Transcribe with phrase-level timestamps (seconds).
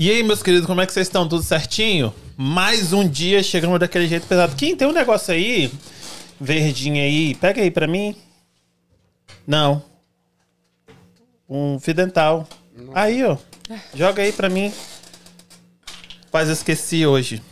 [0.00, 1.28] E aí, meus queridos, como é que vocês estão?
[1.28, 2.14] Tudo certinho?
[2.36, 4.54] Mais um dia chegando daquele jeito pesado.
[4.54, 5.72] Quem tem um negócio aí,
[6.40, 8.14] verdinho aí, pega aí pra mim.
[9.44, 9.82] Não.
[11.48, 12.46] Um fio dental.
[12.94, 13.36] Aí, ó.
[13.92, 14.72] Joga aí pra mim.
[16.32, 17.42] Mas eu esqueci hoje.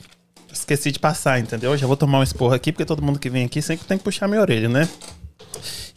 [0.52, 1.76] Esqueci de passar, entendeu?
[1.76, 4.04] Já vou tomar um esporro aqui, porque todo mundo que vem aqui sempre tem que
[4.04, 4.88] puxar minha orelha, né?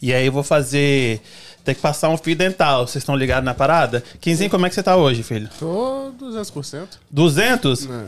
[0.02, 1.20] E aí eu vou fazer.
[1.64, 2.86] Tem que passar um fio dental.
[2.86, 4.02] Vocês estão ligados na parada?
[4.20, 5.48] Quinzinho, como é que você tá hoje, filho?
[5.58, 6.86] Tô 200%.
[7.10, 7.86] 200?
[7.86, 8.04] É.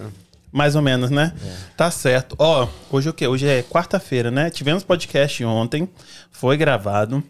[0.51, 1.33] Mais ou menos, né?
[1.77, 2.37] Tá certo.
[2.39, 3.27] Ó, hoje o quê?
[3.27, 4.51] Hoje é quarta-feira, né?
[4.51, 5.89] Tivemos podcast ontem,
[6.31, 7.23] foi gravado.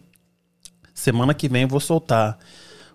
[0.93, 2.37] Semana que vem eu vou soltar.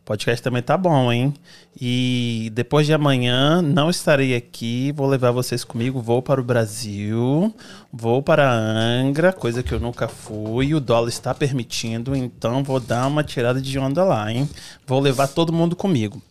[0.09, 1.35] Podcast também tá bom, hein?
[1.79, 7.55] E depois de amanhã não estarei aqui, vou levar vocês comigo, vou para o Brasil,
[7.93, 13.07] vou para Angra, coisa que eu nunca fui, o dólar está permitindo, então vou dar
[13.07, 14.49] uma tirada de onda lá, hein?
[14.87, 16.23] Vou levar todo mundo comigo.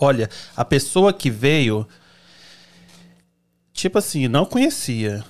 [0.00, 1.86] Olha, a pessoa que veio
[3.74, 5.22] tipo assim, não conhecia.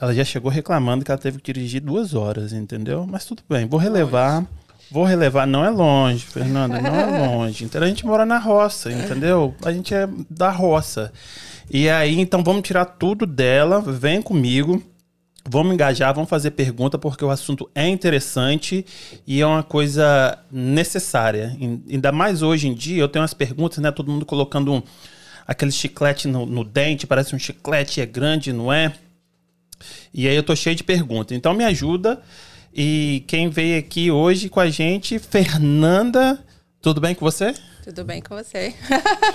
[0.00, 3.06] Ela já chegou reclamando que ela teve que dirigir duas horas, entendeu?
[3.06, 4.44] Mas tudo bem, vou relevar.
[4.90, 7.64] Vou relevar, não é longe, Fernanda, não é longe.
[7.64, 9.54] Então a gente mora na roça, entendeu?
[9.64, 11.12] A gente é da roça.
[11.70, 14.82] E aí, então vamos tirar tudo dela, vem comigo.
[15.48, 18.84] Vamos engajar, vamos fazer pergunta, porque o assunto é interessante
[19.26, 21.56] e é uma coisa necessária.
[21.88, 23.90] Ainda mais hoje em dia, eu tenho umas perguntas, né?
[23.90, 24.82] Todo mundo colocando um,
[25.46, 28.92] aquele chiclete no, no dente, parece um chiclete, é grande, não é?
[30.12, 31.36] E aí eu tô cheio de perguntas.
[31.36, 32.20] Então me ajuda.
[32.74, 36.38] E quem veio aqui hoje com a gente, Fernanda.
[36.80, 37.54] Tudo bem com você?
[37.82, 38.74] Tudo bem com você?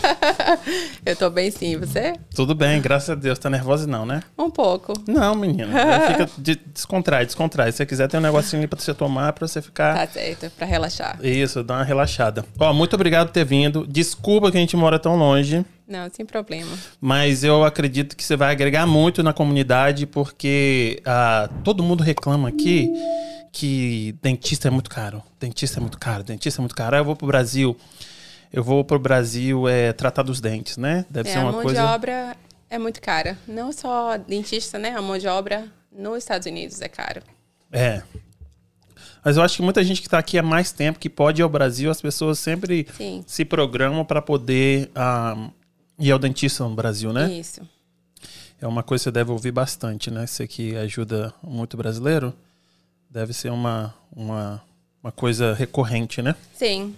[1.05, 2.13] eu tô bem sim, e você?
[2.33, 3.37] Tudo bem, graças a Deus.
[3.37, 4.21] Tá nervosa não, né?
[4.37, 4.93] Um pouco.
[5.07, 5.67] Não, menina.
[6.07, 7.71] Fica de, descontrai, descontrai.
[7.71, 9.95] Se você quiser, tem um negocinho ali pra você tomar, pra você ficar...
[9.95, 11.19] Tá certo, pra relaxar.
[11.21, 12.45] Isso, dá uma relaxada.
[12.57, 13.85] Ó, muito obrigado por ter vindo.
[13.85, 15.65] Desculpa que a gente mora tão longe.
[15.87, 16.71] Não, sem problema.
[16.99, 22.49] Mas eu acredito que você vai agregar muito na comunidade, porque ah, todo mundo reclama
[22.49, 22.89] aqui
[23.51, 25.21] que dentista é muito caro.
[25.39, 26.95] Dentista é muito caro, dentista é muito caro.
[26.95, 27.77] Aí eu vou pro Brasil,
[28.51, 31.05] eu vou pro Brasil é, tratar dos dentes, né?
[31.09, 31.79] Deve É, ser a uma mão coisa.
[31.81, 32.35] de obra
[32.69, 33.37] é muito cara.
[33.47, 34.95] Não só dentista, né?
[34.97, 37.21] A mão de obra nos Estados Unidos é cara.
[37.71, 38.01] É.
[39.23, 41.43] Mas eu acho que muita gente que tá aqui há mais tempo, que pode ir
[41.43, 43.23] ao Brasil, as pessoas sempre Sim.
[43.25, 44.91] se programam para poder
[45.97, 47.31] ah, ir ao dentista no Brasil, né?
[47.31, 47.61] Isso.
[48.61, 50.25] É uma coisa que você deve ouvir bastante, né?
[50.25, 52.33] Você que ajuda muito brasileiro,
[53.09, 54.61] deve ser uma, uma,
[55.03, 56.35] uma coisa recorrente, né?
[56.53, 56.95] Sim.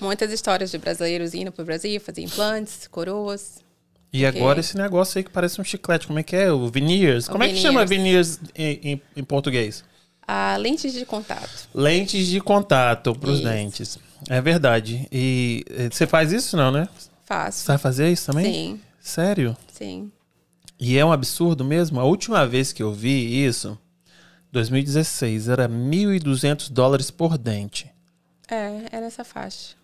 [0.00, 3.64] Muitas histórias de brasileiros indo pro Brasil fazer implantes, coroas.
[4.12, 6.50] E agora esse negócio aí que parece um chiclete, como é que é?
[6.50, 7.26] O veneers?
[7.26, 7.74] O Como é que veneers.
[7.74, 9.84] chama veneers em, em, em português?
[10.26, 11.68] Ah, lentes de contato.
[11.74, 13.98] Lentes de contato para os dentes.
[14.28, 15.06] É verdade.
[15.12, 16.88] E você faz isso não, né?
[17.26, 17.66] Você Faço.
[17.66, 18.44] vai fazer isso também?
[18.52, 19.56] Sim, Sério?
[19.72, 20.12] sim.
[20.78, 21.98] E é um absurdo mesmo.
[21.98, 23.76] A última vez que eu vi isso,
[24.52, 27.90] 2016, era 1.200 dólares por dente.
[28.48, 29.74] É, é nessa faixa.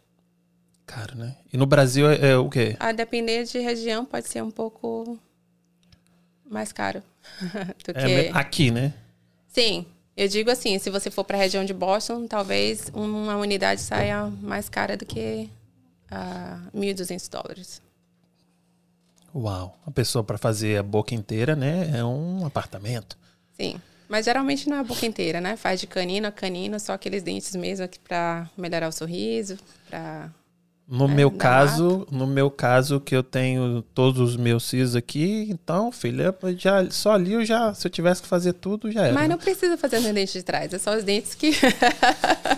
[0.87, 1.35] Caro, né?
[1.53, 2.77] E no Brasil é, é o quê?
[2.79, 5.19] A depender de região pode ser um pouco
[6.49, 7.03] mais caro
[7.85, 8.93] do É que aqui, né?
[9.49, 9.85] Sim,
[10.17, 14.27] eu digo assim, se você for para a região de Boston, talvez uma unidade saia
[14.43, 15.49] mais cara do que
[16.13, 17.83] ah, 1.200 dólares.
[19.35, 19.79] Uau.
[19.87, 21.91] A pessoa para fazer a boca inteira, né?
[21.99, 23.17] É um apartamento.
[23.53, 25.57] Sim, mas geralmente não é a boca inteira, né?
[25.57, 29.59] Faz de canino a canino, só aqueles dentes mesmo para melhorar o sorriso,
[29.89, 30.31] para
[30.95, 35.47] No É, meu caso, no meu caso que eu tenho todos os meus sisos aqui,
[35.49, 39.15] então, filha, já só ali eu já, se eu tivesse que fazer tudo, já era.
[39.15, 41.53] Mas não precisa fazer no dente de trás, é só os dentes que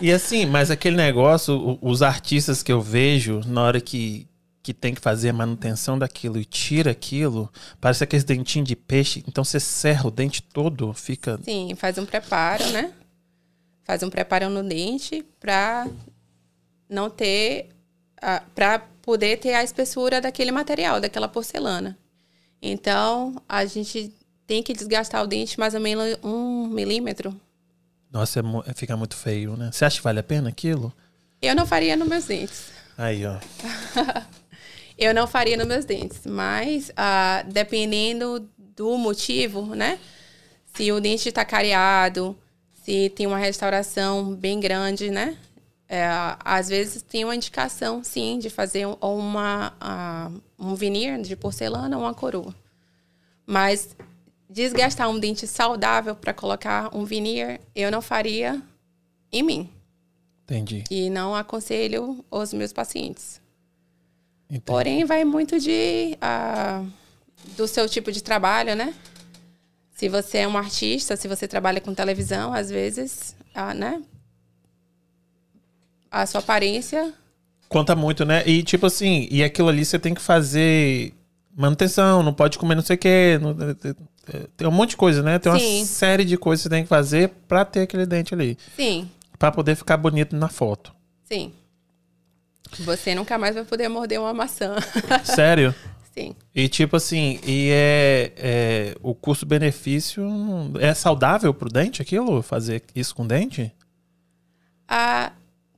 [0.03, 4.27] E assim, mas aquele negócio, os artistas que eu vejo, na hora que,
[4.65, 7.49] que tem que fazer a manutenção daquilo e tira aquilo,
[7.81, 11.39] parece aqueles dentinhos de peixe, então você serra o dente todo, fica.
[11.45, 12.91] Sim, faz um preparo, né?
[13.85, 15.87] Faz um preparo no dente para
[16.89, 17.69] não ter,
[18.55, 21.99] para poder ter a espessura daquele material, daquela porcelana.
[22.63, 24.13] Então, a gente
[24.47, 27.39] tem que desgastar o dente mais ou menos um milímetro.
[28.11, 29.71] Nossa, é mu- fica muito feio, né?
[29.73, 30.93] Você acha que vale a pena aquilo?
[31.43, 32.67] Eu não faria nos meus dentes.
[32.97, 33.37] Aí, ó.
[34.97, 39.99] Eu não faria nos meus dentes, mas ah, dependendo do motivo, né?
[40.73, 42.37] Se o dente está cariado,
[42.85, 45.37] se tem uma restauração bem grande, né?
[45.95, 46.09] É,
[46.45, 49.73] às vezes tem uma indicação, sim, de fazer um- uma,
[50.59, 52.53] um veneer de porcelana ou uma coroa.
[53.47, 53.95] Mas
[54.51, 58.61] desgastar um dente saudável para colocar um veneer, eu não faria
[59.31, 59.71] em mim.
[60.43, 60.83] Entendi.
[60.91, 63.41] E não aconselho os meus pacientes.
[64.49, 64.63] Entendi.
[64.63, 66.85] Porém, vai muito de ah,
[67.57, 68.93] do seu tipo de trabalho, né?
[69.93, 74.03] Se você é um artista, se você trabalha com televisão, às vezes, ah, né?
[76.15, 77.13] A sua aparência
[77.69, 78.47] Conta muito, né?
[78.47, 81.13] E tipo assim, e aquilo ali você tem que fazer
[81.57, 83.39] manutenção, não pode comer não sei o quê.
[83.43, 83.55] não-
[84.57, 85.39] tem um monte de coisa, né?
[85.41, 85.85] Tem uma Sim.
[85.85, 88.57] série de coisas que você tem que fazer pra ter aquele dente ali.
[88.77, 90.95] Sim, Pra poder ficar bonito na foto.
[91.25, 91.53] sim.
[92.81, 94.77] Você nunca mais vai poder morder uma maçã.
[95.25, 95.75] Sério?
[96.13, 96.35] sim.
[96.55, 100.25] E tipo assim, e é, é o custo-benefício
[100.81, 102.41] é saudável pro dente aquilo?
[102.43, 103.73] Fazer isso com dente?
[104.89, 105.33] Ah,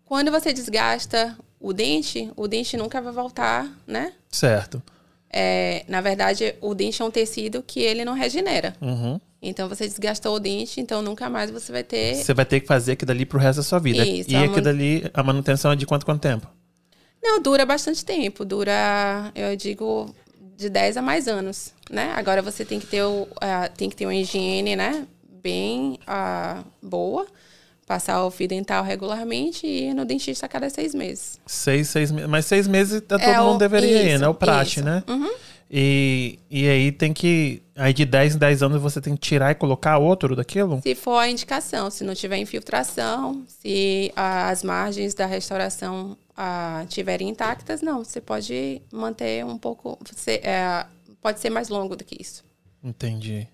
[0.07, 4.13] quando você desgasta o dente, o dente nunca vai voltar, né?
[4.31, 4.83] Certo.
[5.29, 8.75] É, na verdade, o dente é um tecido que ele não regenera.
[8.81, 9.21] Uhum.
[9.43, 12.15] Então você desgastou o dente, então nunca mais você vai ter.
[12.15, 14.07] Você vai ter que fazer aquilo dali pro resto da sua vida.
[14.07, 16.49] Isso, e a aquilo man- dali, a manutenção é de quanto quanto tempo?
[17.23, 18.45] Não, dura bastante tempo.
[18.45, 20.15] Dura, eu digo,
[20.57, 22.13] de 10 a mais anos, né?
[22.17, 25.07] Agora você tem que ter, o, ah, tem que ter uma higiene, né?
[25.43, 27.27] Bem ah, boa.
[27.87, 31.39] Passar o fio dental regularmente e ir no dentista a cada seis meses.
[31.47, 32.29] Seis, seis meses.
[32.29, 34.29] Mas seis meses todo É o- mundo deveria ir, isso, né?
[34.29, 34.85] O isso.
[34.85, 35.05] né?
[35.09, 35.31] Uhum.
[35.71, 37.63] E, e aí tem que.
[37.75, 40.81] Aí de 10 em 10 anos você tem que tirar e colocar outro daquilo?
[40.83, 47.29] Se for a indicação, se não tiver infiltração, se as margens da restauração ah, estiverem
[47.29, 49.99] intactas, não, você pode manter um pouco.
[50.13, 50.87] Você, é,
[51.21, 52.45] pode ser mais longo do que isso.
[52.83, 53.49] Entendi.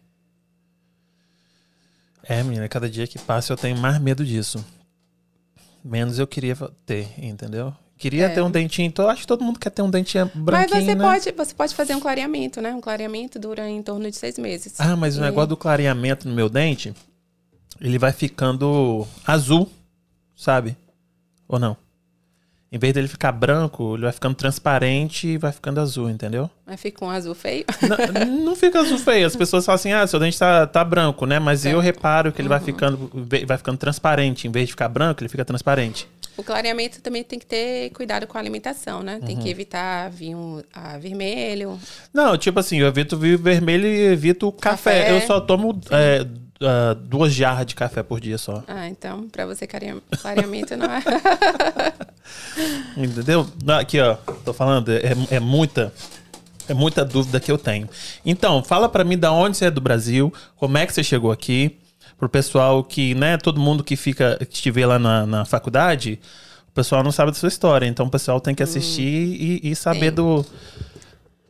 [2.24, 4.64] É, menina, cada dia que passa eu tenho mais medo disso.
[5.84, 7.74] Menos eu queria ter, entendeu?
[7.98, 8.28] Queria É.
[8.28, 10.84] ter um dentinho, então eu acho que todo mundo quer ter um dentinho branquinho, Mas
[10.84, 11.04] você né?
[11.04, 12.72] pode, você pode fazer um clareamento, né?
[12.74, 14.74] Um clareamento dura em torno de seis meses.
[14.80, 16.94] Ah, mas o E- negócio do clareamento no meu dente,
[17.80, 19.70] ele vai ficando azul,
[20.36, 20.76] sabe?
[21.48, 21.76] Ou não?
[22.72, 26.48] Em vez dele ficar branco, ele vai ficando transparente e vai ficando azul, entendeu?
[26.66, 27.66] Mas fica um azul feio.
[28.26, 29.26] não, não fica azul feio.
[29.26, 31.38] As pessoas falam assim, ah, seu dente tá, tá branco, né?
[31.38, 32.64] Mas eu reparo que ele vai Uhum.
[32.64, 33.10] ficando,
[33.46, 34.48] vai ficando transparente.
[34.48, 36.08] Em vez de ficar branco, ele fica transparente.
[36.34, 39.16] O clareamento também tem que ter cuidado com a alimentação, né?
[39.20, 39.26] Uhum.
[39.26, 41.78] Tem que evitar vinho ah, vermelho.
[42.12, 45.00] Não, tipo assim, eu evito vinho vermelho e evito café.
[45.02, 45.12] Café.
[45.12, 46.26] Eu só tomo é,
[46.64, 48.62] ah, duas jarras de café por dia só.
[48.66, 51.02] Ah, então, pra você claream- clareamento não é.
[52.96, 53.46] Entendeu?
[53.78, 54.14] Aqui, ó,
[54.44, 55.92] tô falando, é, é muita.
[56.68, 57.88] É muita dúvida que eu tenho.
[58.24, 61.32] Então, fala pra mim da onde você é do Brasil, como é que você chegou
[61.32, 61.76] aqui,
[62.16, 66.20] pro pessoal que, né, todo mundo que fica, que estiver lá na, na faculdade,
[66.68, 69.74] o pessoal não sabe da sua história, então o pessoal tem que assistir e, e
[69.76, 70.14] saber Sim.
[70.14, 70.46] do.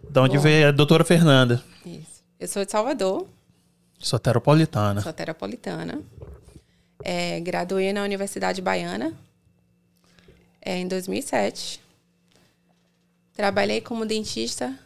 [0.08, 0.43] Da onde Bom.
[0.43, 1.62] veio a doutora Fernanda.
[1.85, 2.23] Isso.
[2.41, 3.26] Eu sou de Salvador,
[4.02, 5.00] Soteropolitana.
[5.00, 6.02] sou terapolitana.
[7.04, 9.16] É, graduei na Universidade Baiana
[10.60, 11.81] é, em 2007.
[13.32, 14.76] Trabalhei como dentista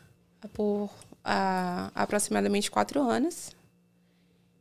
[0.53, 0.91] por
[1.25, 3.51] ah, aproximadamente quatro anos.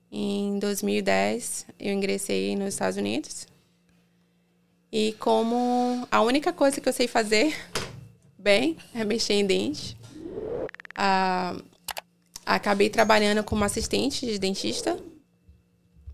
[0.09, 3.47] Em 2010, eu ingressei nos Estados Unidos.
[4.89, 7.53] E como a única coisa que eu sei fazer
[8.39, 9.97] bem é mexer em dente,
[10.95, 11.55] ah,
[12.45, 14.97] acabei trabalhando como assistente de dentista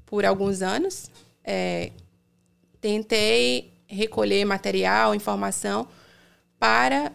[0.05, 1.09] por alguns anos.
[1.43, 1.91] É,
[2.79, 5.87] tentei recolher material, informação
[6.59, 7.11] para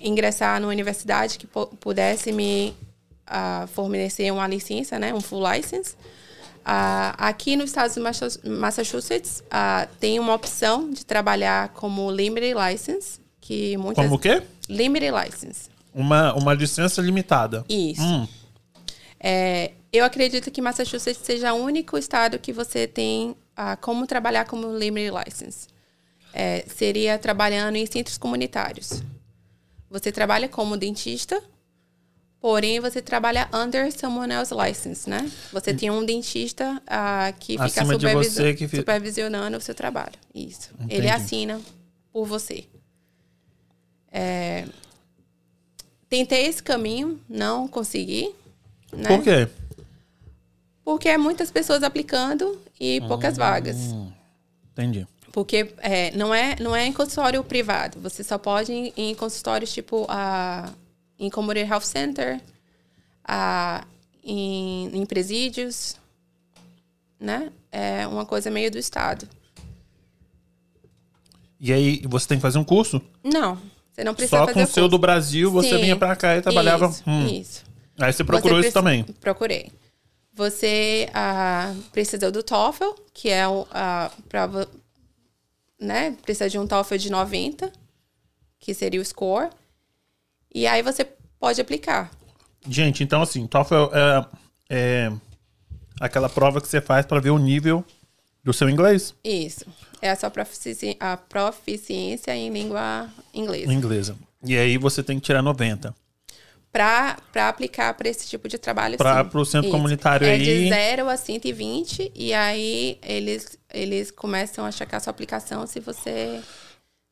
[0.00, 2.74] ingressar numa universidade que pu- pudesse me
[3.26, 5.94] ah, fornecer uma licença, né, um full license.
[6.64, 13.20] Ah, aqui nos Estados Massa- Massachusetts ah, tem uma opção de trabalhar como limited license,
[13.40, 14.42] que muitas Como o quê?
[14.68, 15.70] limited license.
[15.94, 17.64] Uma, uma licença limitada.
[17.68, 18.02] Isso.
[18.02, 18.26] Hum,
[19.20, 24.46] É, eu acredito que Massachusetts seja o único estado que você tem ah, como trabalhar
[24.46, 25.68] como limited license.
[26.32, 29.02] É, seria trabalhando em centros comunitários.
[29.90, 31.40] Você trabalha como dentista,
[32.40, 35.30] porém você trabalha under someone else license, né?
[35.52, 37.98] Você tem um dentista ah, que fica Acima
[38.56, 40.14] que supervisionando o seu trabalho.
[40.34, 40.70] Isso.
[40.74, 40.94] Entendi.
[40.94, 41.60] Ele assina
[42.10, 42.64] por você.
[44.10, 44.66] É,
[46.12, 48.34] tentei esse caminho, não consegui.
[48.92, 49.08] Né?
[49.08, 49.48] Por quê?
[50.84, 53.78] Porque é muitas pessoas aplicando e poucas vagas.
[54.72, 55.06] Entendi.
[55.32, 57.98] Porque é, não, é, não é em consultório privado.
[58.00, 60.70] Você só pode ir em consultórios tipo a,
[61.18, 62.42] em Community Health Center,
[63.24, 63.86] a,
[64.22, 65.96] em, em presídios,
[67.18, 67.50] né?
[67.70, 69.26] É uma coisa meio do Estado.
[71.58, 73.00] E aí, você tem que fazer um curso?
[73.24, 73.56] Não,
[73.92, 76.36] você não precisa Só fazer com o seu do Brasil, você Sim, vinha pra cá
[76.36, 76.86] e trabalhava.
[76.86, 77.26] Isso, Hum.
[77.26, 77.64] isso.
[78.00, 79.04] Aí você procurou Você isso também.
[79.20, 79.70] Procurei.
[80.34, 84.66] Você ah, precisa do TOEFL, que é o a prova,
[85.78, 86.16] né?
[86.22, 87.70] Precisa de um TOEFL de 90,
[88.58, 89.50] que seria o score.
[90.54, 91.06] E aí você
[91.38, 92.10] pode aplicar.
[92.66, 94.26] Gente, então assim, TOEFL é,
[94.70, 95.12] é
[96.00, 97.84] aquela prova que você faz para ver o nível
[98.42, 99.14] do seu inglês.
[99.22, 99.66] Isso.
[100.02, 103.72] É a sua profici a proficiência em língua inglesa.
[103.72, 104.16] Inglesa.
[104.44, 105.94] E aí você tem que tirar 90.
[106.72, 107.16] Para
[107.48, 109.76] aplicar para esse tipo de trabalho, Para o centro Isso.
[109.76, 110.42] comunitário é aí.
[110.42, 115.78] de 0 a 120 e aí eles, eles começam a checar a sua aplicação se
[115.78, 116.40] você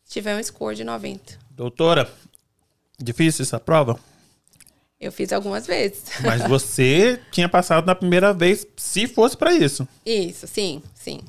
[0.09, 1.39] tiver um score de 90.
[1.51, 2.11] Doutora,
[2.99, 4.01] difícil essa prova?
[4.99, 6.05] Eu fiz algumas vezes.
[6.25, 9.87] Mas você tinha passado na primeira vez, se fosse para isso.
[10.05, 11.21] Isso, sim, sim.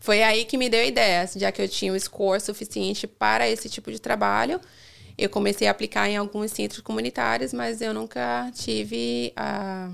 [0.00, 3.48] Foi aí que me deu a ideia, já que eu tinha o score suficiente para
[3.48, 4.60] esse tipo de trabalho.
[5.16, 9.90] Eu comecei a aplicar em alguns centros comunitários, mas eu nunca tive a.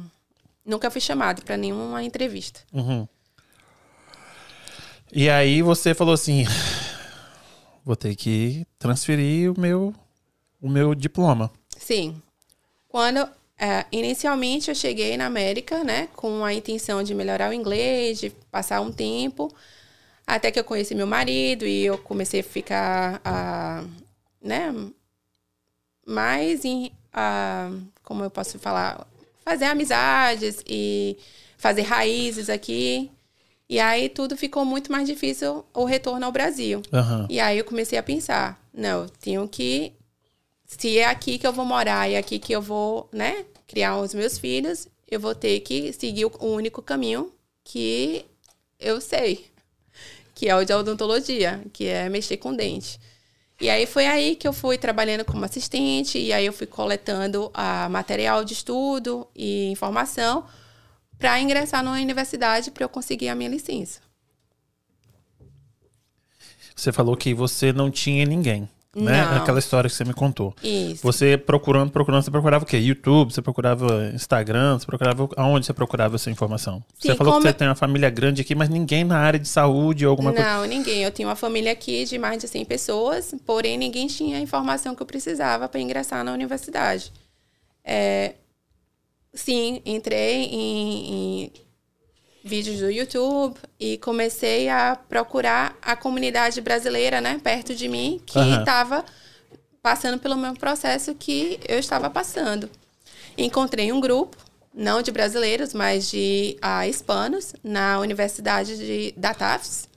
[0.65, 2.61] Nunca fui chamado para nenhuma entrevista.
[2.73, 3.09] Uhum.
[5.13, 6.45] E aí você falou assim:
[7.85, 9.95] vou ter que transferir o meu,
[10.61, 11.51] o meu diploma.
[11.79, 12.21] Sim.
[12.89, 13.27] Quando
[13.59, 18.31] é, inicialmente eu cheguei na América, né, com a intenção de melhorar o inglês, de
[18.51, 19.55] passar um tempo,
[20.27, 23.85] até que eu conheci meu marido e eu comecei a ficar, ah,
[24.41, 24.73] né,
[26.07, 27.71] mais em, ah,
[28.03, 29.07] como eu posso falar,
[29.45, 31.17] fazer amizades e
[31.57, 33.11] fazer raízes aqui.
[33.69, 36.83] E aí tudo ficou muito mais difícil o retorno ao Brasil.
[36.93, 37.27] Aham.
[37.31, 39.93] E aí eu comecei a pensar, não, eu tenho que
[40.67, 43.97] se é aqui que eu vou morar e é aqui que eu vou, né, criar
[43.99, 48.25] os meus filhos, eu vou ter que seguir o único caminho que
[48.79, 49.47] eu sei,
[50.35, 52.99] que é o de odontologia, que é mexer com dente.
[53.61, 57.51] E aí foi aí que eu fui trabalhando como assistente e aí eu fui coletando
[57.55, 60.45] a material de estudo e informação
[61.19, 64.01] para ingressar numa universidade para eu conseguir a minha licença.
[66.75, 69.25] Você falou que você não tinha ninguém, né?
[69.25, 69.37] Não.
[69.37, 70.55] Aquela história que você me contou.
[70.63, 71.03] Isso.
[71.03, 72.77] Você procurando, procurando, você procurava o quê?
[72.79, 73.33] YouTube?
[73.33, 74.79] Você procurava Instagram?
[74.79, 76.83] Você procurava aonde você procurava essa informação?
[76.99, 79.39] você Sim, falou que você eu- tem uma família grande aqui, mas ninguém na área
[79.39, 80.47] de saúde ou alguma coisa.
[80.47, 81.03] Não, ninguém.
[81.03, 84.95] Eu tinha uma família aqui de mais de 100 pessoas, porém ninguém tinha a informação
[84.95, 87.13] que eu precisava para ingressar na universidade.
[87.85, 88.35] É,
[89.35, 91.53] sim, entrei em, em
[92.45, 98.39] vídeos do YouTube e comecei a procurar a comunidade brasileira, né, perto de mim, que
[98.39, 99.03] estava
[99.81, 102.69] passando pelo mesmo processo que eu estava passando.
[103.37, 104.37] Encontrei um grupo,
[104.75, 109.89] não de brasileiros, mas de ah, hispanos, na Universidade de, da Tufts,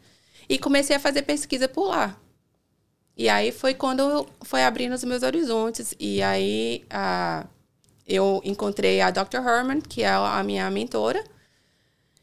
[0.47, 2.15] e comecei a fazer pesquisa por lá.
[3.17, 5.93] E aí foi quando foi abrindo os meus horizontes.
[5.99, 7.45] E aí ah,
[8.07, 9.45] eu encontrei a Dr.
[9.45, 11.21] Herman, que é a minha mentora,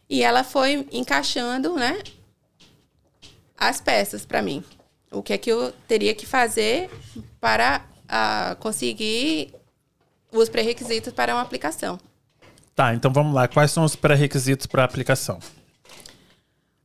[0.09, 2.03] e ela foi encaixando, né,
[3.57, 4.63] as peças para mim.
[5.11, 6.91] O que é que eu teria que fazer
[7.41, 9.55] para ah, conseguir
[10.33, 11.99] os pré-requisitos para uma aplicação.
[12.75, 13.47] Tá, então vamos lá.
[13.47, 15.39] Quais são os pré-requisitos para aplicação?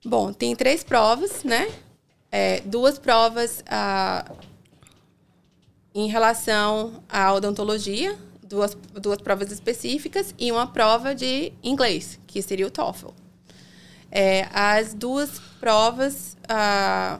[0.05, 1.69] Bom, tem três provas, né?
[2.31, 4.31] É, duas provas ah,
[5.93, 8.17] em relação à odontologia,
[8.49, 13.09] duas, duas provas específicas e uma prova de inglês, que seria o TOEFL.
[14.11, 17.19] É, as duas provas ah,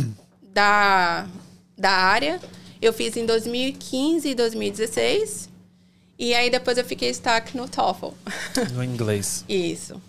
[0.52, 1.28] da,
[1.76, 2.40] da área
[2.80, 5.50] eu fiz em 2015 e 2016.
[6.18, 8.12] E aí depois eu fiquei destaque no TOEFL.
[8.72, 9.44] No inglês.
[9.48, 10.00] Isso.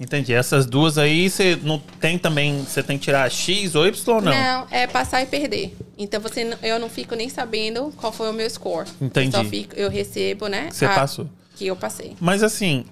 [0.00, 0.32] Entendi.
[0.32, 2.62] Essas duas aí, você não tem também.
[2.62, 4.32] Você tem que tirar X ou Y ou não?
[4.32, 5.76] Não, é passar e perder.
[5.96, 8.88] Então você, eu não fico nem sabendo qual foi o meu score.
[9.00, 9.36] Entendi.
[9.36, 10.68] Eu, só fico, eu recebo, né?
[10.70, 11.28] Você passou.
[11.56, 12.14] Que eu passei.
[12.20, 12.84] Mas assim,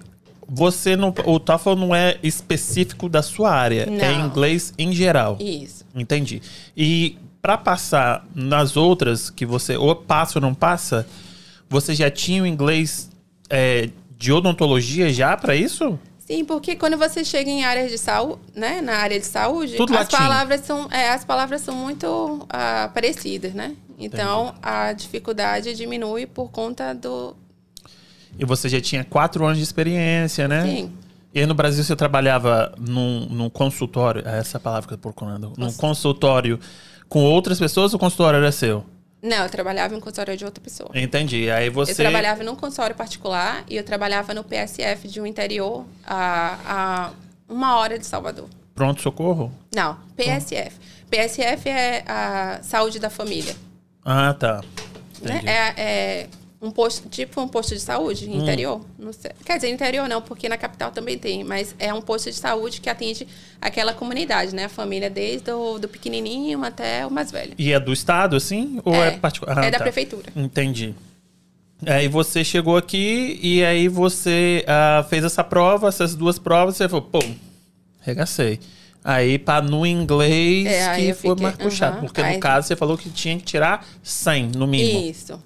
[0.47, 1.13] você não.
[1.25, 3.83] O TOEFL não é específico da sua área.
[3.83, 4.25] É Não.
[4.27, 5.37] inglês em geral.
[5.39, 5.85] Isso.
[5.95, 6.41] Entendi.
[6.75, 11.07] E para passar nas outras, que você ou passa ou não passa,
[11.69, 13.09] você já tinha o inglês
[13.49, 15.99] é, de odontologia já para isso?
[16.27, 18.81] Sim, porque quando você chega em áreas de saúde, né?
[18.81, 20.17] Na área de saúde, Tudo as latim.
[20.17, 23.77] palavras são, é, as palavras são muito ah, parecidas, né?
[23.97, 27.33] Então a dificuldade diminui por conta do.
[28.37, 30.63] E você já tinha quatro anos de experiência, né?
[30.63, 30.91] Sim.
[31.33, 35.03] E aí no Brasil você trabalhava num, num consultório, é essa palavra que eu tô
[35.03, 36.59] procurando, num consultório
[37.07, 38.83] com outras pessoas ou o consultório era seu?
[39.21, 40.91] Não, eu trabalhava em consultório de outra pessoa.
[40.93, 41.49] Entendi.
[41.49, 41.91] Aí você.
[41.91, 47.11] Eu trabalhava num consultório particular e eu trabalhava no PSF de um interior a, a
[47.49, 48.47] uma hora de Salvador.
[48.75, 49.51] Pronto-socorro?
[49.73, 50.77] Não, PSF.
[51.09, 53.55] PSF é a saúde da família.
[54.05, 54.63] Ah, tá.
[55.21, 55.41] Né?
[55.45, 56.27] É, é
[56.61, 58.41] um posto, tipo um posto de saúde Hum.
[58.41, 58.81] interior.
[58.97, 59.31] Não sei.
[59.45, 62.81] Quer dizer, interior não, porque na capital também tem, mas é um posto de saúde
[62.81, 63.27] que atende
[63.61, 64.65] aquela comunidade, né?
[64.65, 67.53] A família desde o do pequenininho até o mais velho.
[67.57, 68.79] E é do estado, assim?
[68.83, 69.63] Ou é, particular?
[69.63, 70.31] é da prefeitura.
[70.35, 70.95] Entendi.
[71.85, 76.89] Aí você chegou aqui e aí você ah, fez essa prova, essas duas provas, você
[76.89, 77.19] falou, pô,
[78.01, 78.59] regacei.
[79.03, 81.97] Aí, pá, no inglês, É, que foi fiquei- mais puxado.
[81.97, 82.05] aham.
[82.07, 84.99] Porque Aí- no caso, você falou que tinha que tirar 100, no mínimo.
[85.07, 85.39] Isso.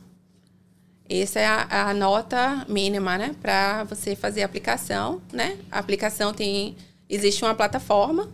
[1.13, 3.35] Essa é a, a nota mínima, né?
[3.41, 5.57] Para você fazer a aplicação, né?
[5.69, 6.77] A aplicação tem...
[7.09, 8.29] Existe uma plataforma.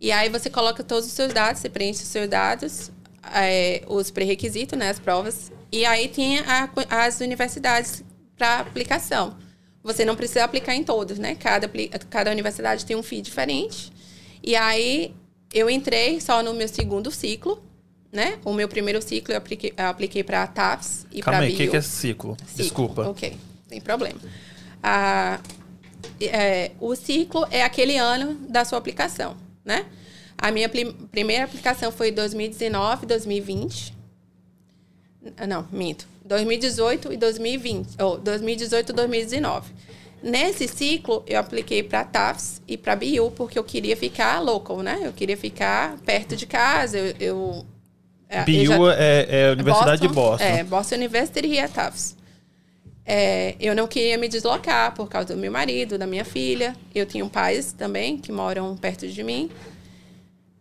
[0.00, 2.90] E aí você coloca todos os seus dados, você preenche os seus dados,
[3.34, 4.88] é, os pré-requisitos, né?
[4.88, 5.52] As provas.
[5.70, 8.02] E aí tem a- as universidades
[8.38, 9.36] para aplicação.
[9.82, 11.34] Você não precisa aplicar em todos, né?
[11.34, 11.70] Cada,
[12.08, 13.92] cada universidade tem um FII diferente.
[14.42, 15.14] E aí
[15.52, 17.62] eu entrei só no meu segundo ciclo,
[18.14, 18.38] né?
[18.44, 21.56] O meu primeiro ciclo eu apliquei, eu apliquei para TAFs e para Calma aí, o
[21.58, 21.70] Bio.
[21.70, 22.36] que, é ciclo?
[22.46, 23.08] Ciclo, Desculpa.
[23.10, 23.36] Ok,
[23.68, 24.18] sem problema.
[24.82, 25.40] Ah,
[26.20, 29.84] é, o ciclo é aquele ano da sua aplicação, né?
[30.38, 33.94] A minha prim- primeira aplicação foi 2019, 2020.
[35.36, 36.06] Ah, Não, minto.
[36.24, 38.00] 2018 e 2020.
[38.00, 39.72] Ou 2018 e 2019.
[40.22, 45.00] Nesse ciclo, eu apliquei para TAFs e para BU, porque eu queria ficar local, né?
[45.02, 46.98] Eu queria ficar perto de casa.
[46.98, 47.66] Eu, eu,
[48.40, 50.44] é, BU já- é, é a Universidade de Boston.
[50.44, 52.16] É, Boston University e a Tufts.
[53.06, 56.74] É, eu não queria me deslocar por causa do meu marido, da minha filha.
[56.94, 59.50] Eu tinha pais também que moram perto de mim.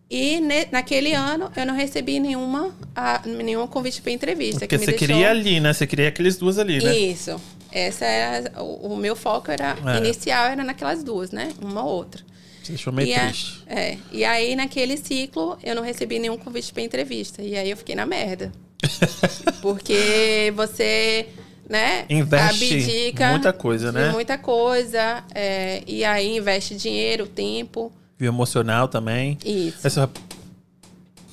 [0.10, 4.60] E ne- naquele ano eu não recebi nenhuma, a, nenhum convite para entrevista.
[4.60, 5.08] Porque você deixou...
[5.08, 5.74] queria ali, né?
[5.74, 6.96] Você queria aqueles duas ali, né?
[6.96, 7.40] Isso.
[7.72, 9.98] Essa era o, o meu foco era É.
[9.98, 11.52] inicial era naquelas duas, né?
[11.62, 12.22] Uma ou outra.
[12.64, 13.62] Você deixou meio e, a- triste.
[13.68, 17.42] é, e aí, naquele ciclo, eu não recebi nenhum convite para entrevista.
[17.42, 18.52] E aí eu fiquei na merda.
[19.62, 21.28] Porque você,
[21.70, 24.10] né, Investe abdica muita coisa, né?
[24.12, 25.24] muita coisa.
[25.34, 27.92] é, e aí investe dinheiro, tempo.
[28.20, 29.38] E o emocional também.
[29.46, 29.90] Isso.
[29.90, 30.10] Fala,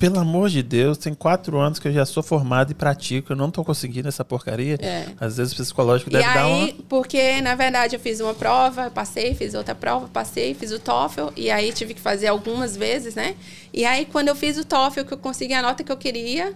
[0.01, 3.35] pelo amor de Deus, tem quatro anos que eu já sou formado e pratico, eu
[3.37, 4.75] não tô conseguindo essa porcaria.
[4.81, 5.05] É.
[5.19, 6.83] Às vezes o psicológico E deve dar aí, uma.
[6.89, 11.27] porque na verdade eu fiz uma prova, passei, fiz outra prova, passei, fiz o TOEFL
[11.37, 13.35] e aí tive que fazer algumas vezes, né?
[13.71, 16.55] E aí quando eu fiz o TOEFL que eu consegui a nota que eu queria,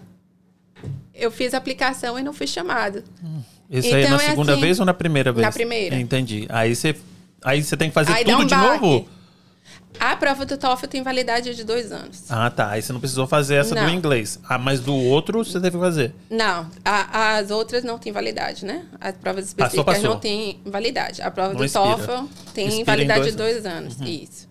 [1.14, 3.04] eu fiz a aplicação e não fui chamado.
[3.70, 5.46] Isso aí Então na é segunda assim, vez ou na primeira vez?
[5.46, 5.96] na primeira.
[6.00, 6.48] Entendi.
[6.50, 6.96] Aí você,
[7.44, 8.82] aí você tem que fazer Aí tudo um de baque.
[8.84, 9.08] novo?
[10.00, 12.24] A prova do TOEFL tem validade de dois anos.
[12.30, 12.70] Ah, tá.
[12.72, 13.90] Aí você não precisou fazer essa do Não.
[13.90, 14.40] inglês.
[14.48, 16.14] Ah, mas do outro você teve que fazer.
[16.30, 18.86] Não, a- as outras não têm validade, né?
[19.00, 20.10] As provas Passou, específicas passou.
[20.12, 21.22] não têm validade.
[21.22, 21.86] A prova Não do expira.
[21.96, 23.98] TOEFL tem Expira validade dois de dois anos.
[24.02, 24.48] Isso.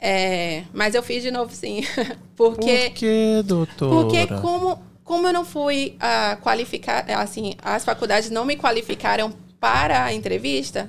[0.00, 1.80] É, mas eu fiz de novo, sim.
[2.36, 3.90] Porque Por que, doutora?
[3.90, 10.04] Porque como, como eu não fui ah, qualificar, assim, as faculdades não me qualificaram para
[10.04, 10.88] a entrevista,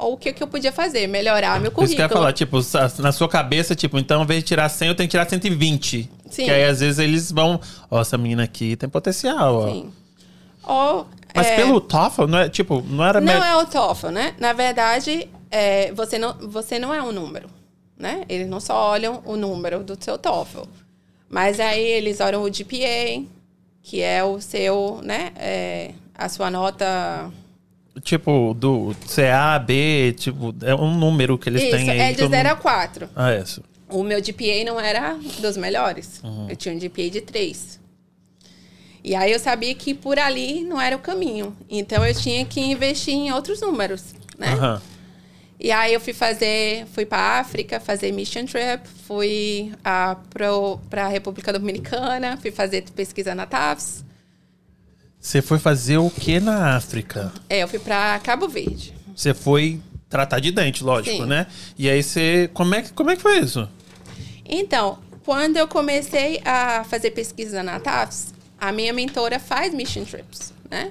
[0.00, 1.06] o, o que, que eu podia fazer?
[1.06, 2.02] Melhorar meu Isso que eu currículo.
[2.02, 2.58] ia falar, tipo,
[3.02, 6.10] na sua cabeça, tipo, então, ao invés de tirar 100, eu tenho que tirar 120.
[6.30, 6.44] Sim.
[6.44, 7.60] Que aí, às vezes, eles vão...
[7.90, 9.70] Ó, essa menina aqui tem potencial, ó.
[9.72, 9.92] Sim.
[10.64, 13.20] Ou, Mas é, pelo TOEFL, não é, tipo, não era...
[13.20, 14.34] Não me- é o TOEFL, né?
[14.38, 17.48] Na verdade, é, você, não, você não é um número,
[17.98, 18.24] né?
[18.28, 20.62] Eles não só olham o número do seu TOEFL.
[21.28, 23.24] Mas aí eles olham o GPA,
[23.82, 25.32] que é o seu, né?
[25.36, 27.30] é, a sua nota...
[28.02, 31.98] Tipo, do CA, B, tipo, é um número que eles Isso, têm aí.
[31.98, 33.08] é de todo 0 a mundo- 4.
[33.16, 33.62] Ah, isso.
[33.88, 36.20] O meu GPA não era dos melhores.
[36.22, 36.48] Uhum.
[36.48, 37.80] Eu tinha um GPA de 3.
[39.02, 41.56] E aí eu sabia que por ali não era o caminho.
[41.68, 44.52] Então eu tinha que investir em outros números, né?
[44.52, 44.82] Aham.
[45.58, 50.16] E aí eu fui fazer, fui para África, fazer mission trip, fui ah,
[50.88, 54.04] para a República Dominicana, fui fazer pesquisa na TAFS.
[55.20, 57.32] Você foi fazer o que na África?
[57.48, 58.94] É, eu fui para Cabo Verde.
[59.14, 61.26] Você foi tratar de dente, lógico, Sim.
[61.26, 61.46] né?
[61.78, 62.48] E aí você...
[62.54, 63.68] Como é, que- como é que foi isso?
[64.46, 70.54] Então, quando eu comecei a fazer pesquisa na TAFS, a minha mentora faz mission trips,
[70.70, 70.90] né?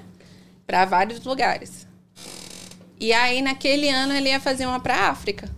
[0.66, 1.86] Para vários lugares.
[3.00, 5.50] E aí, naquele ano, ele ia fazer uma para África.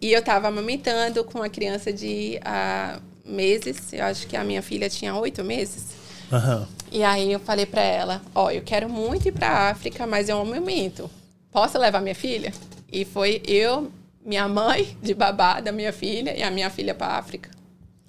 [0.00, 3.92] E eu estava amamentando com uma criança de ah, meses.
[3.92, 5.86] Eu acho que a minha filha tinha oito meses.
[6.32, 6.66] Aham.
[6.90, 10.34] E aí eu falei para ela, ó, eu quero muito ir para África, mas é
[10.34, 11.10] um momento.
[11.50, 12.52] Posso levar minha filha?
[12.90, 13.90] E foi eu,
[14.24, 17.50] minha mãe de babá da minha filha e a minha filha para África.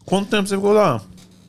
[0.06, 1.02] Quanto tempo você ficou lá?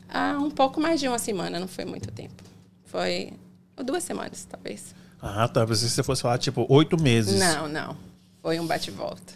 [0.08, 2.42] Ah, um pouco mais de uma semana, não foi muito tempo.
[2.86, 3.32] Foi
[3.76, 4.94] duas semanas, talvez.
[5.20, 5.66] Ah, tá.
[5.66, 7.38] Pensei que você fosse falar, tipo, oito meses.
[7.38, 7.96] Não, não.
[8.42, 9.34] Foi um bate-volta.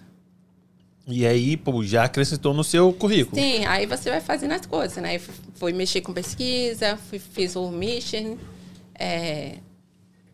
[1.07, 3.41] E aí, pô, já acrescentou no seu currículo.
[3.41, 5.19] Sim, aí você vai fazendo as coisas, né?
[5.55, 8.37] Fui mexer com pesquisa, fui, fiz o mission,
[8.95, 9.57] é,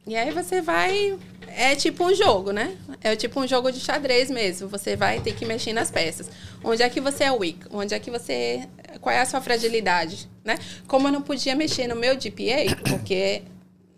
[0.07, 1.18] E aí você vai.
[1.46, 2.76] É tipo um jogo, né?
[3.02, 4.68] É tipo um jogo de xadrez mesmo.
[4.68, 6.31] Você vai ter que mexer nas peças.
[6.62, 7.61] Onde é que você é weak?
[7.70, 8.68] Onde é que você.
[9.00, 10.28] Qual é a sua fragilidade?
[10.44, 10.59] Né?
[10.87, 13.42] Como eu não podia mexer no meu GPA, porque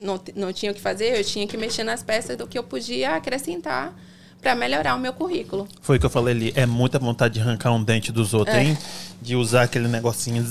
[0.00, 2.62] não, não tinha o que fazer, eu tinha que mexer nas peças do que eu
[2.62, 3.94] podia acrescentar
[4.40, 5.68] para melhorar o meu currículo.
[5.83, 6.53] Foi o que eu falei ali.
[6.57, 8.64] É muita vontade de arrancar um dente dos outros, é.
[8.64, 8.79] hein?
[9.20, 10.44] De usar aquele negocinho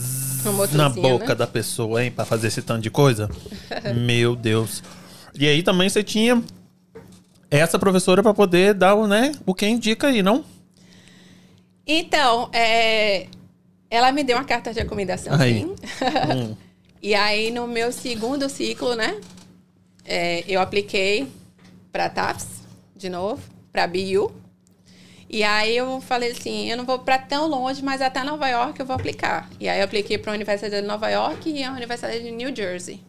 [0.74, 1.36] na boca né?
[1.36, 2.12] da pessoa, hein?
[2.12, 3.30] Para fazer esse tanto de coisa.
[3.96, 4.84] meu Deus.
[5.34, 6.44] E aí também você tinha
[7.50, 10.46] essa professora para poder dar o, né, o que indica aí, não?
[11.86, 13.26] Então, é,
[13.90, 15.62] ela me deu uma carta de recomendação, aí.
[15.62, 15.76] sim.
[16.36, 16.56] Hum.
[17.02, 19.20] e aí, no meu segundo ciclo, né,
[20.06, 21.28] é, eu apliquei
[21.92, 22.48] para TAFS,
[22.96, 23.42] de novo,
[23.80, 24.32] para BU.
[25.30, 28.80] E aí eu falei assim, eu não vou para tão longe, mas até Nova York
[28.80, 29.48] eu vou aplicar.
[29.60, 32.54] E aí eu apliquei para a Universidade de Nova York e a Universidade de New
[32.54, 33.00] Jersey.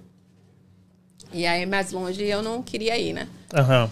[1.33, 3.29] E aí, mais longe, eu não queria ir, né?
[3.55, 3.91] Uhum.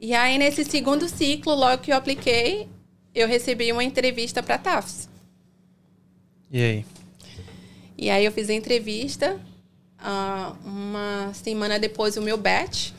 [0.00, 2.68] E aí, nesse segundo ciclo, logo que eu apliquei,
[3.14, 5.08] eu recebi uma entrevista para TAFS.
[6.50, 6.86] E aí?
[7.96, 9.40] E aí, eu fiz a entrevista.
[9.98, 12.92] Uh, uma semana depois, o meu batch.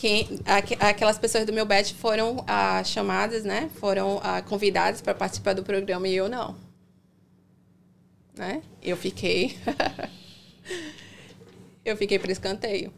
[0.00, 0.40] Quem,
[0.78, 3.68] aquelas pessoas do meu batch foram uh, chamadas, né?
[3.78, 6.56] Foram uh, convidadas para participar do programa e eu não.
[8.34, 8.62] Né?
[8.82, 9.58] Eu fiquei...
[11.84, 12.90] eu fiquei para escanteio.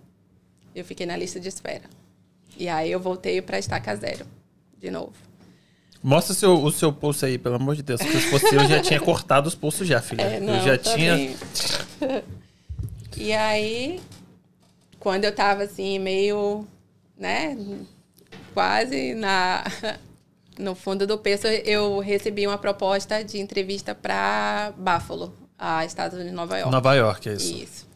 [0.73, 1.83] Eu fiquei na lista de espera.
[2.57, 4.25] E aí eu voltei para estaca zero,
[4.79, 5.15] de novo.
[6.01, 8.01] Mostra seu, o seu pulso aí, pelo amor de Deus.
[8.01, 10.23] Se fosse eu, já tinha cortado os pulsos já, filha.
[10.23, 11.17] É, não, eu já tinha.
[13.17, 14.01] e aí,
[15.01, 16.65] quando eu tava assim, meio,
[17.23, 17.57] né,
[18.53, 19.65] quase na,
[20.59, 26.31] no fundo do peso, eu recebi uma proposta de entrevista para Buffalo, a estado de
[26.33, 26.73] Nova York.
[26.73, 27.55] Nova York, é isso.
[27.57, 27.93] Isso.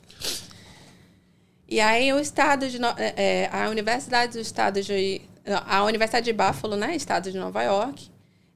[1.68, 5.20] E aí o estado de é, é, a Universidade do Estado de
[5.66, 8.08] a Universidade de Buffalo, né, estado de Nova York,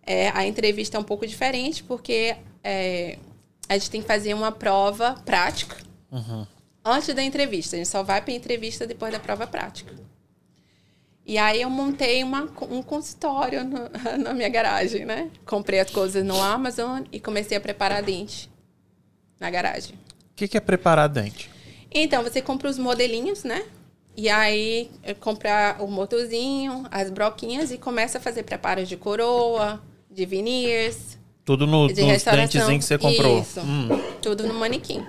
[0.05, 3.19] é, a entrevista é um pouco diferente porque é,
[3.69, 5.77] a gente tem que fazer uma prova prática
[6.11, 6.47] uhum.
[6.85, 7.77] antes da entrevista.
[7.77, 9.95] A gente só vai para a entrevista depois da prova prática.
[11.31, 13.89] E aí eu montei uma, um consultório no,
[14.19, 15.31] na minha garagem, né?
[15.47, 18.51] Comprei as coisas no Amazon e comecei a preparar dente
[19.39, 19.95] na garagem.
[19.95, 21.49] O que, que é preparar dente?
[21.89, 23.65] Então, você compra os modelinhos, né?
[24.17, 29.81] E aí, é, compra o motorzinho, as broquinhas e começa a fazer preparos de coroa,
[30.11, 31.17] de veneers.
[31.45, 33.41] Tudo no, de nos dentezinhos que você comprou.
[33.41, 33.89] Isso, hum.
[34.21, 35.07] tudo no manequim.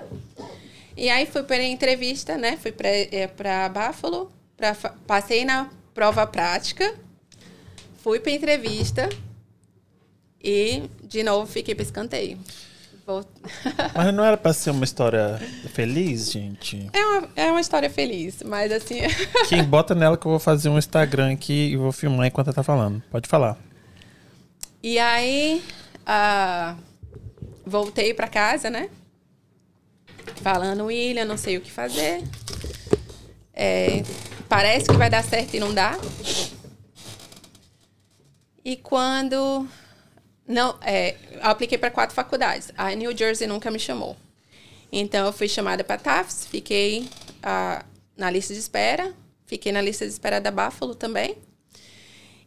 [0.96, 2.58] E aí, fui para entrevista, né?
[2.58, 3.28] Fui para é,
[3.74, 4.76] Buffalo, pra,
[5.08, 6.96] passei na prova prática,
[8.02, 9.08] fui para entrevista
[10.44, 12.40] e, de novo, fiquei para escanteio.
[13.94, 15.40] Mas não era pra ser uma história
[15.76, 16.90] feliz, gente?
[16.92, 19.02] É uma, é uma história feliz, mas assim.
[19.50, 22.56] Quem bota nela que eu vou fazer um Instagram aqui e vou filmar enquanto ela
[22.56, 23.04] tá falando.
[23.12, 23.58] Pode falar.
[24.82, 25.62] E aí.
[26.02, 26.78] Uh,
[27.66, 28.90] voltei pra casa, né?
[30.38, 32.24] Falando, William, não sei o que fazer.
[33.54, 34.04] É,
[34.52, 35.98] parece que vai dar certo e não dá.
[38.66, 39.66] E quando
[40.46, 42.70] não, é, apliquei para quatro faculdades.
[42.78, 44.18] A New Jersey nunca me chamou.
[44.92, 47.08] Então, eu fui chamada para Tufts, fiquei
[48.18, 49.14] na lista de espera,
[49.46, 51.38] fiquei na lista de espera da Buffalo também.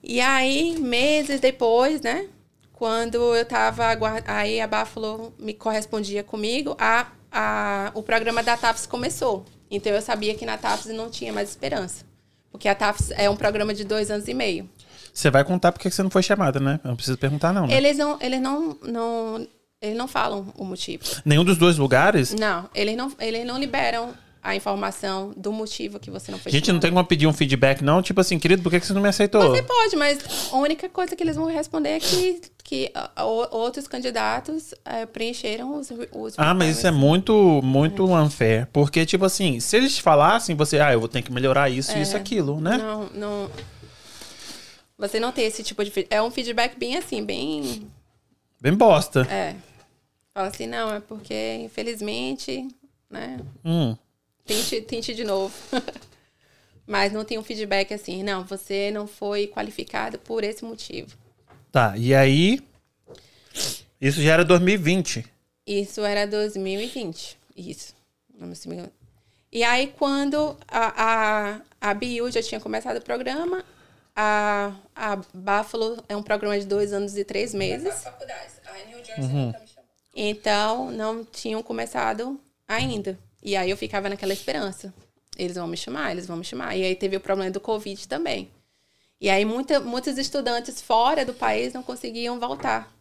[0.02, 2.28] E aí, meses depois, né,
[2.74, 8.84] quando eu estava aí a Buffalo me correspondia comigo, a, a, o programa da TAFS
[8.86, 9.46] começou.
[9.70, 12.04] Então, eu sabia que na TAFS não tinha mais esperança.
[12.50, 14.68] Porque a TAFS é um programa de dois anos e meio.
[15.12, 16.80] Você vai contar porque você não foi chamada, né?
[16.84, 17.66] Eu não preciso perguntar, não.
[17.66, 17.76] Né?
[17.76, 19.46] Eles não, eles não, não,
[19.80, 21.04] eles não falam o motivo.
[21.24, 22.32] Nenhum dos dois lugares?
[22.34, 24.12] Não, eles não, eles não liberam
[24.44, 26.74] a informação do motivo que você não foi Gente, chamada.
[26.74, 28.02] não tem como pedir um feedback, não?
[28.02, 29.40] Tipo assim, querido, por que você não me aceitou?
[29.48, 33.88] Você pode, mas a única coisa que eles vão responder é que, que uh, outros
[33.88, 37.32] candidatos uh, preencheram os, os Ah, mas isso é muito,
[37.64, 38.20] muito é.
[38.20, 38.68] unfair.
[38.70, 42.02] Porque, tipo assim, se eles falassem, você, ah, eu vou ter que melhorar isso, é.
[42.02, 42.76] isso, aquilo, né?
[42.76, 43.50] Não, não.
[44.98, 46.06] Você não tem esse tipo de.
[46.10, 47.88] É um feedback bem assim, bem.
[48.60, 49.26] Bem bosta.
[49.30, 49.56] É.
[50.34, 52.68] Fala assim, não, é porque, infelizmente,
[53.08, 53.38] né?
[53.64, 53.96] Hum.
[54.44, 55.54] Tente, tente de novo.
[56.86, 61.16] Mas não tem um feedback assim, não, você não foi qualificado por esse motivo.
[61.72, 62.60] Tá, e aí.
[64.00, 65.24] Isso já era 2020.
[65.66, 67.38] Isso era 2020.
[67.56, 67.94] Isso.
[69.50, 73.64] E aí, quando a, a, a BU já tinha começado o programa,
[74.14, 78.04] a, a Buffalo é um programa de dois anos e três meses.
[79.18, 79.54] Uhum.
[80.14, 83.18] Então, não tinham começado ainda.
[83.44, 84.92] E aí eu ficava naquela esperança.
[85.36, 86.74] Eles vão me chamar, eles vão me chamar.
[86.76, 88.48] E aí teve o problema do Covid também.
[89.20, 92.92] E aí muita, muitos estudantes fora do país não conseguiam voltar.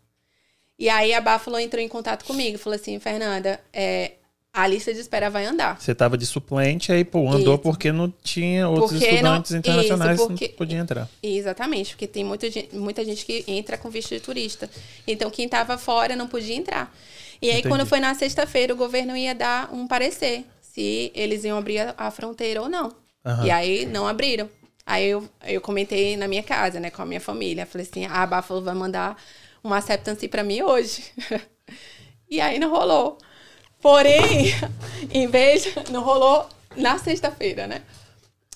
[0.78, 4.14] E aí a Buffalo entrou em contato comigo, falou assim, Fernanda, é,
[4.52, 5.80] a lista de espera vai andar.
[5.80, 7.64] Você estava de suplente, aí pô, andou Isso.
[7.64, 11.10] porque não tinha outros Porque estudantes não- internacionais isso, que porque- não podiam entrar.
[11.22, 14.70] Exatamente, porque tem muita muita gente que entra com visto de turista.
[15.08, 16.94] Então, quem estava fora não podia entrar.
[17.44, 17.68] E aí, Entendi.
[17.68, 21.94] quando foi na sexta-feira, o governo ia dar um parecer se eles iam abrir a,
[21.98, 22.96] a fronteira ou não.
[23.26, 23.46] Aham.
[23.46, 24.50] E aí, não abriram.
[24.86, 27.66] Aí, eu, eu comentei na minha casa, né, com a minha família.
[27.66, 29.22] Falei assim, a Buffalo vai mandar
[29.62, 31.04] uma acceptance para mim hoje.
[32.32, 33.18] e aí, não rolou.
[33.82, 34.54] Porém,
[35.12, 35.68] em vez...
[35.92, 37.82] Não rolou na sexta-feira, né?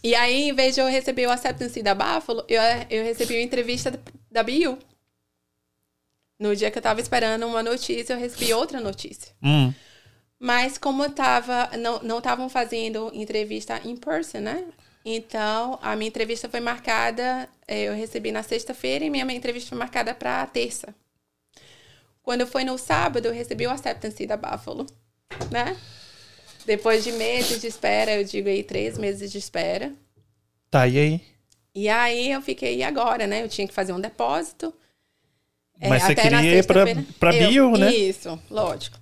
[0.01, 3.43] E aí, em vez de eu receber o acceptance da Buffalo, eu, eu recebi uma
[3.43, 3.91] entrevista
[4.31, 4.77] da- BU.
[6.39, 9.33] No dia que eu tava esperando uma notícia, eu recebi outra notícia.
[9.41, 9.73] Hum,
[10.39, 14.63] Mas como eu tava, não não estavam fazendo entrevista in person, né?
[15.03, 19.69] Então, a minha entrevista foi marcada, eh, eu recebi na sexta-feira e minha, minha entrevista
[19.69, 20.93] foi marcada para terça.
[22.21, 24.85] Quando foi no sábado, eu recebi o acceptance da Buffalo,
[25.49, 25.77] né?
[26.65, 29.93] Depois de meses de espera, eu digo aí três meses de espera.
[30.69, 31.21] tá, e aí?
[31.73, 33.43] E aí eu fiquei, e agora, né?
[33.43, 34.73] Eu tinha que fazer um depósito.
[35.79, 37.05] É, Mas você queria ir pra, sexta-feira.
[37.19, 37.91] pra Eu- bio, né?
[37.93, 38.97] Isso, lógico.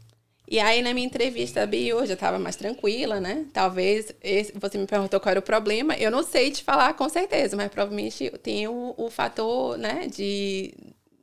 [0.48, 3.46] E aí, na minha entrevista bio, eu já estava mais tranquila, né?
[3.52, 5.96] Talvez, esse- você me perguntou qual era o problema.
[5.96, 10.08] Eu não sei te falar com certeza, mas provavelmente tem o, o fator, né?
[10.08, 10.72] De,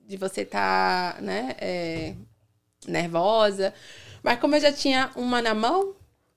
[0.08, 1.54] de você estar, né?
[1.60, 2.14] é,
[2.86, 3.72] nervosa.
[4.22, 5.94] Mas como eu já tinha uma na mão,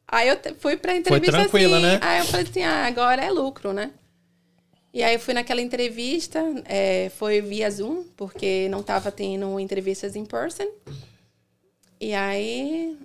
[0.08, 1.86] aí eu fui pra entrevista tranquila, assim.
[1.88, 2.00] né?
[2.02, 3.92] Aí eu falei assim, ah, agora é lucro, né?
[4.96, 10.16] E aí eu fui naquela entrevista, é, foi via Zoom, porque não estava tendo entrevistas
[10.16, 10.70] in person.
[12.00, 12.98] E aí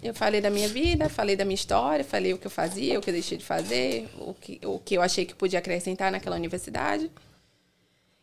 [0.00, 3.02] eu falei da minha vida, falei da minha história, falei o que eu fazia, o
[3.02, 6.36] que eu deixei de fazer, o que, o que eu achei que podia acrescentar naquela
[6.36, 7.10] universidade.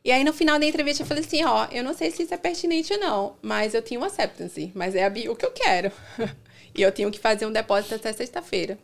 [0.01, 2.33] E aí no final da entrevista eu falei assim, ó, eu não sei se isso
[2.33, 5.91] é pertinente ou não, mas eu tinha um acceptance, mas é a que eu quero.
[6.73, 8.79] e eu tenho que fazer um depósito até sexta-feira.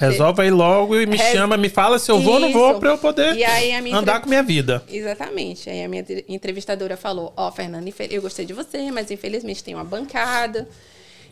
[0.00, 2.78] Resolve aí logo e me Res- chama, me fala se eu vou ou não vou
[2.80, 4.82] pra eu poder aí a minha andar entre- com minha vida.
[4.88, 5.68] Exatamente.
[5.68, 9.62] Aí a minha entre- entrevistadora falou: Ó, Fernanda, infe- eu gostei de você, mas infelizmente
[9.62, 10.68] tem uma bancada.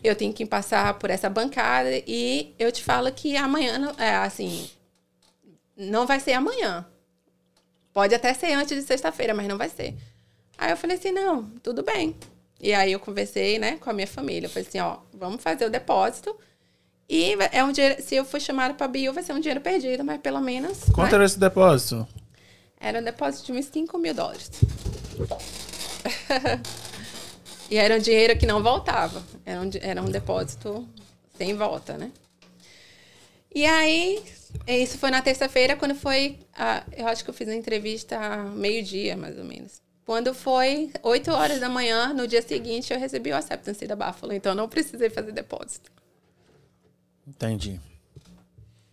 [0.03, 4.69] Eu tenho que passar por essa bancada e eu te falo que amanhã, é, assim,
[5.75, 6.85] não vai ser amanhã.
[7.93, 9.95] Pode até ser antes de sexta-feira, mas não vai ser.
[10.57, 12.15] Aí eu falei assim: não, tudo bem.
[12.61, 14.45] E aí eu conversei, né, com a minha família.
[14.45, 16.35] Eu falei assim: ó, vamos fazer o depósito.
[17.09, 20.03] E é um dinheiro, se eu for chamada para bio, vai ser um dinheiro perdido,
[20.03, 20.83] mas pelo menos.
[20.93, 21.15] Quanto né?
[21.15, 22.07] era esse depósito?
[22.79, 24.51] Era um depósito de uns 5 mil dólares.
[27.69, 29.23] e era um dinheiro que não voltava.
[29.43, 30.87] Era um, era um depósito
[31.35, 32.11] sem volta, né?
[33.53, 34.23] E aí,
[34.67, 36.37] isso foi na terça-feira, quando foi.
[36.55, 38.19] a- eu acho que eu fiz a entrevista
[38.53, 39.81] meio-dia, mais ou menos.
[40.05, 44.33] Quando foi 8 horas da manhã, no dia seguinte, eu recebi o acceptance da Buffalo.
[44.33, 45.91] Então, não precisei fazer depósito.
[47.29, 47.79] Entendi.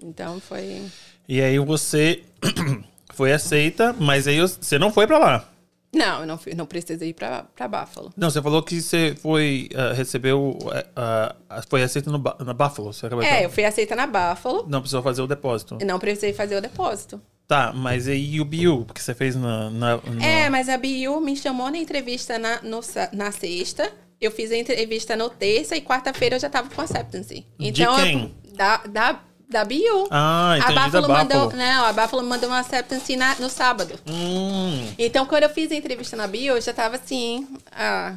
[0.01, 0.83] Então, foi.
[1.29, 2.23] E aí você
[3.15, 5.49] foi aceita, mas aí você não foi pra lá.
[5.95, 8.13] Não, eu não, fui, não precisei ir pra, pra Buffalo.
[8.17, 10.59] Não, você falou que você foi, ah, recebeu,
[10.95, 12.93] ah, ah, foi aceita no, na Buffalo.
[12.93, 13.43] Você acabou É, falar.
[13.45, 14.67] eu fui aceita na Buffalo.
[14.69, 15.79] Não precisou fazer o depósito.
[15.81, 17.21] Eu não precisei fazer o depósito.
[17.49, 19.71] Tá, mas aí o BU, porque você fez na...
[19.71, 22.81] na, É, mas a BU me chamou na entrevista na, no
[23.13, 23.91] na sexta.
[24.21, 27.47] Eu fiz a entrevista no terça e quarta-feira eu já tava com acceptance.
[27.59, 28.35] Então, quem?
[28.45, 30.09] Eu, da, da, da BU.
[30.11, 31.53] Ah, entendi, a Buffalo mandou.
[31.53, 33.99] Não, a Buffalo mandou uma acceptance na- no sábado.
[34.07, 37.47] Hum, Então, quando eu fiz a entrevista na BU, eu já tava assim.
[37.71, 38.17] Ah,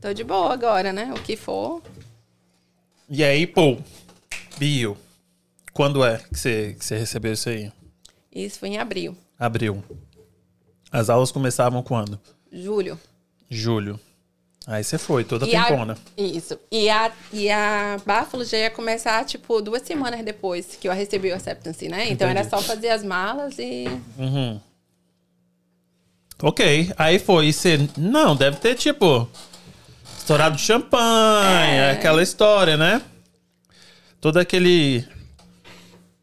[0.00, 1.12] tô de boa agora, né?
[1.14, 1.82] O que for.
[3.10, 3.76] e aí, pô,
[4.58, 4.96] BU,
[5.74, 7.70] quando é que você, que você recebeu isso aí?
[8.34, 9.84] Isso foi em abril, Abril.
[10.90, 12.18] As aulas começavam quando?
[12.52, 12.98] julho.
[13.50, 14.00] Julho.
[14.66, 15.98] Aí você foi, toda E a- tempona.
[16.16, 16.58] Isso.
[16.72, 21.30] E a, e a Buffalo já ia começar, tipo, duas semanas depois que eu recebi
[21.30, 22.08] o acceptance, né?
[22.08, 22.56] Então era Entendi.
[22.62, 23.84] só fazer as malas e.
[24.18, 24.58] Uhum.
[26.42, 27.46] Ok, aí foi.
[27.48, 27.78] E você.
[27.96, 29.28] Não, deve ter tipo.
[30.18, 31.90] Estourado champanhe, É.
[31.90, 33.02] aquela história, né?
[34.20, 35.04] Todo aquele.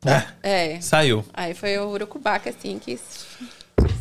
[0.03, 0.81] Ah, É.
[0.81, 1.23] saiu.
[1.31, 2.99] Aí foi o Urucubaca, assim, que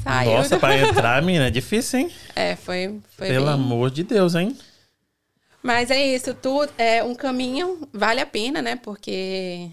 [0.03, 0.33] saiu.
[0.33, 2.13] Nossa, pra entrar, mina, é difícil, hein?
[2.35, 4.57] É, foi, foi Pelo bem- amor de Deus, hein?
[5.63, 8.77] Mas é isso, tudo é um caminho, vale a pena, né?
[8.77, 9.69] Porque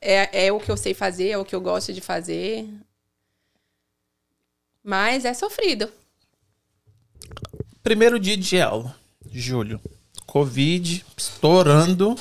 [0.00, 2.68] é, é o que eu sei fazer, é o que eu gosto de fazer.
[4.82, 5.90] Mas é sofrido.
[7.82, 8.94] Primeiro dia de aula,
[9.30, 9.80] julho.
[10.26, 12.14] Covid estourando.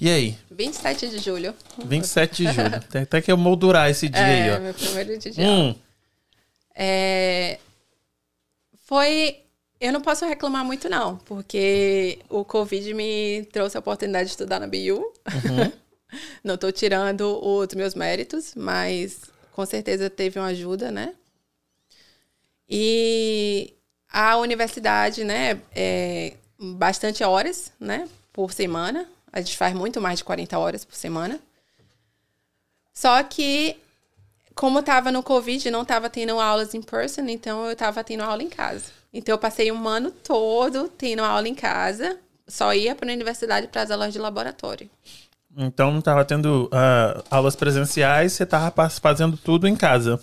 [0.00, 0.38] E aí?
[0.50, 1.54] 27 de julho.
[1.84, 2.80] 27 de julho.
[2.90, 4.60] Tem até que eu moldurar esse dia é, aí, ó.
[4.60, 5.74] meu primeiro dia Hum.
[6.74, 7.58] É,
[8.84, 9.40] foi.
[9.80, 14.58] Eu não posso reclamar muito, não, porque o Covid me trouxe a oportunidade de estudar
[14.60, 14.78] na BU.
[14.78, 15.72] Uhum.
[16.42, 19.20] não estou tirando os meus méritos, mas
[19.52, 21.14] com certeza teve uma ajuda, né?
[22.68, 23.74] E
[24.10, 29.08] a universidade, né, é bastante horas, né, por semana.
[29.34, 31.40] A gente faz muito mais de 40 horas por semana.
[32.94, 33.76] Só que,
[34.54, 38.44] como estava no Covid, não estava tendo aulas em person, então eu estava tendo aula
[38.44, 38.92] em casa.
[39.12, 42.16] Então eu passei um ano todo tendo aula em casa,
[42.46, 44.88] só ia para a universidade para as aulas de laboratório.
[45.56, 50.20] Então não tava tendo ah, aulas presenciais, você tava pas- fazendo tudo em casa.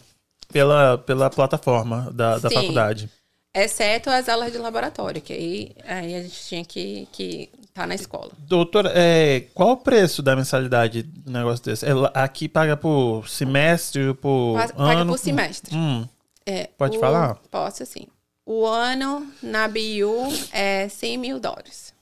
[0.54, 2.56] Pela, pela plataforma da, da Sim.
[2.56, 3.10] faculdade.
[3.54, 7.95] Exceto as aulas de laboratório, que aí, aí a gente tinha que estar tá na
[7.95, 8.31] escola.
[8.39, 11.86] Doutora, é, qual o preço da mensalidade do negócio desse?
[11.86, 15.12] É, aqui paga por semestre, por Pa- Paga ano?
[15.12, 15.75] por semestre.
[15.75, 16.07] Hum,
[16.45, 17.36] É, Pode o- falar?
[17.51, 18.07] Posso, sim.
[18.45, 21.93] O ano na BU é 100 mil dólares.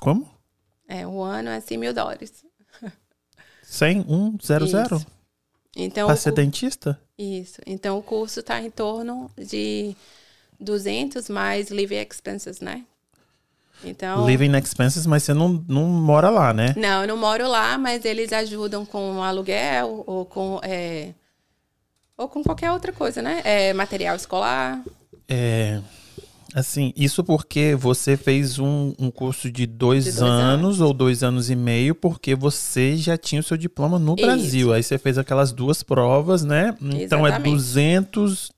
[0.00, 0.28] como?
[0.88, 2.44] É, o ano é 100 mil dólares.
[3.62, 4.96] 100, 1, 0, 0?
[4.96, 5.06] Isso.
[5.74, 7.00] Então, Pra o ser cu- dentista?
[7.18, 7.60] Isso.
[7.66, 9.96] Então, o curso está em torno de
[10.60, 12.84] 200 mais living expenses, né?
[13.84, 14.26] Então...
[14.26, 16.74] Living expenses, mas você não, não mora lá, né?
[16.76, 20.60] Não, eu não moro lá, mas eles ajudam com aluguel ou com...
[20.62, 21.10] é,
[22.16, 23.42] Ou com qualquer outra coisa, né?
[23.44, 24.82] É, material escolar.
[25.28, 25.80] É,
[26.54, 31.22] assim, isso porque você fez um, um curso de dois, De dois anos, ou dois
[31.22, 34.24] anos e meio, porque você já tinha o seu diploma no Isso.
[34.24, 34.72] Brasil.
[34.72, 36.74] Aí você fez aquelas duas provas, né?
[36.80, 37.54] Então é Exatamente.
[37.54, 38.50] 200,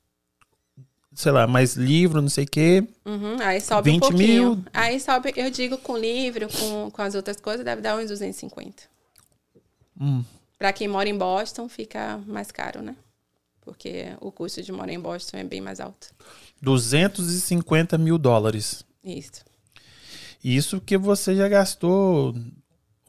[1.19, 2.87] sei lá, mais livro, não sei o quê.
[3.05, 4.55] Uhum, aí sobe um 20 pouquinho.
[4.55, 4.65] mil.
[4.73, 8.85] Aí sobe, eu digo, com livro, com, com as outras coisas, deve dar uns 250.
[10.01, 10.23] Hum.
[10.57, 12.95] Pra quem mora em Boston, fica mais caro, né?
[13.63, 16.07] Porque o custo de morar em Boston é bem mais alto.
[16.63, 18.85] 250 mil dólares.
[19.03, 19.45] Isso.
[20.43, 22.33] Isso que você já gastou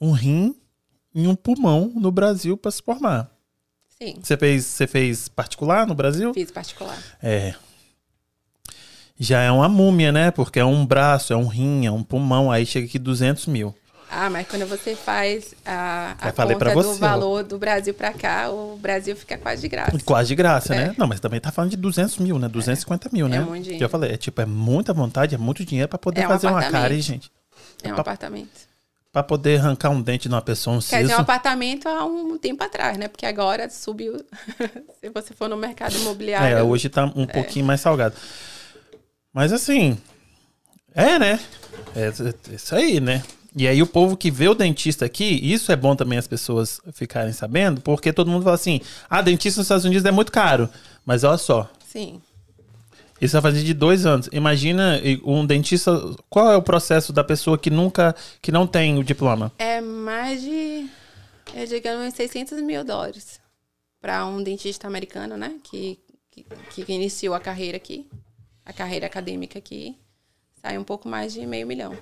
[0.02, 0.56] um rim
[1.14, 3.30] e um pulmão no Brasil para se formar.
[4.02, 6.34] Sim, Você fez, você fez particular no Brasil?
[6.34, 6.98] fiz particular.
[7.22, 7.54] É.
[9.20, 10.32] Já é uma múmia, né?
[10.32, 12.50] Porque é um braço, é um rim, é um pulmão.
[12.50, 13.76] Aí chega aqui 200 mil.
[14.12, 18.50] Ah, mas quando você faz a, a pra conta do valor do Brasil pra cá,
[18.50, 20.00] o Brasil fica quase de graça.
[20.04, 20.88] Quase de graça, É.
[20.88, 20.96] né?
[20.98, 22.48] Não, mas também tá falando de 200 mil, né?
[22.48, 23.42] 250 mil, né?
[23.42, 23.82] muito dinheiro.
[23.86, 26.48] Já falei, é tipo, é muita vontade, é muito dinheiro pra poder É um fazer
[26.48, 27.32] uma cara, hein, gente?
[27.84, 28.68] É um pa- apartamento.
[29.12, 32.38] Pra poder arrancar um dente de uma pessoa, um Quer dizer, um apartamento há um
[32.38, 33.08] tempo atrás, né?
[33.08, 34.18] Porque agora subiu.
[35.02, 36.58] Se você for no mercado imobiliário.
[36.58, 38.16] É, hoje tá um pouquinho mais salgado.
[39.34, 39.98] Mas assim,
[40.94, 41.40] é, né?
[41.96, 43.24] É é isso aí, né?
[43.56, 46.80] E aí o povo que vê o dentista aqui, isso é bom também as pessoas
[46.94, 50.70] ficarem sabendo, porque todo mundo fala assim, ah, dentista nos Estados Unidos é muito caro.
[51.06, 52.22] Mas olha só, Sim.
[53.20, 54.30] isso vai fazer de dois anos.
[54.32, 55.92] Imagina um dentista,
[56.30, 59.52] qual é o processo da pessoa que nunca, que não tem o diploma?
[59.58, 60.88] É mais de,
[61.56, 63.40] eu digo, uns 600 mil dólares
[64.00, 65.56] para um dentista americano, né?
[65.64, 66.00] Que,
[66.32, 66.46] que,
[66.86, 68.08] que iniciou a carreira aqui,
[68.70, 69.98] a carreira acadêmica aqui,
[70.62, 71.98] sai um pouco mais de meio milhão.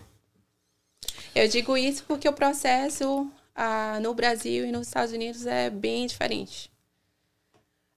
[1.33, 6.05] Eu digo isso porque o processo ah, no Brasil e nos Estados Unidos é bem
[6.05, 6.69] diferente.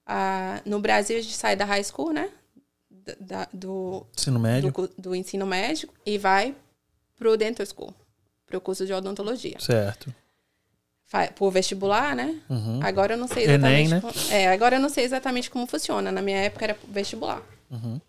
[0.05, 2.29] Ah, no Brasil, a gente sai da high school, né?
[3.19, 4.71] Da- do, Ensino do, médio?
[4.73, 6.55] cu- do ensino médico e vai
[7.17, 7.93] pro dental school,
[8.45, 9.59] pro curso de odontologia.
[9.59, 10.13] Certo.
[11.35, 12.39] Por vestibular, né?
[12.49, 12.79] Uhum.
[12.81, 13.89] Agora eu não sei Enem, exatamente.
[13.89, 14.01] né?
[14.01, 16.09] como- é, agora eu não sei exatamente como funciona.
[16.09, 17.41] Na minha época era vestibular.
[17.69, 17.99] Uhum.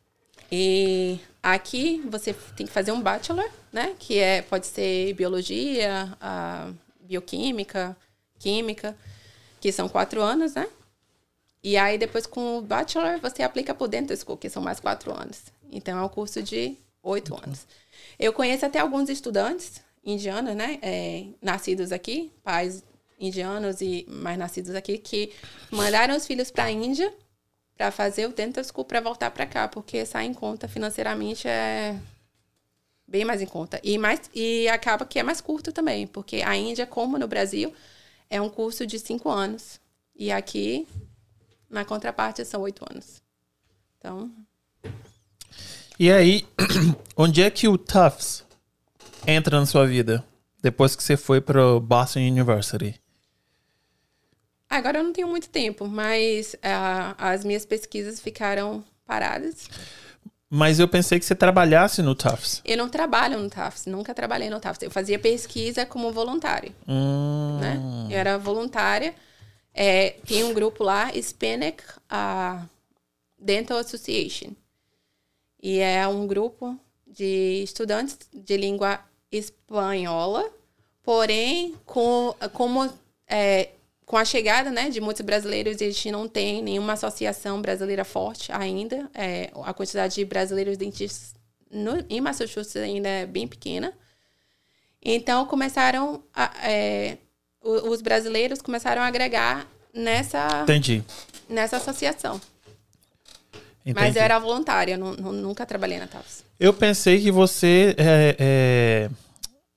[0.54, 3.96] E aqui você tem que fazer um bachelor, né?
[3.98, 6.14] Que é pode ser biologia,
[7.00, 7.96] bioquímica,
[8.38, 8.94] química,
[9.62, 10.68] que são quatro anos, né?
[11.64, 15.10] E aí depois com o bachelor você aplica por dental school, que são mais quatro
[15.10, 15.44] anos.
[15.70, 17.66] Então é um curso de oito anos.
[18.18, 20.78] Eu conheço até alguns estudantes indianos, né?
[20.82, 22.84] é, nascidos aqui, pais
[23.18, 25.32] indianos e mais nascidos aqui, que
[25.70, 27.10] mandaram os filhos para a Índia
[27.82, 31.98] para fazer o dental school para voltar para cá, porque sai em conta financeiramente é
[33.08, 33.80] bem mais em conta.
[33.82, 37.74] E, mais, e acaba que é mais curto também, porque a Índia, como no Brasil,
[38.30, 39.80] é um curso de cinco anos.
[40.14, 40.86] E aqui,
[41.68, 43.20] na contraparte, são oito anos.
[43.98, 44.30] Então,
[45.98, 46.46] E aí,
[47.16, 48.44] onde é que o Tufts
[49.26, 50.24] entra na sua vida?
[50.62, 53.01] Depois que você foi pro Boston University.
[54.76, 59.68] Agora eu não tenho muito tempo, mas ah, as minhas pesquisas ficaram paradas.
[60.48, 62.60] Mas eu pensei que você trabalhasse no Tufts.
[62.64, 64.82] Eu não trabalho no Tufts, nunca trabalhei no Tufts.
[64.82, 67.80] Eu fazia pesquisa como voluntária, Hum, né?
[68.10, 69.14] Eu era voluntária.
[69.72, 72.68] É, tem um grupo lá, Hispanic uh,
[73.38, 74.50] Dental Association.
[75.62, 79.00] E é um grupo de estudantes de língua
[79.30, 80.50] espanhola,
[81.02, 82.92] porém, com, como,
[83.26, 83.70] é,
[84.12, 88.52] com a chegada né, de muitos brasileiros, a gente não tem nenhuma associação brasileira forte
[88.52, 89.08] ainda.
[89.14, 91.34] É, a quantidade de brasileiros dentistas
[91.70, 93.90] no, em Massachusetts ainda é bem pequena.
[95.02, 97.16] Então, começaram a, é,
[97.62, 101.02] os brasileiros começaram a agregar nessa, Entendi.
[101.48, 102.38] nessa associação.
[103.80, 103.98] Entendi.
[103.98, 106.44] Mas eu era voluntária, nu- nunca trabalhei na TAPS.
[106.60, 109.10] Eu pensei que você é, é,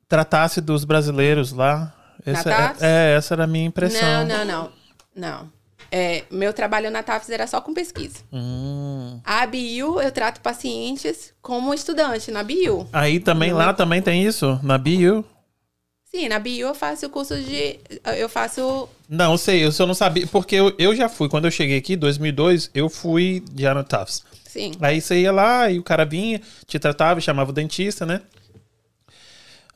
[0.10, 1.94] tratasse dos brasileiros lá.
[2.26, 4.26] Essa, Na é, é, essa era a minha impressão.
[4.26, 4.72] Não, não, não.
[5.16, 5.56] Não.
[5.92, 8.20] É, meu trabalho na TAPS era só com pesquisa.
[8.34, 9.20] Hum.
[9.24, 12.88] A BIU, eu trato pacientes como estudante na BIU.
[12.92, 14.60] Aí também, lá também tem isso?
[14.64, 15.24] Na BU?
[16.06, 17.80] Sim, na BIU eu faço curso de...
[18.18, 18.90] Eu faço...
[19.08, 21.94] Não, sei, eu só não sabia, porque eu, eu já fui, quando eu cheguei aqui,
[21.94, 24.24] em 2002, eu fui já no Tufts.
[24.46, 24.72] Sim.
[24.82, 28.22] Aí você ia lá e o cara vinha, te tratava, chamava o dentista, né?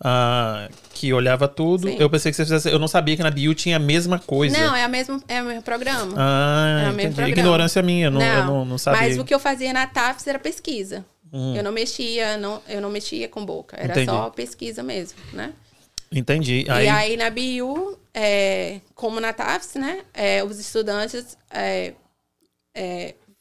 [0.01, 1.89] Ah, que olhava tudo.
[1.89, 1.97] Sim.
[1.99, 2.69] Eu pensei que você fizesse.
[2.69, 4.57] Eu não sabia que na bio tinha a mesma coisa.
[4.57, 6.13] Não, é, a mesma, é o mesmo programa.
[6.17, 7.29] Ah, É o mesmo programa.
[7.39, 9.01] Ignorância minha, eu não, eu não, não sabia.
[9.01, 9.03] Hum.
[9.09, 11.05] Mas o que eu fazia na TAFS era pesquisa.
[11.31, 13.77] Eu não mexia, não, eu não mexia com boca.
[13.77, 14.09] Era Entendi.
[14.09, 15.53] só pesquisa mesmo, né?
[16.11, 16.65] Entendi.
[16.67, 19.99] Aí, E aí na BIU, é, como na TAFS, né?
[20.11, 21.93] é, os estudantes é,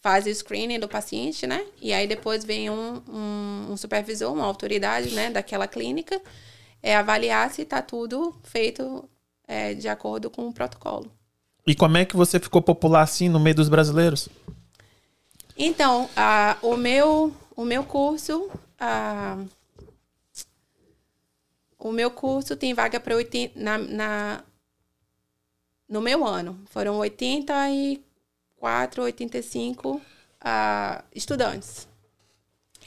[0.08, 1.66] fazem o screening do paciente, né?
[1.82, 5.28] E aí depois vem um, um, um supervisor, uma autoridade, né?
[5.28, 6.18] Daquela clínica,
[6.82, 9.06] é, avaliar se está tudo feito
[9.46, 11.12] é, de acordo com o protocolo.
[11.66, 14.30] E como é que você ficou popular assim no meio dos brasileiros?
[15.54, 18.50] Então, a, o, meu, o meu curso.
[18.80, 19.36] a-
[21.78, 23.60] o meu curso tem vaga para 80.
[23.60, 24.42] Na, na,
[25.86, 26.58] no meu ano.
[26.70, 28.07] Foram 84,
[28.60, 30.00] 85
[30.40, 31.88] ah, estudantes.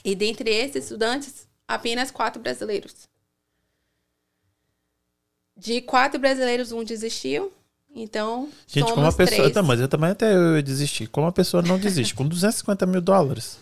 [0.04, 3.08] E dentre esses estudantes, apenas quatro brasileiros.
[5.56, 7.52] De quatro brasileiros, um desistiu.
[7.94, 9.38] Então, Gente, como uma pessoa.
[9.38, 9.52] três.
[9.52, 11.06] Tá, mas eu também até eu desisti.
[11.06, 12.14] Como uma pessoa não desiste?
[12.14, 13.58] Com 250 mil dólares.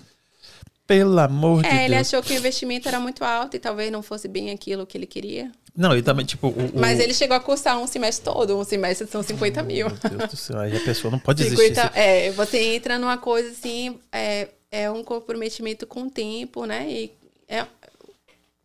[0.91, 2.09] Pelo amor de É, ele Deus.
[2.09, 5.07] achou que o investimento era muito alto e talvez não fosse bem aquilo que ele
[5.07, 5.53] queria.
[5.77, 6.49] Não, e também, tipo.
[6.49, 8.59] O, o- Mas ele chegou a cursar um semestre todo.
[8.59, 9.87] Um semestre são 50 mil.
[9.89, 11.77] Meu Deus do céu, aí a pessoa não pode desistir.
[11.77, 16.91] 50, é, você entra numa coisa assim, é, é um comprometimento com o tempo, né?
[16.91, 17.13] E,
[17.49, 17.65] é,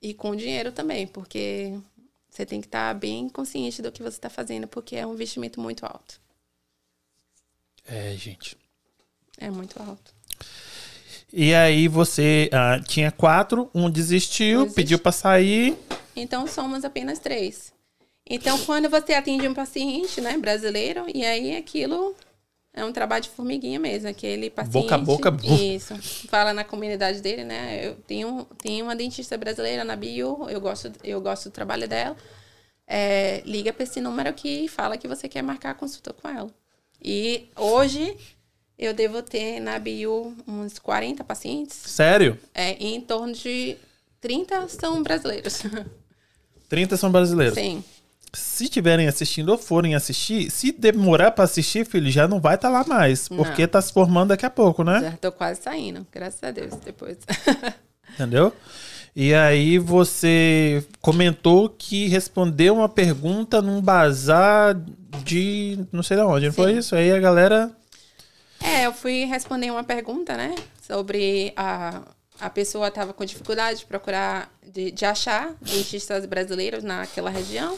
[0.01, 1.78] e com o dinheiro também, porque
[2.28, 5.61] você tem que estar bem consciente do que você está fazendo, porque é um investimento
[5.61, 6.19] muito alto.
[7.88, 8.57] É, gente.
[9.38, 10.14] É muito alto.
[11.32, 15.78] E aí você ah, tinha quatro, um desistiu, pediu pra sair.
[16.15, 17.73] Então, somos apenas três.
[18.28, 22.15] Então, quando você atende um paciente, né, brasileiro, e aí aquilo
[22.73, 24.73] é um trabalho de formiguinha mesmo, aquele paciente...
[24.73, 25.76] Boca a boca, buf.
[25.76, 25.95] Isso.
[26.28, 30.91] Fala na comunidade dele, né, eu tenho, tenho uma dentista brasileira na bio, eu gosto,
[31.03, 32.17] eu gosto do trabalho dela.
[32.88, 36.28] É, liga para esse número aqui e fala que você quer marcar a consulta com
[36.28, 36.49] ela.
[37.03, 38.17] E hoje,
[38.78, 42.38] eu devo ter na bio uns 40 pacientes, Sério?
[42.53, 43.78] é, em torno de
[44.21, 45.61] 30 são brasileiros.
[46.69, 47.55] 30 são brasileiros.
[47.55, 47.84] Sim.
[48.34, 52.67] Se estiverem assistindo ou forem assistir, se demorar pra assistir, filho, já não vai estar
[52.67, 53.30] lá mais.
[53.30, 53.67] Porque Não.
[53.69, 54.99] tá se formando daqui a pouco, né?
[54.99, 57.17] Já tô quase saindo, graças a Deus, depois.
[58.13, 58.51] Entendeu?
[59.15, 64.76] E aí você comentou que respondeu uma pergunta num bazar
[65.23, 66.93] de não sei de onde, não foi isso?
[66.95, 67.71] Aí a galera.
[68.66, 70.55] É, eu fui responder uma pergunta, né?
[70.82, 72.01] Sobre a,
[72.39, 77.78] a pessoa estava com dificuldade de procurar, de, de achar dentistas brasileiros naquela região.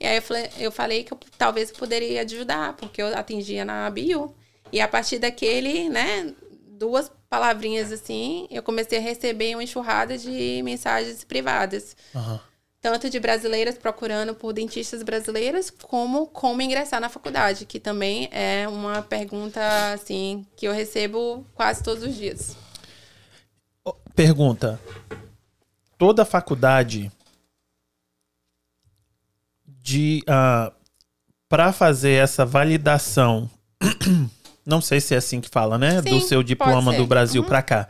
[0.00, 3.64] E aí eu falei, eu falei que eu, talvez eu poderia ajudar, porque eu atendia
[3.64, 4.34] na bio.
[4.72, 6.32] E a partir daquele, né,
[6.68, 11.96] duas palavrinhas assim, eu comecei a receber uma enxurrada de mensagens privadas.
[12.14, 12.40] Aham.
[12.80, 18.68] Tanto de brasileiras procurando por dentistas brasileiras, como como ingressar na faculdade, que também é
[18.68, 19.60] uma pergunta
[19.92, 22.56] assim que eu recebo quase todos os dias.
[24.14, 24.80] Pergunta:
[25.96, 27.10] toda faculdade
[29.66, 30.22] de
[31.48, 33.50] para fazer essa validação,
[34.66, 37.48] não sei se é assim que fala, né, do Sim, seu diploma do Brasil Uhum.
[37.48, 37.88] pra cá,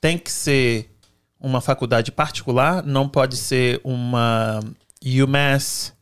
[0.00, 0.95] tem que ser
[1.40, 4.60] uma faculdade particular, não pode ser uma
[5.04, 5.92] UMass,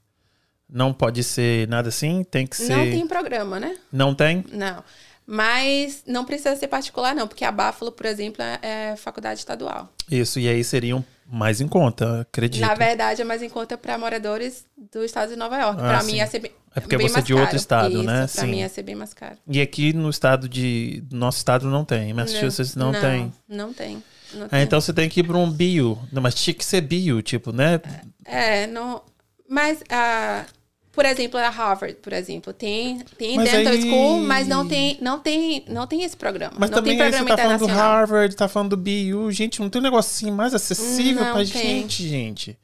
[0.68, 3.76] não pode ser nada assim, tem que ser Não tem programa, né?
[3.92, 4.44] não tem?
[4.52, 4.82] Não.
[5.26, 8.58] Mas não precisa ser particular, não, porque a Buffalo, por exemplo, é,
[8.92, 9.88] é faculdade estadual.
[10.10, 12.60] Isso, e aí seriam mais em conta, acredito.
[12.60, 15.80] Na verdade, é mais em conta para moradores do estado de Nova York.
[15.80, 17.56] Ah, para mim ia ser bem, É porque bem você é de outro caro.
[17.56, 18.18] estado, Isso, né?
[18.18, 18.46] Pra Sim.
[18.48, 19.36] mim ia ser bem mais caro.
[19.48, 21.02] E aqui no estado de.
[21.10, 22.12] Nosso estado não tem.
[22.12, 23.32] Massachusetts não, tem.
[23.48, 23.94] Não tem.
[23.94, 24.13] Não Ah,
[24.48, 24.62] tem.
[24.62, 25.98] então você tem que ir para um bio.
[26.12, 27.80] Não, mas tinha que ser bio, tipo, né?
[28.24, 29.02] É, não.
[29.48, 30.44] Mas, ah,
[30.92, 34.96] por exemplo, a Harvard, por exemplo, tem, tem Mas dental aí- school, mas não tem,
[35.00, 36.54] não tem, não tem esse programa.
[36.58, 37.66] Mas não também tem aí você programa tá falando do.
[37.66, 39.30] Harvard, tá falando do BU.
[39.32, 41.46] Gente, não tem um negocinho mais acessível Não pra tem.
[41.46, 42.58] gente, gente.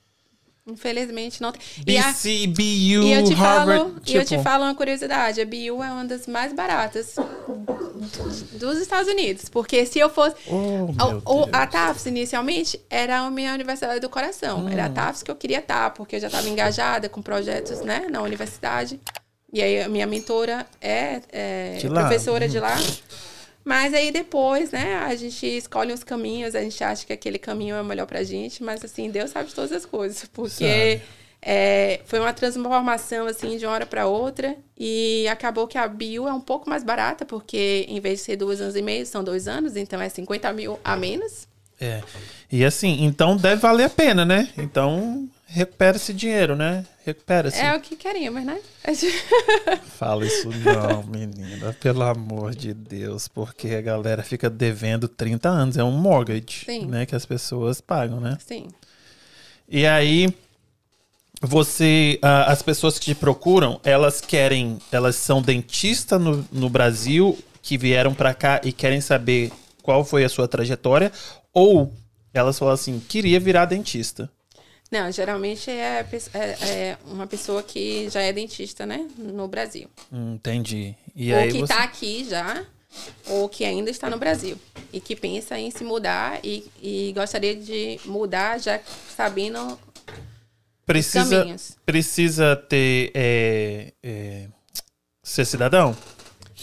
[0.67, 1.61] Infelizmente não tem.
[1.87, 3.79] E, a- BC, BU, e eu te Harvard.
[3.81, 7.17] falo, e eu te tipo, falo uma curiosidade, a BU é uma das mais baratas
[8.53, 10.87] dos Estados Unidos, porque se eu fosse Oh,
[11.25, 14.69] O- a TAFS, inicialmente, era a minha universidade do coração.
[14.69, 14.95] Era a Hum.
[14.95, 19.01] TAFS que eu queria estar, porque eu já estava engajada com projetos né, na universidade.
[19.53, 22.77] E aí, a minha mentora é, é De professora de lá.
[23.71, 27.77] Mas aí depois, né, a gente escolhe uns caminhos, a gente acha que aquele caminho
[27.77, 31.01] é o melhor pra gente, mas assim, Deus sabe de todas as coisas, porque
[31.41, 36.27] é, foi uma transformação assim de uma hora para outra e acabou que a bio
[36.27, 39.23] é um pouco mais barata, porque em vez de ser dois anos e meio, são
[39.23, 41.47] dois anos, então é 50 mil a menos.
[41.81, 42.03] É.
[42.51, 44.49] E assim, então deve valer a pena, né?
[44.59, 46.86] Então recupera esse dinheiro, né?
[47.05, 47.59] Recupera-se.
[47.59, 48.61] É o que queríamos, né?
[49.98, 51.76] Fala isso não, menina.
[51.80, 53.26] Pelo amor de Deus.
[53.26, 55.76] Porque a galera fica devendo 30 anos.
[55.76, 56.86] É um mortgage, Sim.
[56.86, 57.05] né?
[57.05, 58.38] Que as pessoas pagam, né?
[58.46, 58.68] Sim.
[59.68, 60.32] E aí,
[61.42, 62.18] você...
[62.22, 64.78] ah, as pessoas que te procuram, elas querem...
[64.92, 70.24] Elas são dentistas no, no Brasil que vieram pra cá e querem saber qual foi
[70.24, 71.11] a sua trajetória.
[71.53, 71.92] Ou
[72.32, 74.30] elas falam assim, queria virar dentista.
[74.91, 79.09] Não, geralmente é, é- é uma pessoa que já é dentista, né?
[79.16, 79.88] No Brasil.
[80.12, 80.97] Entendi.
[81.14, 81.72] E ou aí que você...
[81.72, 82.64] tá aqui já,
[83.28, 84.59] ou que ainda está no Brasil.
[84.93, 88.80] E que pensa em se mudar e, e gostaria de mudar já
[89.16, 89.78] sabendo
[90.84, 91.76] precisa, caminhos.
[91.86, 94.49] precisa ter é, é,
[95.22, 95.97] ser cidadão?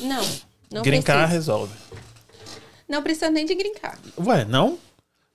[0.02, 0.24] Não,
[0.70, 1.34] não Grincar precisa.
[1.34, 1.74] resolve.
[2.90, 3.98] Não precisa nem de grincar.
[4.18, 4.78] Ué, não?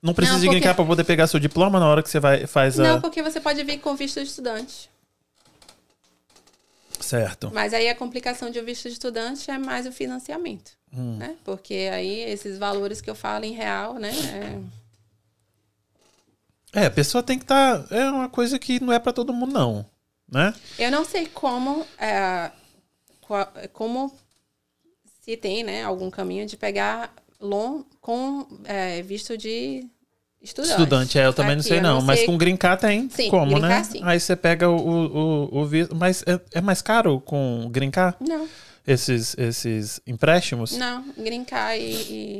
[0.03, 2.45] Não precisa Não, de porque- pra poder pegar seu diploma na hora que você vai
[2.45, 4.89] faz a Não, porque você pode vir com visto de estudante.
[6.99, 7.51] certo.
[7.53, 11.17] Mas aí a complicação de um visto de estudante é mais o financiamento, Hum.
[11.17, 11.35] né?
[11.43, 14.11] Porque aí esses valores que eu falo em real, né?
[16.73, 19.31] é- É, a pessoa tem que estar é uma coisa que não é pra todo
[19.33, 19.85] mundo não,
[20.31, 20.53] né?
[20.79, 22.51] Eu não sei como, é,
[23.73, 24.11] como
[25.21, 29.87] se tem, né, algum caminho de pegar loan com é, visto de
[30.43, 30.71] estudante.
[30.71, 33.29] Estudante, é, eu também não Aqui, sei eu não, mas sei- com grincar tem Sim,
[33.29, 33.83] como, né?
[33.83, 33.99] sim.
[34.03, 38.47] Aí você pega o, o, o visto, mas é, é mais caro com grincar Não,
[38.85, 40.77] esses esses empréstimos?
[40.77, 41.83] não, grincar e,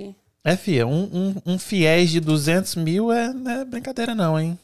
[0.09, 1.03] e- É, fia, um,
[1.45, 4.59] um, um fiéis de 200 mil é, não é brincadeira não, hein?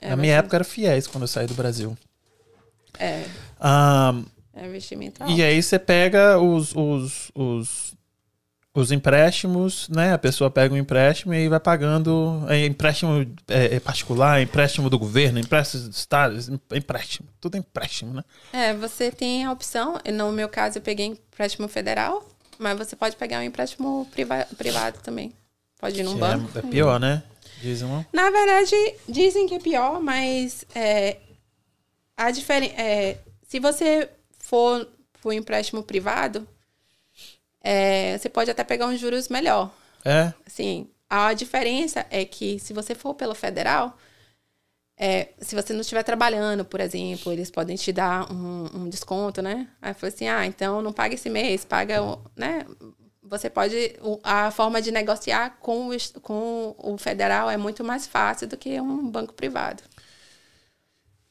[0.00, 1.96] é, Na minha ser- época era fiéis quando eu saí do Brasil.
[2.98, 3.24] É,
[3.60, 4.14] Ah,
[4.54, 5.42] é investimento e alto.
[5.42, 7.94] aí você pega os, os, os,
[8.74, 10.12] os empréstimos, né?
[10.12, 12.44] A pessoa pega um empréstimo e vai pagando.
[12.48, 17.28] É empréstimo é, é particular, empréstimo do governo, empréstimo do Estado, empréstimo.
[17.40, 18.24] Tudo é empréstimo, né?
[18.52, 23.14] É, você tem a opção, no meu caso eu peguei empréstimo federal, mas você pode
[23.16, 25.32] pegar um empréstimo priva- privado também.
[25.78, 26.50] Pode ir num Que banco.
[26.56, 27.22] é, é pior, né?
[27.62, 28.04] Dizem não?
[28.12, 28.74] Na verdade,
[29.08, 31.18] dizem que é pior, mas é,
[32.16, 34.08] a diferen é, se você
[34.38, 34.86] for
[35.22, 36.46] por empréstimo privado,
[37.64, 39.74] é, você pode até pegar uns juros melhor.
[40.04, 40.32] É.
[40.46, 43.96] Assim, a diferença é que se você for pelo federal,
[44.96, 49.42] é, se você não estiver trabalhando, por exemplo, eles podem te dar um, um desconto,
[49.42, 49.68] né?
[49.82, 52.64] Aí foi assim, ah, então não paga esse mês, paga, o- né?
[53.22, 53.74] Você pode,
[54.22, 58.78] a forma de negociar com o, com o federal é muito mais fácil do que
[58.80, 59.82] um banco privado.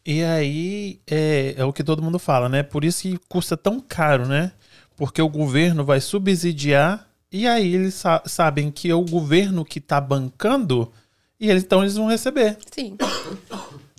[0.05, 2.63] E aí é, é o que todo mundo fala, né?
[2.63, 4.51] Por isso que custa tão caro, né?
[4.95, 9.79] Porque o governo vai subsidiar e aí eles sa- sabem que é o governo que
[9.79, 10.91] está bancando
[11.39, 12.95] e eles, então eles vão receber, Sim,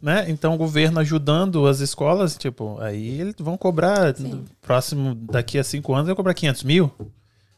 [0.03, 0.25] né?
[0.29, 4.45] Então o governo ajudando as escolas, tipo, aí eles vão cobrar, Sim.
[4.63, 6.91] próximo, daqui a cinco anos, vai cobrar 500 mil.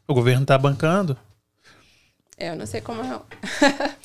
[0.09, 1.17] O governo está bancando.
[2.39, 3.21] eu não sei como é.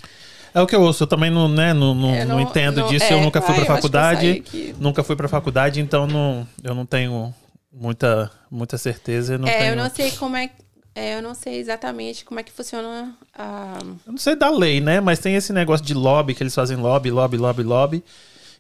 [0.54, 3.06] É o que eu ouço, eu também não, né, não, não, não não- entendo disso,
[3.06, 4.44] é, eu nunca fui eu faculdade,
[4.78, 7.34] nunca fui pra faculdade, então não, eu não tenho
[7.72, 9.38] muita, muita certeza.
[9.38, 10.50] Não é, tenho, eu não sei como é,
[10.94, 14.82] é, eu não sei exatamente como é que funciona a eu não sei da lei,
[14.82, 18.04] né, mas tem esse negócio de lobby, que eles fazem lobby, lobby, lobby, lobby,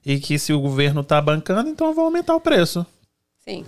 [0.05, 2.85] e que se o governo tá bancando, então eu vou aumentar o preço.
[3.45, 3.65] sim.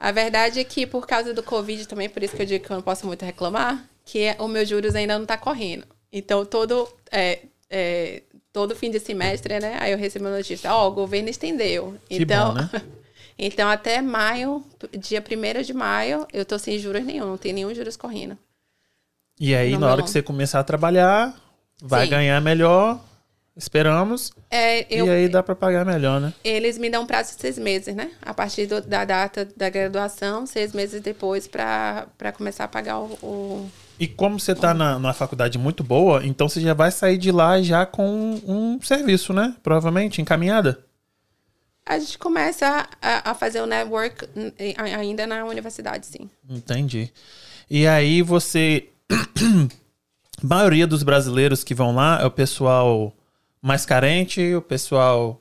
[0.00, 2.70] A verdade é que por causa do Covid também, por isso que eu digo que
[2.70, 5.84] eu não posso muito reclamar, que o meu juros ainda não está correndo.
[6.12, 8.22] Então, todo, é, é,
[8.52, 9.76] todo fim de semestre, né?
[9.80, 11.96] Aí eu recebo a notícia, ó, oh, o governo estendeu.
[12.08, 12.70] Que então, bom, né?
[13.38, 14.64] então, até maio,
[14.98, 18.36] dia 1 de maio, eu tô sem juros nenhum, não tem nenhum juros correndo.
[19.38, 21.34] E aí, Não, na hora que você começar a trabalhar,
[21.80, 22.10] vai Sim.
[22.10, 23.00] ganhar melhor.
[23.56, 24.32] Esperamos.
[24.50, 26.32] É, eu, E aí dá pra pagar melhor, né?
[26.44, 28.12] Eles me dão um prazo de seis meses, né?
[28.22, 33.06] A partir do- da data da graduação, seis meses depois, para começar a pagar o,
[33.20, 37.18] o- E como você tá na, numa faculdade muito boa, então você já vai sair
[37.18, 39.56] de lá já com um serviço, né?
[39.60, 40.78] Provavelmente, encaminhada.
[41.88, 44.28] A gente começa a, a fazer o network
[44.76, 46.28] ainda na universidade, sim.
[46.48, 47.10] Entendi.
[47.70, 48.90] E aí você.
[50.40, 53.12] A maioria dos brasileiros que vão lá é o pessoal
[53.60, 55.40] mais carente, o pessoal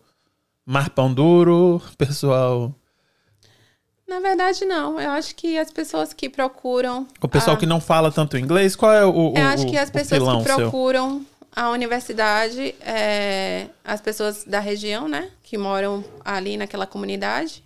[0.66, 2.74] mais pão duro, o pessoal.
[4.08, 5.00] Na verdade, não.
[5.00, 7.06] Eu acho que as pessoas que procuram.
[7.22, 9.34] O pessoal a- que não fala tanto inglês, qual é o.
[9.34, 10.72] o Eu acho que as pessoas que seu?
[11.58, 15.32] A universidade, é, as pessoas da região, né?
[15.41, 17.64] Que moram ali naquela comunidade,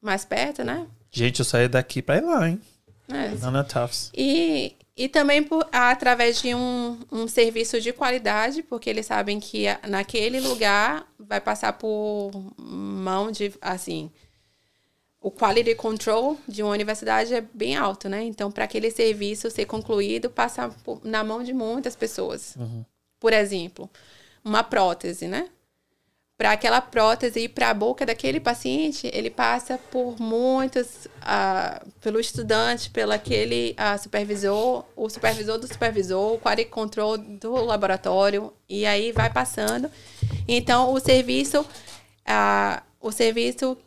[0.00, 0.86] mais perto, né?
[1.10, 2.58] Gente, eu saí daqui pra ir lá, hein?
[3.06, 4.10] É, Lá na Tufts.
[4.16, 9.66] E, e também por, através de um, um serviço de qualidade, porque eles sabem que
[9.86, 14.10] naquele lugar vai passar por mão de, assim,
[15.20, 18.24] o quality control de uma universidade é bem alto, né?
[18.24, 20.74] Então, para aquele serviço ser concluído, passa
[21.04, 22.56] na mão de muitas pessoas.
[23.18, 23.90] Por exemplo,
[24.44, 25.48] uma prótese, né?
[26.38, 32.20] Para aquela prótese ir para a boca daquele paciente, ele passa por muitos, ah, pelo
[32.20, 38.84] estudante, pelo aquele ah, supervisor, o supervisor do supervisor, o quality control do laboratório, e
[38.84, 39.90] aí vai passando.
[40.46, 41.64] Então, o serviço,
[42.26, 43.78] ah, o serviço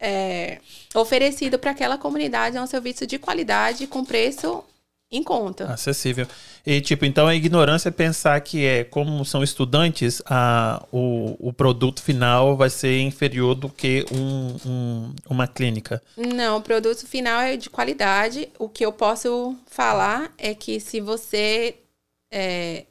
[0.00, 0.60] é,
[0.94, 4.64] oferecido para aquela comunidade é um serviço de qualidade com preço
[5.10, 5.64] em conta.
[5.72, 6.26] Acessível.
[6.64, 11.52] E, tipo, então a ignorância é pensar que é, como são estudantes, a, o, o
[11.52, 16.00] produto final vai ser inferior do que um, um- uma clínica.
[16.16, 18.48] Não, o produto final é de qualidade.
[18.58, 21.76] O que eu posso falar é que se você
[22.30, 22.84] é,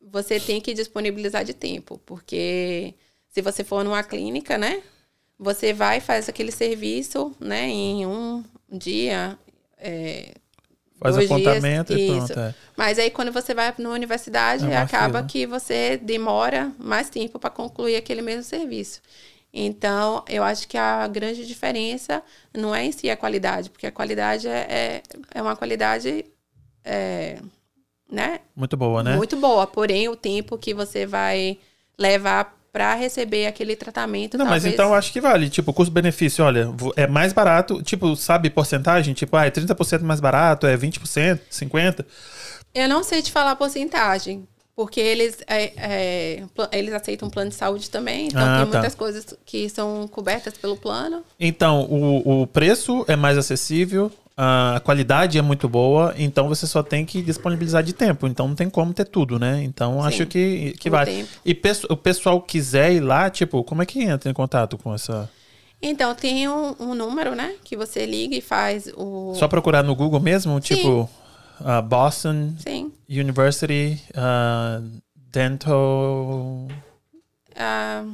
[0.00, 2.94] você tem que disponibilizar de tempo, porque
[3.30, 4.82] se você for numa clínica, né,
[5.38, 9.38] você vai faz aquele serviço, né, em um dia,
[9.78, 10.34] é,
[11.02, 12.40] Faz Dois apontamento dias, e pronto.
[12.40, 12.54] é.
[12.76, 15.24] mas aí quando você vai na universidade, É acaba fila.
[15.24, 19.00] que você demora mais tempo para concluir aquele mesmo serviço.
[19.54, 22.22] Então, eu acho que a grande diferença
[22.56, 25.02] não é em si a qualidade, porque a qualidade é, é,
[25.34, 26.24] é uma qualidade
[26.84, 27.38] é,
[28.10, 29.14] né, Muito boa, né?
[29.16, 29.66] muito boa.
[29.66, 31.58] Porém, o tempo que você vai
[31.98, 34.38] levar para receber aquele tratamento.
[34.38, 35.50] Não, mas talvez- então eu acho que vale.
[35.50, 37.82] Tipo, custo-benefício, olha, é mais barato.
[37.82, 39.12] Tipo, sabe porcentagem?
[39.12, 42.04] Tipo, ah, é 30% mais barato, é 20%, 50%.
[42.74, 46.42] Eu não sei te falar porcentagem, porque eles, é, é,
[46.72, 48.78] eles aceitam plano de saúde também, então Ah, tem tá.
[48.78, 51.22] muitas coisas que são cobertas pelo plano.
[51.38, 56.82] Então, o, o preço é mais acessível, a qualidade é muito boa, então você só
[56.82, 58.26] tem que disponibilizar de tempo.
[58.26, 59.62] Então não tem como ter tudo, né?
[59.62, 61.10] Então Sim, acho que, que vale.
[61.10, 61.28] tempo.
[61.44, 61.60] E
[61.90, 65.28] o pessoal quiser ir lá, tipo, como é que entra em contato com essa.
[65.84, 69.34] Então, tem um, um número, né, que você liga e faz o...
[69.34, 70.60] Só procurar no Google mesmo?
[70.60, 71.10] Tipo,
[71.60, 72.92] ah, Boston Sim.
[73.08, 74.80] University ah,
[75.16, 76.68] Dental.
[77.56, 78.04] Ah,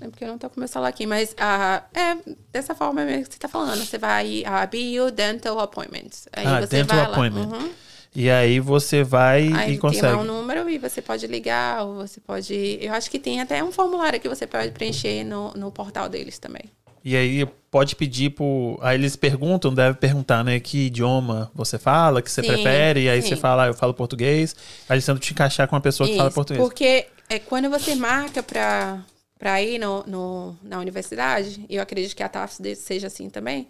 [0.00, 2.16] é porque eu não tô com meu celular aqui, mas ah, é
[2.52, 3.84] dessa forma mesmo que você tá falando.
[3.84, 6.28] Você vai a BU Dental Appointments.
[6.32, 7.12] Aí Ah, você Dental vai lá.
[7.12, 7.46] Appointment.
[7.46, 7.70] Uhum.
[8.14, 10.06] E aí você vai Aí e tem consegue.
[10.14, 12.78] lá um número e você pode ligar, ou você pode.
[12.80, 16.38] Eu acho que tem até um formulário que você pode preencher no, no portal deles
[16.38, 16.62] também.
[17.04, 18.78] E aí pode pedir por.
[18.82, 20.58] Aí eles perguntam, deve perguntar, né?
[20.58, 23.04] Que idioma você fala, que você Sim, prefere.
[23.04, 23.28] E aí sim.
[23.28, 24.56] você fala, ah, eu falo português.
[24.88, 26.62] Aí eles tentam te encaixar com uma pessoa que fala Isso, português.
[26.66, 28.98] Porque é, quando você marca para
[29.40, 33.66] para ir no, no- na universidade, e eu acredito que a TAFS seja assim também,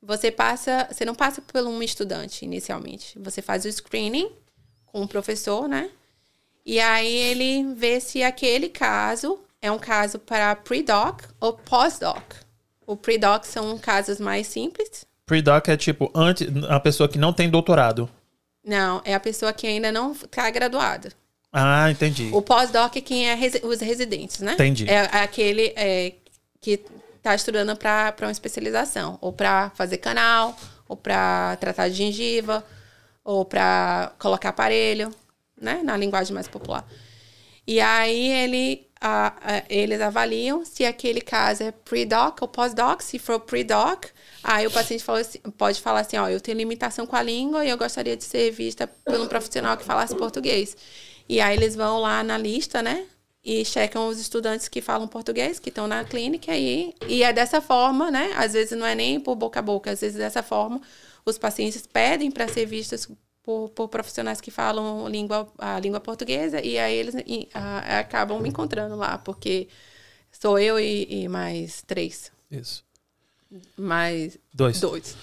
[0.00, 3.18] você passa, você não passa por um estudante inicialmente.
[3.18, 4.30] Você faz o screening
[4.86, 5.90] com o professor, né?
[6.64, 12.22] E aí ele vê se aquele caso é um caso para pre-doc ou pós-doc.
[12.86, 15.04] O pre-doc são casos mais simples.
[15.26, 18.08] Pre-doc é tipo antes, a pessoa que não tem doutorado.
[18.64, 21.12] Não, é a pessoa que ainda não está graduada.
[21.52, 22.30] Ah, entendi.
[22.32, 24.54] O pós-doc é quem é resi- os residentes, né?
[24.54, 24.88] Entendi.
[24.88, 26.14] É aquele é,
[26.60, 26.80] que
[27.16, 30.56] está estudando para uma especialização, ou para fazer canal,
[30.88, 32.64] ou para tratar de gengiva,
[33.24, 35.10] ou para colocar aparelho,
[35.60, 35.82] né?
[35.84, 36.86] Na linguagem mais popular.
[37.66, 43.02] E aí ele, a- a- eles avaliam se aquele caso é pre-doc ou pós-doc.
[43.02, 44.06] Se for pre-doc,
[44.44, 47.70] Aí o paciente assim, pode falar assim, ó, eu tenho limitação com a língua e
[47.70, 50.76] eu gostaria de ser vista por um profissional que falasse português.
[51.32, 53.06] E aí eles vão lá na lista, né?
[53.42, 57.62] E checam os estudantes que falam português, que estão na clínica, e, e é dessa
[57.62, 58.34] forma, né?
[58.36, 60.78] Às vezes não é nem por boca a boca, às vezes dessa forma
[61.24, 63.08] os pacientes pedem para ser vistos
[63.42, 68.38] por, por, profissionais que falam língua, a língua portuguesa, e aí eles e, a, acabam
[68.38, 69.68] me encontrando lá, porque
[70.30, 72.30] sou eu e, e mais três.
[72.50, 72.84] Isso.
[73.74, 74.78] Mais dois.
[74.78, 75.16] dois.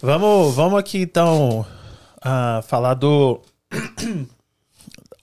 [0.00, 1.66] Vamos, vamos aqui então
[2.18, 3.42] uh, falar do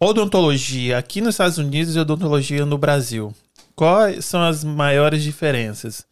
[0.03, 3.33] odontologia aqui nos Estados Unidos e odontologia no Brasil.
[3.75, 6.05] Quais são as maiores diferenças?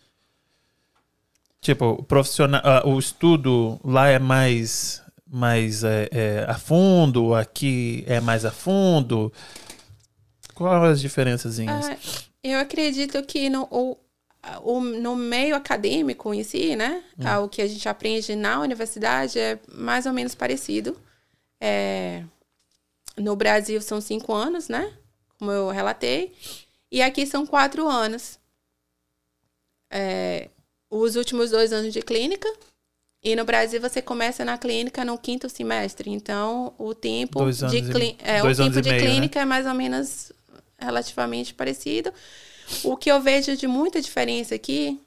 [1.61, 8.03] Tipo, o profissional, uh, o estudo lá é mais, mais é, é, a fundo, aqui
[8.07, 9.31] é mais a fundo.
[10.55, 11.59] Quais as diferenças?
[11.59, 11.95] Ah,
[12.43, 13.95] eu acredito que no, o,
[14.63, 17.03] o, no meio acadêmico em si, né?
[17.19, 17.43] Hum.
[17.43, 20.97] O que a gente aprende na universidade é mais ou menos parecido.
[21.61, 22.23] É,
[23.17, 24.93] no Brasil são cinco anos, né?
[25.37, 26.33] Como eu relatei.
[26.91, 28.39] E aqui são quatro anos.
[29.89, 30.49] É,
[30.89, 32.51] os últimos dois anos de clínica.
[33.23, 36.09] E no Brasil você começa na clínica no quinto semestre.
[36.09, 39.09] Então, o tempo de, clí é, o tempo de meio, né?
[39.09, 39.43] clínica né?
[39.43, 40.31] é mais ou menos
[40.77, 42.11] relativamente parecido.
[42.83, 44.99] O que eu vejo de muita diferença aqui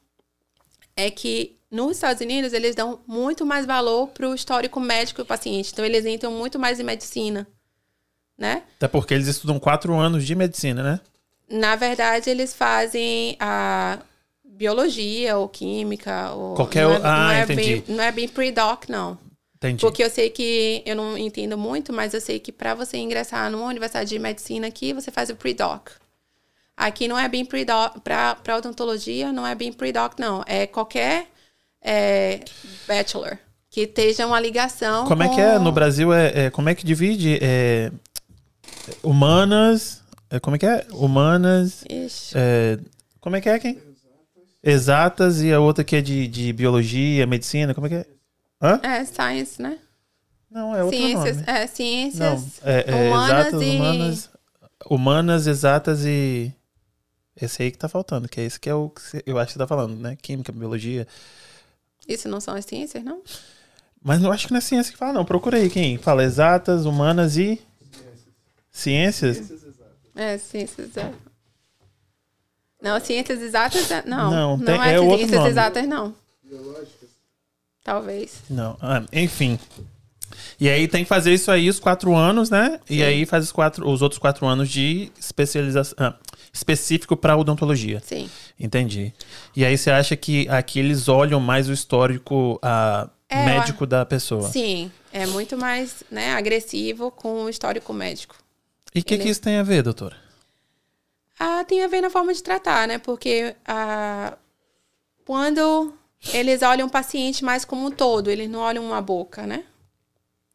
[0.96, 5.26] é que nos Estados Unidos eles dão muito mais valor para o histórico médico do
[5.26, 5.72] paciente.
[5.72, 7.46] Então, eles entram muito mais em medicina,
[8.36, 8.62] né?
[8.76, 11.00] Até porque eles estudam quatro anos de medicina, né?
[11.48, 13.98] Na verdade, eles fazem a
[14.44, 16.32] biologia ou química.
[16.32, 16.84] Ou, Qualquer.
[16.84, 17.62] Não é, ah, não é entendi.
[17.62, 19.18] Bem, não é bem pre-doc, não.
[19.56, 19.80] Entendi.
[19.80, 23.50] Porque eu sei que, eu não entendo muito, mas eu sei que para você ingressar
[23.50, 25.88] numa universidade de medicina aqui, você faz o pre-doc.
[26.76, 30.42] Aqui não é bem pre-doc, para odontologia, não é bem pre-doc, não.
[30.46, 31.28] É qualquer
[31.80, 32.40] é,
[32.86, 33.38] bachelor
[33.70, 35.06] que esteja uma ligação.
[35.06, 35.32] Como com...
[35.32, 35.58] é que é?
[35.58, 37.38] No Brasil, é, é como é que divide?
[37.40, 37.90] É,
[39.02, 40.02] humanas.
[40.30, 40.86] É, como é que é?
[40.90, 41.84] Humanas.
[42.34, 42.78] É,
[43.20, 43.94] como é que é, quem?
[44.64, 48.06] exatas e a outra que é de, de biologia, medicina, como é que é?
[48.62, 48.80] Hã?
[48.82, 49.78] É, science, né?
[50.50, 51.48] Não, é outro ciências, nome.
[51.48, 53.76] É, ciências Não, é, é humanas exatas, e...
[53.76, 54.30] humanas,
[54.88, 56.52] humanas, exatas e...
[57.38, 59.52] Esse aí que tá faltando, que é esse que é o que eu acho que
[59.54, 60.16] você tá falando, né?
[60.22, 61.06] Química, biologia.
[62.06, 63.22] Isso não são as ciências, não?
[64.00, 65.24] Mas não acho que não é ciência que fala, não.
[65.24, 67.60] Procura aí quem fala exatas, humanas e...
[68.74, 69.36] Ciências?
[69.36, 69.96] Ciências exatas.
[70.16, 71.14] É, ciências exatas.
[72.82, 74.30] Não, ciências exatas, é, não.
[74.30, 75.48] Não, tem, não é, é ciências nome.
[75.48, 76.14] exatas, não.
[76.42, 77.08] Biológicas?
[77.84, 78.42] Talvez.
[78.50, 79.58] Não, ah, enfim.
[80.58, 82.80] E aí tem que fazer isso aí os quatro anos, né?
[82.84, 82.96] Sim.
[82.96, 86.16] E aí faz os, quatro, os outros quatro anos de especialização ah,
[86.52, 88.02] específico para odontologia.
[88.04, 88.28] Sim.
[88.58, 89.14] Entendi.
[89.54, 94.04] E aí você acha que aqui eles olham mais o histórico ah, é, médico da
[94.04, 94.50] pessoa?
[94.50, 98.43] Sim, é muito mais né, agressivo com o histórico médico.
[98.94, 100.16] E o que, que isso tem a ver, doutora?
[101.38, 102.98] Ah, tem a ver na forma de tratar, né?
[102.98, 104.38] Porque ah,
[105.24, 105.92] quando
[106.32, 109.64] eles olham o paciente mais como um todo, eles não olham uma boca, né?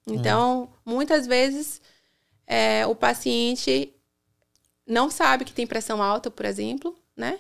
[0.08, 0.94] Então, hum.
[0.94, 1.82] muitas vezes,
[2.48, 3.94] é, o paciente
[4.88, 7.40] não sabe que tem pressão alta, por exemplo, né?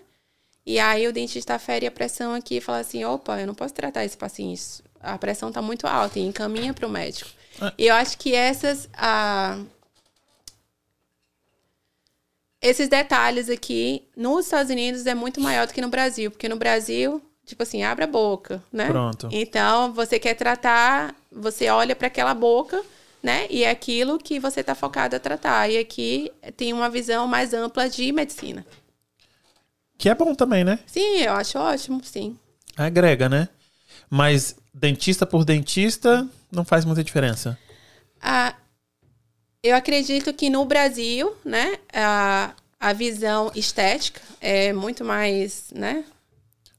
[0.66, 3.74] E aí o dentista fere a pressão aqui e fala assim, opa, eu não posso
[3.74, 7.32] tratar esse paciente, a pressão está muito alta e encaminha para o médico.
[7.60, 7.74] Ah.
[7.78, 8.88] E eu acho que essas...
[8.94, 9.60] Ah,
[12.62, 16.58] esses detalhes aqui nos Estados Unidos é muito maior do que no Brasil, porque no
[16.58, 18.88] Brasil, tipo assim, abre a boca, né?
[18.88, 19.30] Pronto.
[19.32, 22.82] Então, você quer tratar, você olha para aquela boca,
[23.24, 23.48] né?
[23.50, 25.70] E é aquilo que você está focado a tratar.
[25.70, 28.66] E aqui tem uma visão mais ampla de medicina.
[29.98, 30.80] Que é bom também, né?
[30.86, 32.38] Sim, eu acho ótimo, sim.
[32.78, 33.50] Agrega, né?
[34.10, 37.58] Mas dentista por dentista não faz muita diferença.
[38.22, 38.56] Ah,
[39.64, 46.04] eu acredito que no Brasil, né, a, a visão estética é muito mais, né?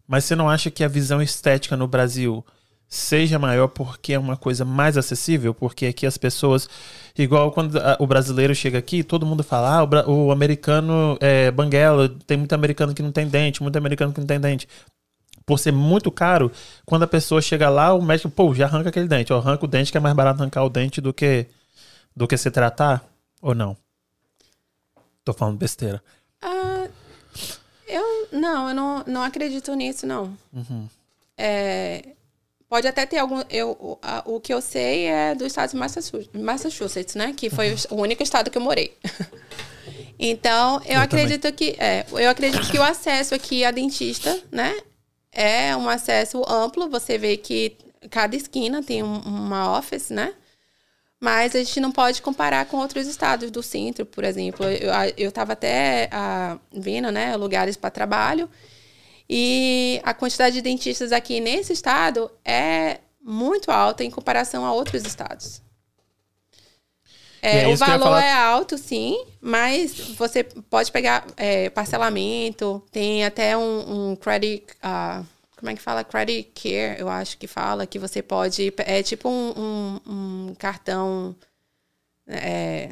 [0.06, 2.44] Mas você não acha que a visão estética no Brasil
[2.88, 5.54] seja maior porque é uma coisa mais acessível?
[5.54, 6.68] Porque aqui as pessoas,
[7.16, 12.08] igual quando o brasileiro chega aqui, todo mundo fala, ah, o, o americano é banguela,
[12.26, 14.66] tem muito americano que não tem dente, muito americano que não tem dente
[15.46, 16.52] por ser muito caro,
[16.86, 19.32] quando a pessoa chega lá, o médico, pô, já arranca aquele dente.
[19.32, 21.46] Ó, arranca o dente, que é mais barato arrancar o dente do que
[22.14, 23.04] do que se tratar
[23.40, 23.76] ou não?
[25.24, 26.02] Tô falando besteira.
[26.42, 26.90] Uh,
[27.86, 30.36] eu não, eu não, não acredito nisso, não.
[30.52, 30.88] Uhum.
[31.36, 32.04] É,
[32.68, 33.42] pode até ter algum.
[33.50, 37.34] Eu, o, a, o que eu sei é do estado de Massachusetts, né?
[37.36, 37.78] Que foi uhum.
[37.90, 38.96] o único estado que eu morei.
[40.18, 41.56] então, eu, eu acredito também.
[41.56, 41.76] que.
[41.78, 44.74] É, eu acredito que o acesso aqui a dentista, né?
[45.32, 46.88] é um acesso amplo.
[46.88, 47.76] Você vê que
[48.10, 50.34] cada esquina tem um, uma office, né?
[51.20, 54.64] Mas a gente não pode comparar com outros estados do centro, por exemplo.
[55.16, 58.48] Eu estava até uh, vendo né, lugares para trabalho
[59.28, 65.04] e a quantidade de dentistas aqui nesse estado é muito alta em comparação a outros
[65.04, 65.62] estados.
[67.42, 74.10] É, o valor é alto, sim, mas você pode pegar é, parcelamento, tem até um,
[74.10, 74.66] um credit.
[74.84, 75.24] Uh,
[75.60, 76.02] como é que fala?
[76.02, 78.72] Credit Care, eu acho que fala, que você pode.
[78.78, 81.36] É tipo um, um, um cartão.
[82.26, 82.90] É,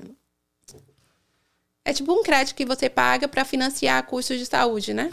[1.82, 5.10] é tipo um crédito que você paga para financiar custos de saúde, né?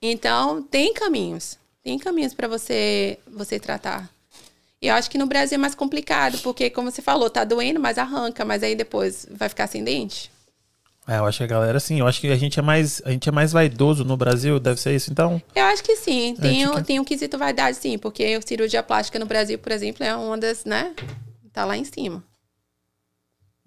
[0.00, 1.58] Então, tem caminhos.
[1.82, 4.08] Tem caminhos para você, você tratar.
[4.80, 7.80] E eu acho que no Brasil é mais complicado, porque, como você falou, tá doendo,
[7.80, 10.30] mas arranca, mas aí depois vai ficar sem dente.
[11.08, 13.10] É, eu acho que a galera, sim, eu acho que a gente é mais, a
[13.10, 15.40] gente é mais vaidoso no Brasil, deve ser isso, então?
[15.54, 19.26] Eu acho que sim, tem, um, tem um quesito vaidade, sim, porque cirurgia plástica no
[19.26, 20.94] Brasil, por exemplo, é uma das, né,
[21.52, 22.24] tá lá em cima.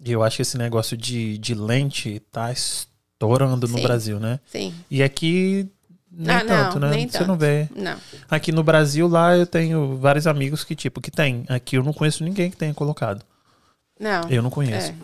[0.04, 4.40] E eu acho que esse negócio de, de lente tá estourando no Brasil, né?
[4.46, 4.74] Sim.
[4.90, 5.68] E aqui
[6.10, 6.96] nem ah, tanto, não, né?
[6.96, 7.28] Nem Você tanto.
[7.28, 7.68] não vê.
[7.76, 7.96] Não.
[8.28, 11.44] Aqui no Brasil, lá eu tenho vários amigos que, tipo, que tem.
[11.48, 13.22] Aqui eu não conheço ninguém que tenha colocado.
[13.98, 14.22] Não.
[14.30, 14.90] Eu não conheço.
[14.90, 14.94] É.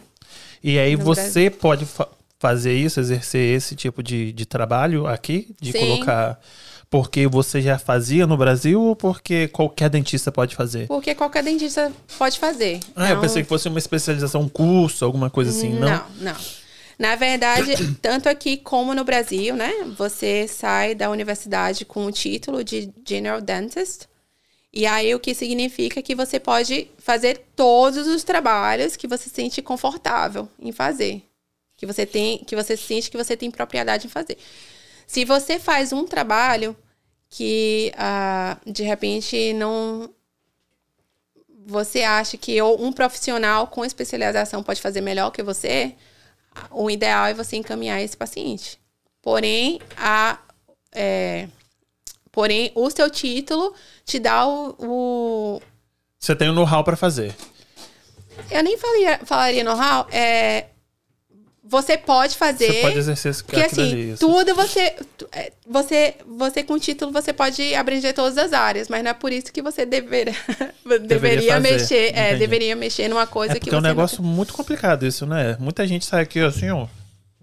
[0.63, 2.09] E aí No você pode fa
[2.39, 5.79] fazer isso, exercer esse tipo de, de trabalho aqui, de Sim.
[5.79, 6.39] colocar.
[6.89, 10.87] Porque você já fazia no Brasil ou porque qualquer dentista pode fazer?
[10.87, 12.79] Porque qualquer dentista pode fazer.
[12.95, 15.89] Ah, eu Não- pensei que fosse uma especialização, um curso, alguma coisa assim, não?
[15.91, 16.37] Não, não.
[16.99, 19.73] Na verdade, tanto aqui como no Brasil, né?
[19.99, 24.07] Você sai da universidade com o título de General Dentist.
[24.73, 29.31] E aí o que significa que você pode fazer todos os trabalhos que você se
[29.35, 31.23] sente confortável em fazer.
[31.77, 34.39] Que você tem, que você sente que você tem propriedade em fazer.
[35.07, 36.77] Se você faz um trabalho
[37.29, 40.11] que ah, de repente não
[41.67, 45.97] você acha que um profissional com especialização pode fazer melhor que você,
[46.71, 48.79] o ideal é você encaminhar esse paciente.
[49.21, 50.39] Porém, a,
[50.95, 51.49] é,
[52.31, 53.75] porém o seu título
[54.05, 55.63] te dá o, o
[56.21, 57.35] Você tem o know-how para fazer.
[58.49, 60.67] eu nem falaria, falaria know-how, é,
[61.69, 62.73] você pode fazer.
[62.73, 64.19] Você pode exercer esse Porque assim, isso.
[64.27, 64.95] tudo você,
[65.33, 66.15] é, você.
[66.39, 69.61] Você com título você pode abranger todas as áreas, mas não é por isso que
[69.61, 70.33] você dever,
[71.07, 72.13] deveria, fazer, mexer.
[72.17, 73.75] É, deveria mexer numa coisa É que você.
[73.75, 75.57] é um não- negócio muito complicado isso, né?
[75.59, 76.87] Muita gente sai aqui assim, ó.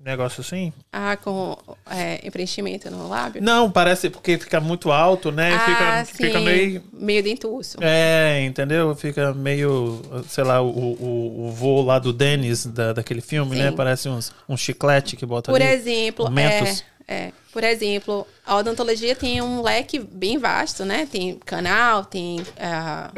[0.03, 0.73] Negócio assim.
[0.91, 1.57] Ah, com
[1.89, 3.41] é, preenchimento no lábio?
[3.41, 5.53] Não, parece porque fica muito alto, né?
[5.53, 6.23] ah, fica, sim.
[6.25, 6.83] fica meio.
[6.91, 7.77] Meio dentuço.
[7.79, 8.93] É, entendeu?
[8.95, 13.69] Fica meio, sei lá, o, o, o voo lá do Dennis, da, daquele filme, né?
[13.69, 13.75] Sim.
[13.77, 15.71] Parece uns, um chiclete que bota Por ali.
[15.71, 16.83] exemplo, Mentos.
[17.07, 21.07] é, é, por exemplo, a odontologia tem um leque bem vasto, né?
[21.09, 23.09] Tem canal, tem ah,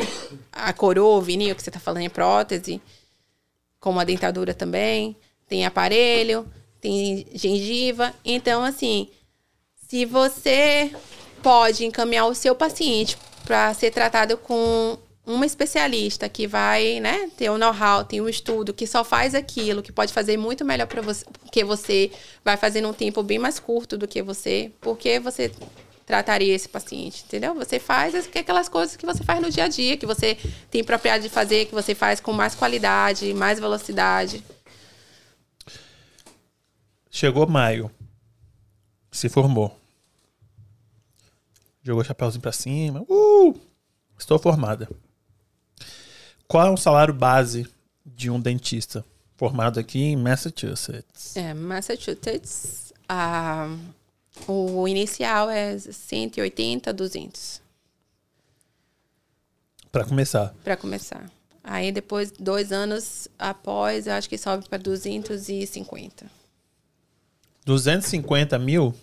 [0.52, 2.80] a coroa, o vinil que você está falando em prótese,
[3.80, 5.16] como a dentadura também,
[5.48, 6.48] tem aparelho,
[6.86, 8.14] tem gengiva.
[8.24, 9.10] Então, assim,
[9.90, 10.92] se você
[11.42, 17.50] pode encaminhar o seu paciente para ser tratado com uma especialista que vai, né, ter
[17.50, 21.02] o know-how, tem um estudo que só faz aquilo, que pode fazer muito melhor para
[21.02, 22.12] você, que você
[22.44, 25.52] vai fazer num tempo bem mais curto do que você, porque você
[26.06, 27.56] trataria esse paciente, entendeu?
[27.56, 30.38] Você faz as- aquelas coisas que você faz no dia a dia, que você
[30.70, 34.44] tem propriedade de fazer, que você faz com mais qualidade, mais velocidade.
[37.16, 37.90] Chegou maio.
[39.10, 39.74] Se formou.
[41.82, 43.06] Jogou o chapéuzinho pra cima.
[43.08, 43.58] Uh!
[44.20, 44.90] Estou formada.
[46.46, 47.66] Qual é o salário base
[48.06, 49.06] de um dentista
[49.38, 51.38] formado aqui em Massachusetts?
[51.38, 53.74] É, Massachusetts, ah,
[54.46, 57.62] o inicial é 180, 200
[59.90, 60.54] Pra começar.
[60.66, 61.32] para começar.
[61.64, 66.45] Aí depois, dois anos após, acho que sobe para 250.
[67.66, 68.96] 250 mil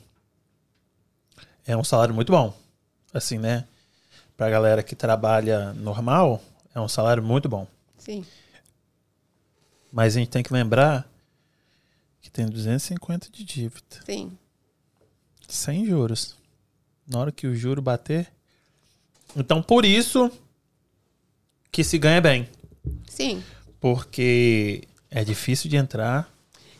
[1.66, 2.56] é um salário muito bom.
[3.12, 3.66] Assim, né?
[4.36, 6.42] Pra galera que trabalha normal,
[6.74, 7.66] é um salário muito bom.
[7.98, 8.24] Sim.
[9.92, 11.06] Mas a gente tem que lembrar
[12.20, 14.00] que tem 250 de dívida.
[14.06, 14.36] Sim.
[15.46, 16.36] Sem juros.
[17.06, 18.32] Na hora que o juro bater.
[19.36, 20.30] Então, por isso
[21.70, 22.48] que se ganha bem.
[23.06, 23.42] Sim.
[23.80, 26.31] Porque é difícil de entrar.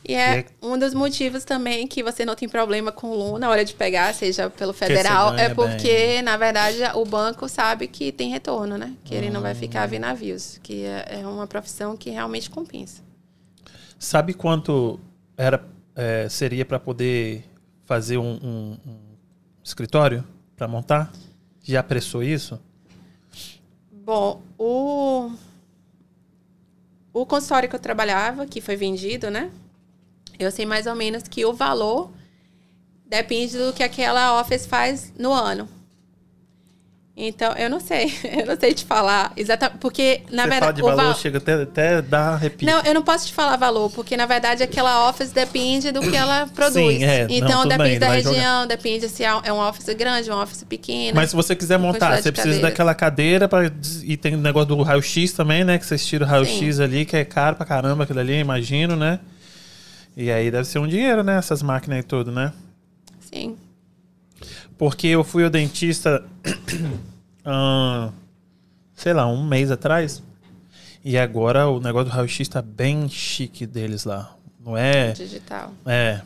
[0.07, 3.15] E é, E é- um dos motivos também que você não tem problema com o
[3.15, 7.87] LUN na hora de pegar, seja pelo federal, é porque, na verdade, o banco sabe
[7.87, 8.93] que tem retorno, né?
[9.05, 13.01] Que ele não vai ficar vendo navios, que é é uma profissão que realmente compensa.
[13.97, 14.99] Sabe quanto
[15.37, 17.45] era é, seria para poder
[17.85, 18.97] fazer um, um- um
[19.63, 20.23] escritório?
[20.55, 21.11] pra montar?
[21.63, 22.59] Já apressou isso?
[23.91, 25.31] Bom, o,
[27.13, 29.51] o consultório que eu trabalhava, que foi vendido, né?
[30.43, 32.11] Eu sei mais ou menos que o valor
[33.07, 35.67] depende do que aquela office faz no ano.
[37.15, 38.11] Então, eu não sei.
[38.39, 39.77] Eu não sei te falar exatamente.
[39.79, 40.59] Porque, na Você verdade.
[40.61, 42.65] fala de o valor, val- chega até, até dar arrepio.
[42.67, 46.15] Não, eu não posso te falar valor, porque na verdade aquela office depende do que
[46.17, 46.73] ela produz.
[46.97, 47.27] Sim, é.
[47.27, 48.65] Não, Então tudo depende bem, da região, jogar.
[48.65, 51.15] depende se é um office grande, um office pequeno.
[51.15, 53.71] Mas se você quiser montar, você precisa daquela cadeira pra,
[54.03, 55.77] e tem o negócio do raio-x também, né?
[55.77, 59.19] Que vocês tiram o raio-x ali, que é caro pra caramba aquilo ali, imagino, né?
[60.15, 61.37] E aí deve ser um dinheiro, né?
[61.37, 62.53] Essas máquinas e tudo, né?
[63.19, 63.57] Sim.
[64.77, 66.23] Porque eu fui ao dentista,
[67.43, 68.11] ah,
[68.95, 70.21] sei lá, um mês atrás.
[71.03, 74.35] E agora o negócio do raio-x tá bem chique deles lá.
[74.63, 75.11] Não é?
[75.11, 75.73] Digital.
[75.85, 76.21] É.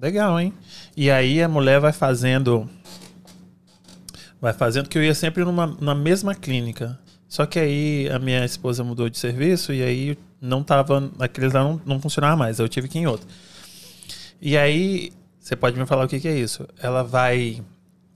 [0.00, 0.52] Legal, hein?
[0.96, 2.68] E aí a mulher vai fazendo.
[4.40, 6.98] Vai fazendo que eu ia sempre numa, na mesma clínica.
[7.28, 11.10] Só que aí a minha esposa mudou de serviço e aí não tava.
[11.18, 12.58] Aqueles lá não, não funcionava mais.
[12.58, 13.26] Eu tive que ir em outro.
[14.40, 16.66] E aí, você pode me falar o que, que é isso?
[16.82, 17.62] Ela vai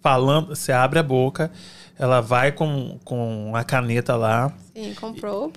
[0.01, 1.51] falando, você abre a boca,
[1.99, 5.53] ela vai com, com a caneta lá Sim, comprou.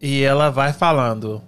[0.00, 1.42] e ela vai falando.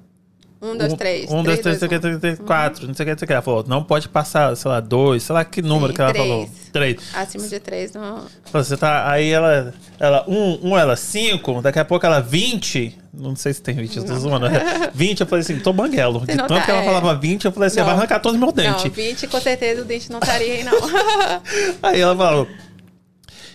[0.64, 1.30] Um, dois, três.
[1.30, 3.24] Um, dois, três, dois, não sei o que, quatro, não sei o que, não sei
[3.24, 3.32] o que.
[3.34, 6.12] Ela falou, não pode passar, sei lá, dois, sei lá que número Sim, que ela
[6.12, 6.26] três.
[6.28, 6.48] falou.
[6.72, 6.96] Três.
[7.14, 8.24] Acima de três, não.
[8.52, 12.98] Você tá, aí ela, ela, um, um, ela, cinco, daqui a pouco ela, vinte.
[13.12, 14.46] Não sei se tem vinte, eu tô zoando.
[14.94, 16.20] Vinte, eu falei assim, tô banguelo.
[16.20, 16.84] De tanto tá, que ela é.
[16.84, 17.86] falava vinte, eu falei assim, Não.
[17.86, 18.90] vai arrancar todos os meus Não, dentes.
[18.92, 20.72] 20, com certeza o dente não estaria aí, não.
[21.82, 22.48] Aí ela falou,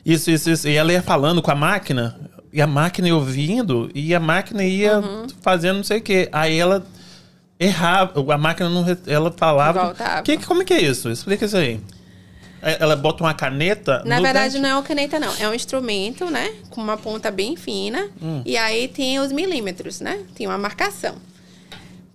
[0.06, 0.68] isso, isso, isso.
[0.68, 2.18] E ela ia falando com a máquina,
[2.54, 5.28] e a máquina ia ouvindo, e a máquina ia Uhum.
[5.42, 6.30] fazendo não sei o quê.
[6.32, 6.86] Aí ela
[7.60, 9.86] errava, a máquina não, ela falava.
[9.86, 10.24] Voltava.
[10.24, 11.10] Que, como é que é isso?
[11.10, 11.82] Explica isso aí.
[12.62, 14.04] É, Ela bota uma caneta.
[14.06, 14.62] Na verdade, dente?
[14.62, 15.34] não é uma caneta, não.
[15.40, 16.52] É um instrumento, né?
[16.70, 18.10] Com uma ponta bem fina.
[18.22, 18.42] Hum.
[18.46, 20.22] E aí tem os milímetros, né?
[20.36, 21.16] Tem uma marcação.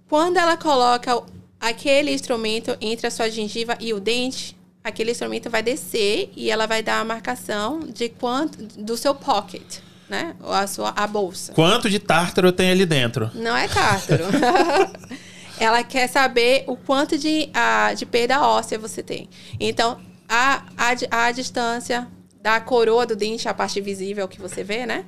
[0.08, 1.22] Quando ela coloca
[1.60, 6.66] aquele instrumento entre a sua gengiva e o dente, aquele instrumento vai descer e ela
[6.66, 9.78] vai dar a marcação de quanto do seu pocket,
[10.08, 10.34] né?
[10.42, 11.54] Ou a sua a bolsa.
[11.54, 13.30] Quanto de tártaro tem ali dentro?
[13.34, 14.24] Não é tártaro.
[15.58, 19.28] Ela quer saber o quanto de, a, de perda óssea você tem.
[19.60, 22.08] Então, a, a, a distância
[22.40, 25.04] da coroa do dente, a parte visível que você vê, né?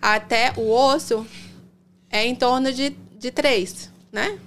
[0.00, 1.26] Até o osso
[2.10, 4.38] é em torno de, de 3, né?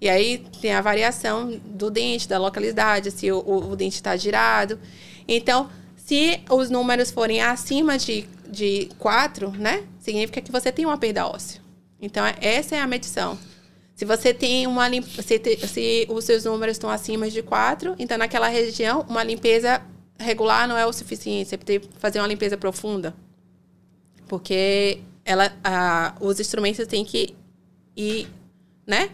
[0.00, 4.78] E aí tem a variação do dente, da localidade, se o, o, dente está girado.
[5.26, 9.84] Então, se os números forem acima de, de 4, né?
[10.00, 11.60] Significa que você tem uma perda óssea.
[12.00, 13.38] Então, essa é a medição.
[13.94, 14.88] Se você tem uma
[15.22, 19.80] se, te- se os seus números estão acima de 4, então naquela região, uma limpeza
[20.18, 21.50] regular não é o suficiente.
[21.50, 23.14] Você tem que fazer uma limpeza profunda.
[24.26, 27.34] Porque ela, a- os instrumentos têm que
[27.96, 28.28] ir,
[28.86, 29.10] né?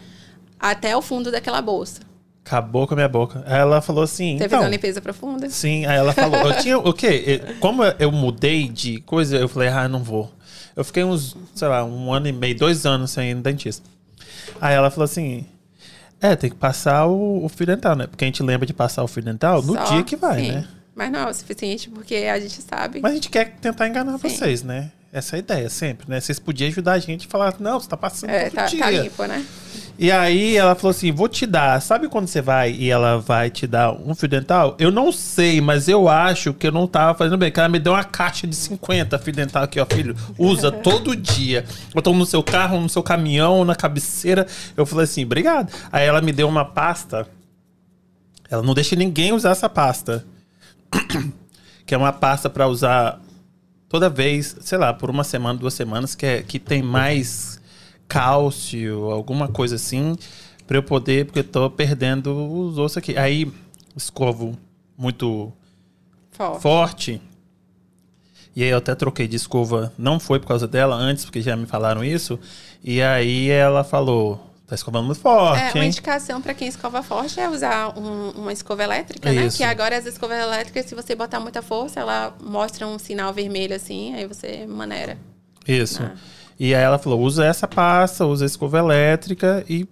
[0.59, 2.01] Até o fundo daquela bolsa.
[2.45, 3.45] Acabou com a minha boca.
[3.47, 4.39] Aí ela falou assim.
[4.39, 5.49] Você então, fez uma limpeza profunda?
[5.51, 6.41] Sim, aí ela falou.
[6.41, 7.41] Eu tinha o quê?
[7.61, 10.33] Como eu mudei de coisa, eu falei, ah, não vou.
[10.75, 13.89] Eu fiquei uns, sei lá, um ano e meio, dois anos sem ir no dentista.
[14.61, 15.47] Aí ela falou assim:
[16.21, 18.07] É, tem que passar o, o fio dental, né?
[18.07, 20.53] Porque a gente lembra de passar o fio dental no Só, dia que vai, sim.
[20.53, 20.69] né?
[20.95, 23.01] Mas não é o suficiente porque a gente sabe.
[23.01, 24.29] Mas a gente quer tentar enganar Sim.
[24.29, 24.91] vocês, né?
[25.13, 26.21] Essa é a ideia sempre, né?
[26.21, 28.81] Vocês podiam ajudar a gente a falar, não, você tá passando é, todo tá, dia.
[28.81, 29.45] tá limpo, né?
[29.99, 31.83] E aí ela falou assim: vou te dar.
[31.83, 34.77] Sabe quando você vai e ela vai te dar um fio dental?
[34.79, 37.51] Eu não sei, mas eu acho que eu não tava fazendo bem.
[37.51, 40.17] Que ela me deu uma caixa de 50 fio dental aqui, ó, filho.
[40.39, 41.67] Usa todo dia.
[41.93, 44.47] Botou no seu carro, no seu caminhão, na cabeceira.
[44.77, 45.71] Eu falei assim, obrigado.
[45.91, 47.27] Aí ela me deu uma pasta.
[48.49, 50.25] Ela não deixa ninguém usar essa pasta.
[51.85, 53.21] que é uma pasta pra usar
[53.91, 57.61] toda vez, sei lá, por uma semana, duas semanas, que, é, que tem mais
[58.09, 60.17] cálcio, alguma coisa assim,
[60.67, 63.19] pra eu poder, porque eu tô perdendo os ossos aqui.
[63.19, 63.53] Aí,
[63.97, 64.57] escovo
[64.97, 65.53] muito
[66.31, 66.63] Forte.
[66.63, 67.23] forte.
[68.55, 71.57] E aí eu até troquei de escova, não foi por causa dela antes, porque já
[71.57, 72.39] me falaram isso.
[72.83, 75.89] E aí ela falou, tá escovando muito forte, É, uma hein?
[75.91, 79.47] indicação para quem escova forte é usar um- uma escova elétrica, né?
[79.47, 79.57] Isso.
[79.59, 83.75] Que agora as escovas elétricas, se você botar muita força, ela mostra um sinal vermelho
[83.75, 85.19] assim, aí você maneira.
[85.67, 86.03] Isso.
[86.03, 86.13] Ah.
[86.59, 89.87] E aí ela falou: usa essa pasta, usa a escova elétrica e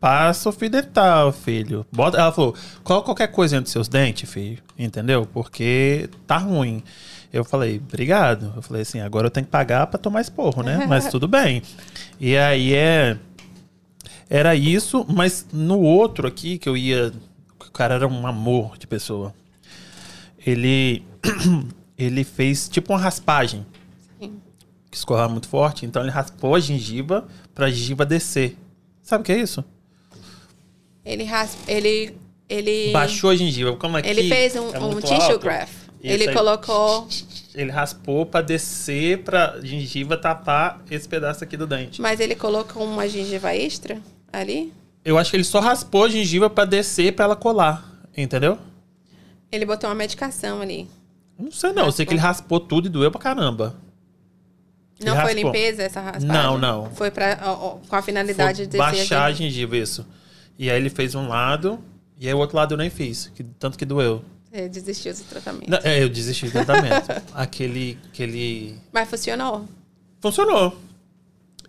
[0.00, 1.86] passa o fio dental, filho.
[1.92, 2.18] Bota...
[2.18, 2.54] Ela falou:
[2.84, 4.58] coloca qualquer coisa entre seus dentes, filho.
[4.78, 5.26] Entendeu?
[5.32, 6.82] Porque tá ruim.
[7.32, 8.52] Eu falei, obrigado.
[8.56, 10.86] Eu falei assim, agora eu tenho que pagar pra tomar esporro, né?
[10.88, 11.62] Mas tudo bem.
[12.18, 13.16] E aí é.
[14.28, 17.12] Era isso, mas no outro aqui que eu ia.
[17.60, 19.34] O cara era um amor de pessoa.
[20.44, 21.04] Ele.
[21.96, 23.64] ele fez tipo uma raspagem.
[24.18, 24.40] Sim.
[24.90, 25.86] Que escorrava muito forte.
[25.86, 28.56] Então ele raspou a gengiva pra gengiva descer.
[29.02, 29.64] Sabe o que é isso?
[31.04, 32.16] Ele raspa, ele
[32.48, 33.76] ele Baixou a gengiva.
[33.76, 35.48] Como aqui ele fez um, é um tissue alto.
[35.48, 36.34] Isso Ele aí.
[36.34, 37.08] colocou,
[37.54, 42.00] Ele raspou pra descer pra gengiva tapar esse pedaço aqui do dente.
[42.00, 44.00] mas ele colocou uma gengiva extra
[44.32, 44.72] ali.
[45.04, 48.00] Eu acho que ele só raspou a gengiva pra descer pra ela colar.
[48.16, 48.58] Entendeu?
[49.52, 50.88] Ele botou uma medicação ali.
[51.38, 51.86] Não sei não.
[51.86, 53.76] Eu sei que ele raspou tudo e doeu pra caramba.
[54.98, 55.52] Não Ele foi raspou.
[55.52, 56.28] limpeza essa raspagem?
[56.28, 56.90] Não, não.
[56.92, 59.50] Foi pra, ó, ó, com a finalidade Foi de descer a baixar a gengiva.
[59.50, 60.06] gengiva, isso.
[60.58, 61.78] E aí ele fez um lado,
[62.18, 63.30] e aí o outro lado eu nem fiz.
[63.34, 64.24] Que, tanto que doeu.
[64.50, 65.68] Você desistiu do tratamento.
[65.70, 67.12] Não, é, eu desisti do tratamento.
[67.34, 68.74] aquele, aquele...
[68.90, 69.68] Mas funcionou.
[70.18, 70.74] Funcionou.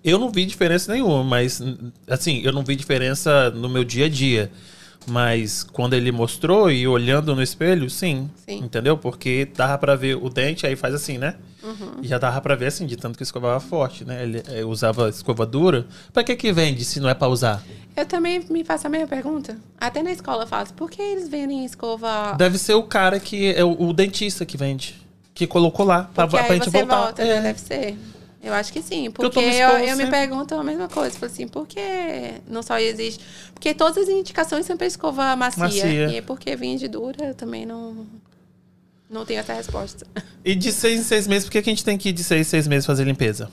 [0.10, 1.62] Eu não vi diferença nenhuma, mas
[2.08, 4.50] assim, eu não vi diferença no meu dia a dia.
[5.10, 8.30] Mas quando ele mostrou e olhando no espelho, sim.
[8.46, 8.58] Sim.
[8.60, 8.98] Entendeu?
[8.98, 11.36] Porque dava pra ver o dente, aí faz assim, né?
[11.64, 12.02] Uhum.
[12.02, 14.24] E já dava pra ver assim, de tanto que escovava forte, né?
[14.24, 15.86] Ele eh, usava escova dura.
[16.12, 17.64] Pra que que vende se não é pra usar?
[17.96, 19.58] Eu também me faço a mesma pergunta.
[19.80, 20.74] Até na escola eu faço.
[20.74, 22.34] Por que eles vendem escova...
[22.38, 24.96] Deve ser o cara que é o, o dentista que vende.
[25.34, 26.98] Que colocou lá pra, Porque pra aí gente voltar.
[27.04, 27.36] volta, É.
[27.36, 27.42] né?
[27.44, 27.98] Deve ser.
[28.42, 29.08] Eu acho que sim.
[29.08, 30.12] eu Porque tomo eu, escova eu me sempre.
[30.12, 31.18] pergunto a mesma coisa.
[31.18, 31.80] Falo assim, por que
[32.48, 33.24] não só existe...
[33.54, 35.64] Porque todas as indicações são para escova macia.
[35.64, 36.18] Macia.
[36.18, 38.06] E porque vende dura, eu também não...
[39.10, 40.06] Não tenho essa resposta.
[40.44, 42.48] E de seis em seis meses, por que, a gente tem que ir de seis
[42.48, 43.50] em seis meses fazer limpeza?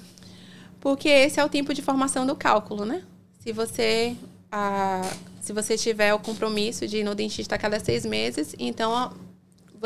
[0.81, 3.03] Porque esse é o tempo de formação do cálculo, né?
[3.39, 4.17] Se você,
[4.51, 5.09] ah,
[5.41, 9.13] se você tiver o compromisso de ir no dentista a cada seis meses, então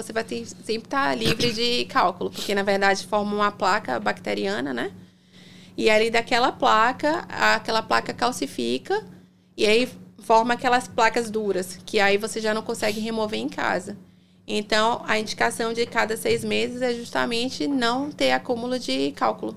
[0.03, 4.72] você vai ter, sempre estar livre de cálculo, porque na verdade forma uma placa bacteriana,
[4.72, 4.92] né?
[5.76, 9.05] E ali daquela placa, aquela placa calcifica
[9.57, 9.88] e aí
[10.18, 13.96] forma aquelas placas duras, que aí você já não consegue remover em casa.
[14.46, 19.55] Então, a indicação de cada seis meses é justamente não ter acúmulo de cálculo.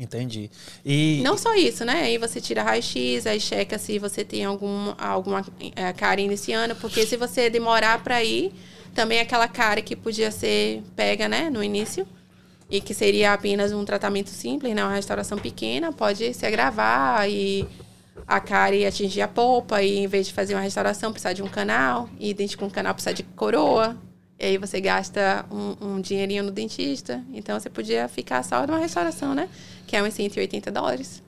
[0.00, 0.50] Entendi.
[0.82, 2.04] E Não só isso, né?
[2.04, 5.44] Aí você tira raio-x, aí checa se você tem algum, alguma
[5.76, 8.50] é, cárie iniciando, porque se você demorar para ir,
[8.94, 12.08] também aquela cárie que podia ser pega, né, no início,
[12.70, 17.68] e que seria apenas um tratamento simples, né, uma restauração pequena, pode se agravar e
[18.26, 21.48] a cárie atingir a polpa e em vez de fazer uma restauração precisar de um
[21.48, 23.98] canal, e dente com canal precisa de coroa.
[24.40, 27.22] E aí você gasta um, um dinheirinho no dentista.
[27.34, 29.50] Então você podia ficar só numa restauração, né?
[29.86, 31.22] Que é uns 180 dólares.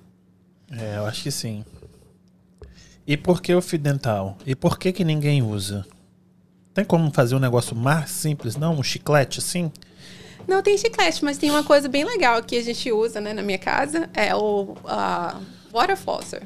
[0.71, 1.63] É, eu acho que sim.
[3.07, 4.39] E por que o fio dental?
[4.47, 5.85] E por que que ninguém usa?
[6.73, 8.79] Tem como fazer um negócio mais simples, não?
[8.79, 9.71] Um chiclete assim?
[10.49, 13.43] Não tem chiclete, mas tem uma coisa bem legal que a gente usa, né, na
[13.43, 14.09] minha casa.
[14.15, 15.39] É o ah,
[15.71, 16.45] water flosser.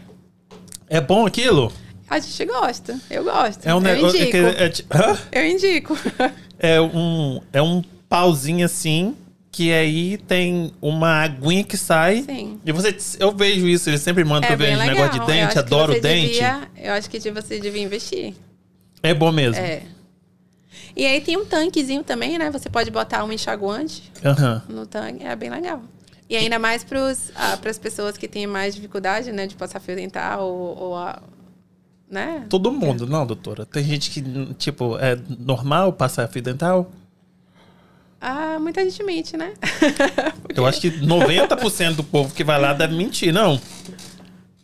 [0.88, 1.72] É bom aquilo?
[2.08, 3.00] A gente gosta.
[3.08, 3.64] Eu gosto.
[3.66, 4.18] É um negócio.
[4.20, 5.16] É, é, ti- Hã?
[5.30, 5.96] Eu indico.
[6.58, 9.16] é um é um pauzinho assim
[9.50, 12.22] que aí tem uma aguinha que sai.
[12.22, 12.60] Sim.
[12.64, 14.86] E você, eu vejo isso, eles sempre mandam É eu legal.
[14.86, 16.32] negócio de dente, adoro o dente.
[16.34, 18.34] devia- eu acho que você devia investir.
[19.02, 19.62] É bom mesmo.
[19.64, 19.82] É.
[20.94, 22.50] E aí tem um tanquezinho também, né?
[22.50, 24.62] Você pode botar um enxaguante Aham.
[24.68, 25.24] no tanque.
[25.24, 25.82] É bem legal.
[26.28, 27.00] E ainda mais para
[27.70, 29.46] as pessoas que têm mais dificuldade, né?
[29.46, 31.22] De passar fio dental ou, ou a,
[32.10, 32.46] né?
[32.48, 33.66] Todo mundo, não, doutora.
[33.66, 36.90] Tem gente que, tipo, é normal passar fio dental?
[38.20, 39.52] Ah, muita gente mente, né?
[40.54, 43.60] Eu acho que 90% do povo que vai lá deve mentir, não.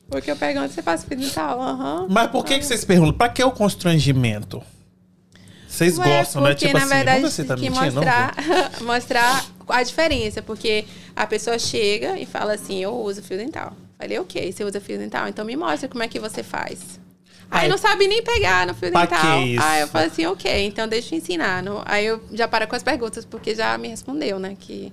[0.09, 1.61] Porque eu pergunto, você passa fio dental?
[1.61, 2.07] Aham.
[2.11, 3.15] Mas por que, que vocês perguntam?
[3.15, 4.63] Pra que o constrangimento?
[5.67, 6.51] Vocês Ué, gostam, né?
[6.51, 7.79] porque, Tipo na assim, verdade, se tá que mentindo.
[7.79, 8.35] não, mostrar,
[8.83, 10.43] mostrar a diferença.
[10.43, 10.85] Porque
[11.17, 13.75] a pessoa chega e fala assim, eu uso fio dental.
[13.99, 15.29] Falei, ok, você usa fio dental?
[15.29, 17.01] Então me mostra como é que você faz.
[17.53, 19.07] Aí não sabe nem pegar no fio dental.
[19.09, 19.63] que isso?
[19.65, 21.63] Aí eu falo assim, ok, então deixa eu ensinar.
[21.85, 24.57] Aí eu já paro com as perguntas, porque já me respondeu, né?
[24.59, 24.93] Que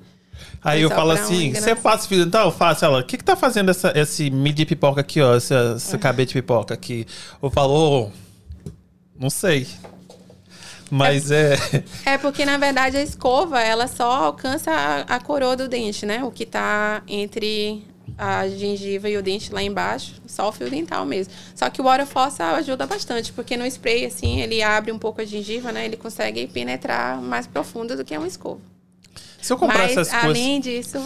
[0.64, 2.48] Aí eu falo assim, você faz fio dental?
[2.48, 2.84] Eu faço.
[2.84, 5.36] Ela, o que que tá fazendo essa, esse midi pipoca aqui, ó?
[5.36, 7.08] Esse, esse cabelo de pipoca aqui?
[7.42, 8.12] Eu falo, ô,
[9.18, 9.68] não sei.
[10.92, 11.56] Mas é...
[12.06, 16.24] É porque, na verdade, a escova, ela só alcança a, a coroa do dente, né?
[16.24, 17.86] O que tá entre
[18.18, 21.34] a gengiva e o dente lá embaixo, só o fio dental mesmo.
[21.56, 25.22] Só que o water fossa ajuda bastante, porque no spray, assim, ele abre um pouco
[25.22, 25.86] a gengiva, né?
[25.86, 28.60] Ele consegue penetrar mais profundo do que uma escova.
[29.42, 30.30] Se eu comprar Mas, essas coisas...
[30.30, 30.98] além disso,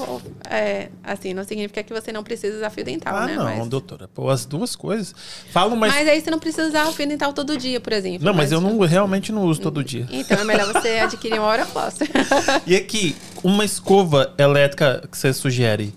[0.49, 3.35] é, assim, não significa que você não precisa usar fio dental, Ah, né?
[3.35, 4.07] não, Mas, doutora.
[4.07, 5.13] Pô, as duas coisas.
[5.51, 5.93] Fala mas...
[5.93, 8.25] mas aí você não precisa usar o fio dental todo dia, por exemplo.
[8.25, 10.07] Não, mas eu não, realmente não uso todo dia.
[10.09, 12.09] Então, é melhor você adquirir uma water flosser.
[12.65, 15.93] E aqui, uma escova elétrica que você sugere?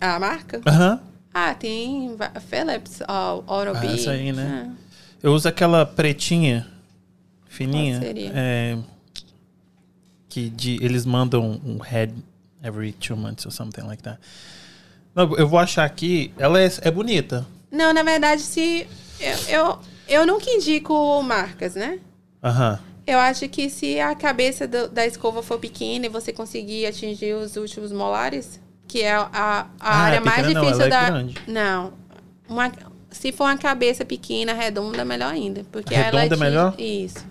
[0.00, 0.60] A marca?
[0.66, 1.00] Aham.
[1.32, 2.16] Ah, tem
[2.48, 3.00] Philips,
[3.46, 3.86] Oral-B.
[3.86, 4.68] Ah, essa aí, né?
[4.68, 4.74] Ah,
[5.22, 6.66] Eu uso aquela pretinha.
[7.48, 7.98] fininha.
[7.98, 8.32] Qual seria?
[8.34, 8.78] É,
[10.28, 12.12] que de, eles mandam um head
[12.62, 14.18] every two months or something like that.
[15.14, 16.32] Não, eu vou achar aqui.
[16.38, 17.46] Ela é, é bonita.
[17.70, 18.86] Não, na verdade, se.
[19.18, 19.78] Eu, eu,
[20.08, 21.98] eu nunca indico marcas, né?
[22.42, 22.78] Aham.
[23.06, 27.34] Eu acho que se a cabeça do- da escova for pequena e você conseguir atingir
[27.34, 28.60] os últimos molares,
[28.90, 31.06] que é a, a Ah, área é mais não, difícil ela é da.
[31.10, 31.34] grande.
[31.46, 31.92] Não.
[32.48, 32.72] Uma,
[33.10, 35.64] se for uma cabeça pequena, redonda, melhor ainda.
[35.70, 36.74] Porque ela Redonda é atinge- melhor?
[36.78, 37.24] Isso.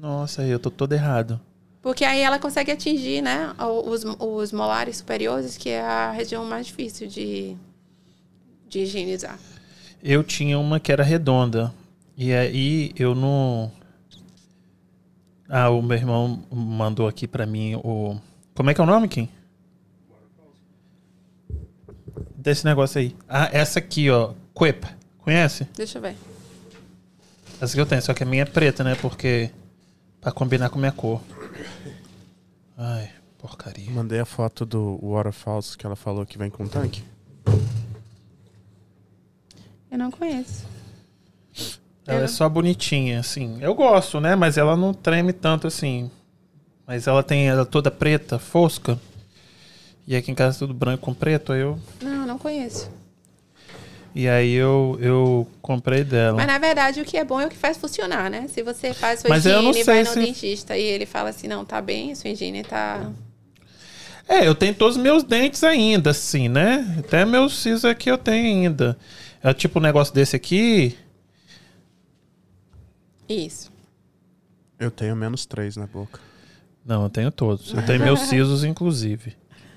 [0.00, 1.40] Nossa, eu tô todo errado.
[1.80, 3.52] Porque aí ela consegue atingir, né,
[3.86, 7.54] os, os molares superiores, que é a região mais difícil de,
[8.68, 9.38] de higienizar.
[10.02, 11.72] Eu tinha uma que era redonda.
[12.16, 13.70] E aí eu não.
[15.48, 18.16] Ah, o meu irmão mandou aqui pra mim o.
[18.54, 19.28] Como é que é o nome, Kim?
[22.44, 23.16] Desse negócio aí.
[23.28, 24.34] Ah, essa aqui, ó.
[24.54, 24.84] Quip.
[25.18, 25.66] Conhece?
[25.74, 26.14] Deixa eu ver.
[27.60, 28.94] Essa que eu tenho, só que a minha é preta, né?
[28.94, 29.50] Porque.
[30.20, 31.20] Pra combinar com a minha cor.
[32.76, 33.90] Ai, porcaria.
[33.90, 37.02] Mandei a foto do Waterfalls que ela falou que vem com tanque.
[39.90, 40.64] Eu não conheço.
[42.06, 43.58] Ela Eu- é só bonitinha, assim.
[43.62, 44.34] Eu gosto, né?
[44.34, 46.10] Mas ela não treme tanto assim.
[46.86, 48.98] Mas ela tem ela toda preta, fosca.
[50.06, 51.78] E aqui em casa é tudo branco com preto, aí eu.
[52.02, 52.90] Não, não conheço.
[54.14, 56.36] E aí eu, eu comprei dela.
[56.36, 58.46] Mas na verdade o que é bom é o que faz funcionar, né?
[58.48, 60.82] Se você faz sua Mas eu higiene não e sei vai no se- dentista e
[60.82, 63.10] ele fala assim, não, tá bem, sua higiene tá.
[64.28, 66.96] É, eu tenho todos os meus dentes ainda, assim, né?
[66.98, 68.96] Até meus sisos aqui eu tenho ainda.
[69.42, 70.96] É tipo um negócio desse aqui.
[73.28, 73.72] Isso.
[74.78, 76.20] Eu tenho menos três na boca.
[76.86, 77.72] Não, eu tenho todos.
[77.72, 79.34] Eu tenho meus sisos, inclusive.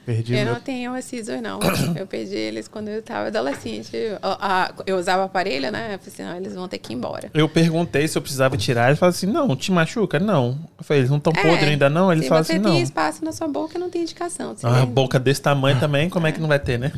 [0.08, 0.54] Perdi eu meu.
[0.54, 1.60] não tenho esses dois, não.
[1.94, 3.90] Eu perdi eles quando eu tava adolescente.
[3.94, 5.96] Eu, a- eu usava aparelho, né?
[5.96, 7.30] Eu falei assim, não, eles vão ter que ir embora.
[7.34, 8.88] Eu perguntei se eu precisava tirar.
[8.88, 10.18] Ele falou assim: não, te machuca?
[10.18, 10.58] Não.
[10.78, 12.10] Eu falei: eles não estão podres ainda, não?
[12.10, 12.82] Ele É, se falou você assim: tem não.
[12.82, 14.56] espaço na sua boca, não tem indicação.
[14.56, 16.94] Se, Ah, boca desse tamanho também, como é que não vai ter, né?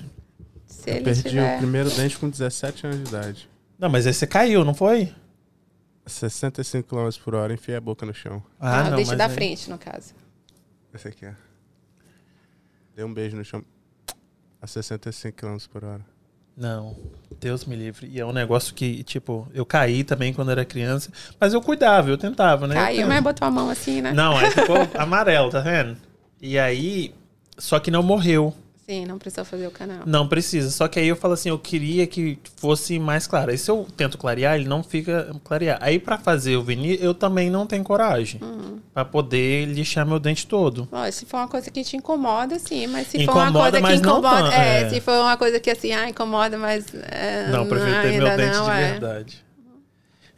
[0.67, 1.55] se Eu perdi tiver...
[1.55, 3.49] o primeiro dente com 17 anos de idade.
[3.79, 5.11] Não, mas aí você caiu, não foi?
[6.05, 8.41] 65 km por hora, enfiei a boca no chão.
[8.59, 10.13] Ah, não, deixa mas da aí- frente, no caso.
[10.93, 11.48] Esse aqui, ó.
[12.99, 13.63] Dei um beijo no chão.
[14.61, 16.05] A 65 km por hora.
[16.57, 16.97] Não,
[17.39, 18.09] Deus me livre.
[18.11, 21.09] E é um negócio que, tipo, eu caí também quando era criança,
[21.39, 22.75] mas eu cuidava, eu tentava, né?
[22.75, 24.11] Caiu, mas botou a mão assim, né?
[24.11, 25.95] Não, aí ficou amarelo, tá vendo?
[26.41, 27.15] E aí,
[27.57, 28.53] só que não morreu.
[28.89, 29.99] Sim, não precisou fazer o canal.
[30.03, 30.71] Não precisa.
[30.71, 33.51] Só que aí eu falo assim, eu queria que fosse mais claro.
[33.51, 35.77] Aí se eu tento clarear, ele não fica clarear.
[35.79, 38.41] Aí pra fazer o vinil, eu também não tenho coragem.
[38.41, 38.79] Uhum.
[38.91, 40.87] Pra poder lixar meu dente todo.
[40.91, 43.81] Lógico, se for uma coisa que te incomoda, sim, mas se for Incomoda, uma coisa
[43.81, 44.53] que incomoda.
[44.55, 44.89] é, é.
[44.89, 46.85] se for uma coisa que assim, ah, incomoda, mas.
[47.11, 48.91] é, Não, prefiro ter meu dente não, de é.
[48.91, 49.45] verdade.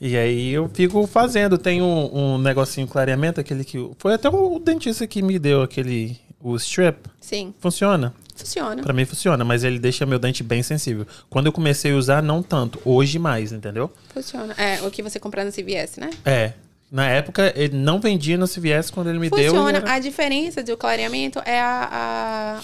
[0.02, 1.58] E aí eu fico fazendo.
[1.58, 3.92] Tem um, um negocinho clareamento, aquele que.
[3.98, 6.20] Foi até o dentista que me deu aquele.
[6.44, 6.98] O strip.
[7.22, 8.14] Sim, Funciona.
[8.42, 8.84] Funciona.
[8.84, 11.06] Pra mim funciona, mas ele deixa meu dente bem sensível.
[11.30, 12.80] Quando eu comecei a usar, não tanto.
[12.86, 13.92] Hoje mais, entendeu?
[14.14, 14.54] Funciona.
[14.58, 16.10] É, o que você comprar no CVS, né?
[16.26, 16.54] É.
[16.92, 19.40] Na época, ele não vendia no CVS quando ele me deu.
[19.40, 19.78] e Funciona.
[19.78, 22.60] era- A diferença do clareamento é a,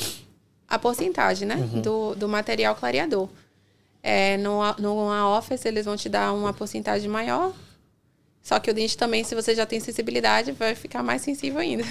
[0.69, 1.55] a, a porcentagem, né?
[1.55, 1.81] Uhum.
[1.81, 3.29] Do, do material clareador.
[4.03, 7.53] É, no, numa office, eles vão te dar uma porcentagem maior.
[8.43, 11.83] Só que o dente também, se você já tem sensibilidade, vai ficar mais sensível ainda.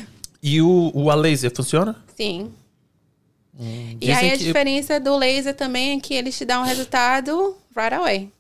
[0.43, 1.97] E o, o a laser funciona?
[2.17, 2.53] Sim.
[3.59, 7.57] Hum, E aí a diferença do laser também é que eles te dão um resultado
[7.75, 8.31] right away.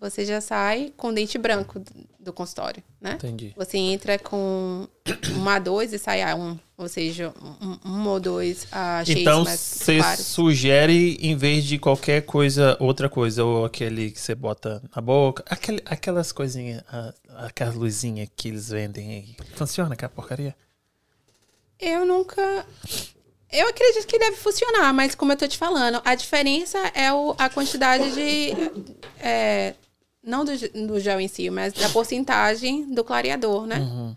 [0.00, 1.80] Você já sai com dente branco
[2.18, 3.12] do, consultório, né?
[3.12, 3.54] Entendi.
[3.56, 4.88] Você entra com
[5.36, 6.58] um a dois e sai a um.
[6.76, 12.22] Ou seja, um, um ou dois a shades Então, você sugere, em vez de qualquer
[12.22, 16.82] coisa, outra coisa, ou aquele que você bota na boca, aquele, aquelas coisinhas,
[17.36, 19.36] aquelas luzinhas que eles vendem aí.
[19.54, 20.56] Funciona aquela porcaria?
[21.78, 22.66] Eu nunca...
[23.52, 27.34] Eu acredito que deve funcionar, mas como eu tô te falando, a diferença é o,
[27.38, 28.52] a quantidade de...
[29.20, 29.74] é,
[30.22, 30.52] não do,
[30.86, 33.76] do gel em si, mas da porcentagem do clareador, né?
[33.78, 34.16] Uhum.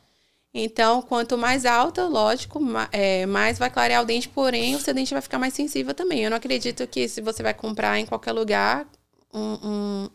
[0.54, 2.62] Então, quanto mais alta, lógico,
[2.94, 6.24] é, mais vai clarear o dente, porém, o seu dente vai ficar mais sensível também.
[6.24, 8.88] Eu não acredito que se você vai comprar em qualquer lugar
[9.34, 9.58] um,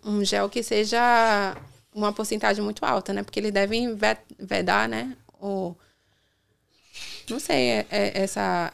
[0.06, 1.54] um, um gel que seja
[1.94, 3.22] uma porcentagem muito alta, né?
[3.22, 5.14] Porque eles devem ve- vedar, né?
[5.38, 5.74] O,
[7.28, 8.72] não sei, é- é- essa,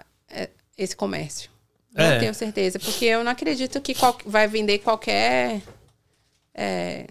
[0.76, 1.50] esse comércio.
[1.94, 2.18] Não É.
[2.18, 5.62] tenho certeza, porque eu não acredito que qual- vai vender qualquer
[6.54, 7.06] é,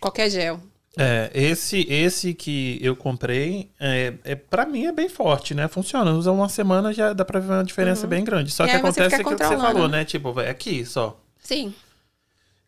[0.00, 0.60] qualquer gel.
[0.96, 5.66] É, esse, esse que eu comprei, é, é, para mim é bem forte, né?
[5.66, 6.12] Funciona.
[6.12, 8.52] Usa uma semana já dá pra ver uma diferença bem grande.
[8.52, 8.68] Só Uhum.
[8.68, 9.98] E que acontece aquilo que você falou, né?
[9.98, 10.04] né?
[10.04, 11.20] Tipo, vai aqui só.
[11.40, 11.74] Sim,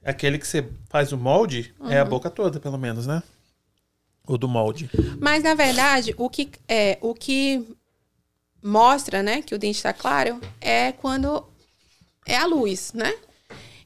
[0.04, 3.20] Aquele que você faz o molde é a boca toda, pelo menos, né?
[4.24, 4.88] O do molde.
[5.20, 7.64] Mas, na verdade, o que, é, o que
[8.66, 11.44] mostra, né, que o dente está claro é quando
[12.26, 13.14] é a luz, né?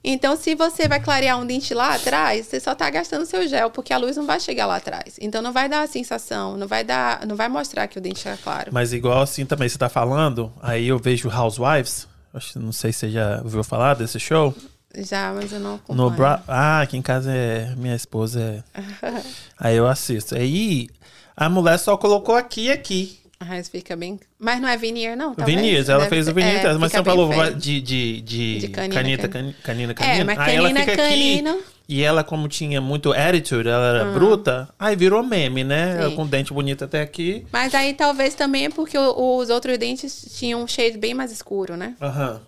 [0.02, 3.70] Então, se você vai clarear um dente lá atrás, você só está gastando seu gel,
[3.70, 5.18] porque a luz não vai chegar lá atrás.
[5.20, 8.16] Então, não vai dar a sensação, não vai dar, não vai mostrar que o dente
[8.16, 8.70] está claro.
[8.72, 13.00] Mas igual assim também você tá falando, aí eu vejo Housewives, acho, não sei se
[13.00, 14.54] você já ouviu falar desse show.
[14.96, 16.08] Já, mas eu não acompanho.
[16.08, 19.22] No Bra ah, aqui em casa é minha esposa é.
[19.58, 20.34] aí eu assisto.
[20.34, 20.88] Aí
[21.36, 23.19] a mulher só colocou aqui e aqui.
[23.42, 24.20] Ah, isso fica bem.
[24.38, 25.34] Mas não é veneer, não?
[25.34, 28.58] Tá Veneers, ela Deve fez ser- o veneer, é, mas você falou de, de, de,
[28.58, 30.24] De canina, canita, can- canina, canina, É, canina.
[30.26, 31.50] mas aí canina, fica canino.
[31.52, 31.64] aqui.
[31.88, 35.96] E ela, como tinha muito attitude, ela era bruta, aí virou meme, né?
[36.02, 37.44] Ela com dente bonito até aqui.
[37.50, 41.76] Mas aí talvez também é porque os outros dentes tinham um shade bem mais escuro,
[41.76, 41.96] né?
[42.00, 42.42] Aham.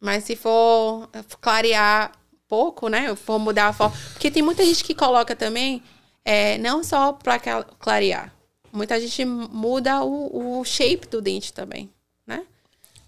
[0.00, 1.08] Mas se for
[1.40, 2.12] clarear
[2.46, 3.16] pouco, né?
[3.16, 3.96] For mudar a forma.
[4.12, 5.82] Porque tem muita gente que coloca também,
[6.24, 8.32] é, não só pra cla- clarear.
[8.76, 11.88] Muita gente muda o, o shape do dente também,
[12.26, 12.42] né?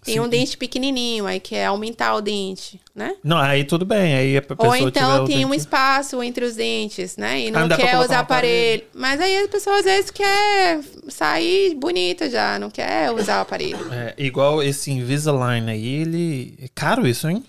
[0.03, 0.21] Tem Sim.
[0.21, 3.15] um dente pequenininho, aí quer aumentar o dente, né?
[3.21, 7.17] Não, aí tudo bem, aí a pessoa Ou então tem um espaço entre os dentes,
[7.17, 7.41] né?
[7.41, 8.21] E Ah, não pra quer usar aparelho.
[8.21, 8.83] aparelho.
[8.93, 10.79] Mas aí a pessoa às vezes quer
[11.09, 13.93] sair bonita já, não quer usar o aparelho.
[13.93, 16.55] É, igual esse Invisalign aí, ele...
[16.61, 17.43] É caro isso, hein?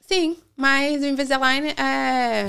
[0.00, 2.46] Sim, mas o Invisalign é.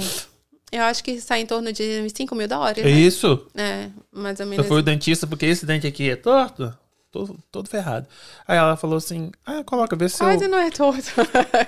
[0.75, 2.83] Eu acho que sai em torno de 5 mil dólares.
[2.83, 2.91] É né?
[2.91, 3.45] isso?
[3.55, 4.65] É, mais ou Eu menos.
[4.67, 6.73] fui o dentista porque esse dente aqui é torto,
[7.11, 8.07] todo, todo ferrado.
[8.47, 10.27] Aí ela falou assim, ah, coloca, vê se eu...
[10.27, 11.03] Quase não é torto.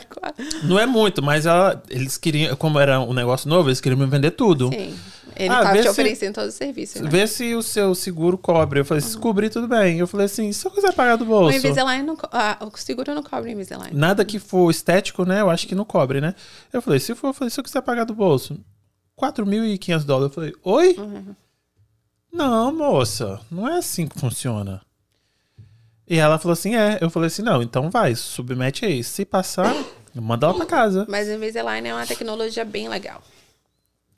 [0.65, 4.05] Não é muito, mas ela, eles queriam, como era um negócio novo, eles queriam me
[4.07, 4.69] vender tudo.
[4.69, 4.95] Sim.
[5.37, 7.01] Ele Ah, vê te se- oferecendo todos os serviços.
[7.01, 7.09] Né?
[7.09, 8.79] Vê se o seu seguro cobre.
[8.79, 9.99] Eu falei, se cobrir, tudo bem.
[9.99, 11.57] Eu falei assim, se eu quiser pagar do O bolso.
[11.57, 12.17] Invisalign não.
[12.31, 13.93] Ah, o seguro não cobre o Invisalign.
[13.95, 15.41] Nada que for estético, né?
[15.41, 16.33] Eu acho que não cobre, né?
[16.71, 18.57] Eu falei, se for, eu falei, se eu quiser pagar do bolso,
[19.17, 20.29] 4.500 dólares.
[20.29, 20.95] Eu falei, oi?
[20.97, 21.35] Uhum.
[22.31, 24.81] Não, moça, não é assim que funciona.
[26.07, 26.99] E ela falou assim, é.
[27.01, 29.03] Eu falei assim, não, então vai, submete aí.
[29.03, 29.73] Se passar,
[30.13, 31.05] manda ela pra casa.
[31.09, 33.23] Mas o Invisalign é uma tecnologia bem legal.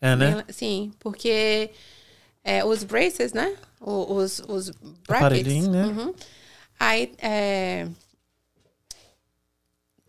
[0.02, 0.36] É, né?
[0.36, 1.70] Bem sim, porque
[2.44, 3.56] é, os braces, né?
[3.80, 4.72] Os, os
[5.08, 5.68] brackets.
[5.68, 5.86] Né?
[5.86, 6.14] Uhum.
[6.80, 7.88] Aí é,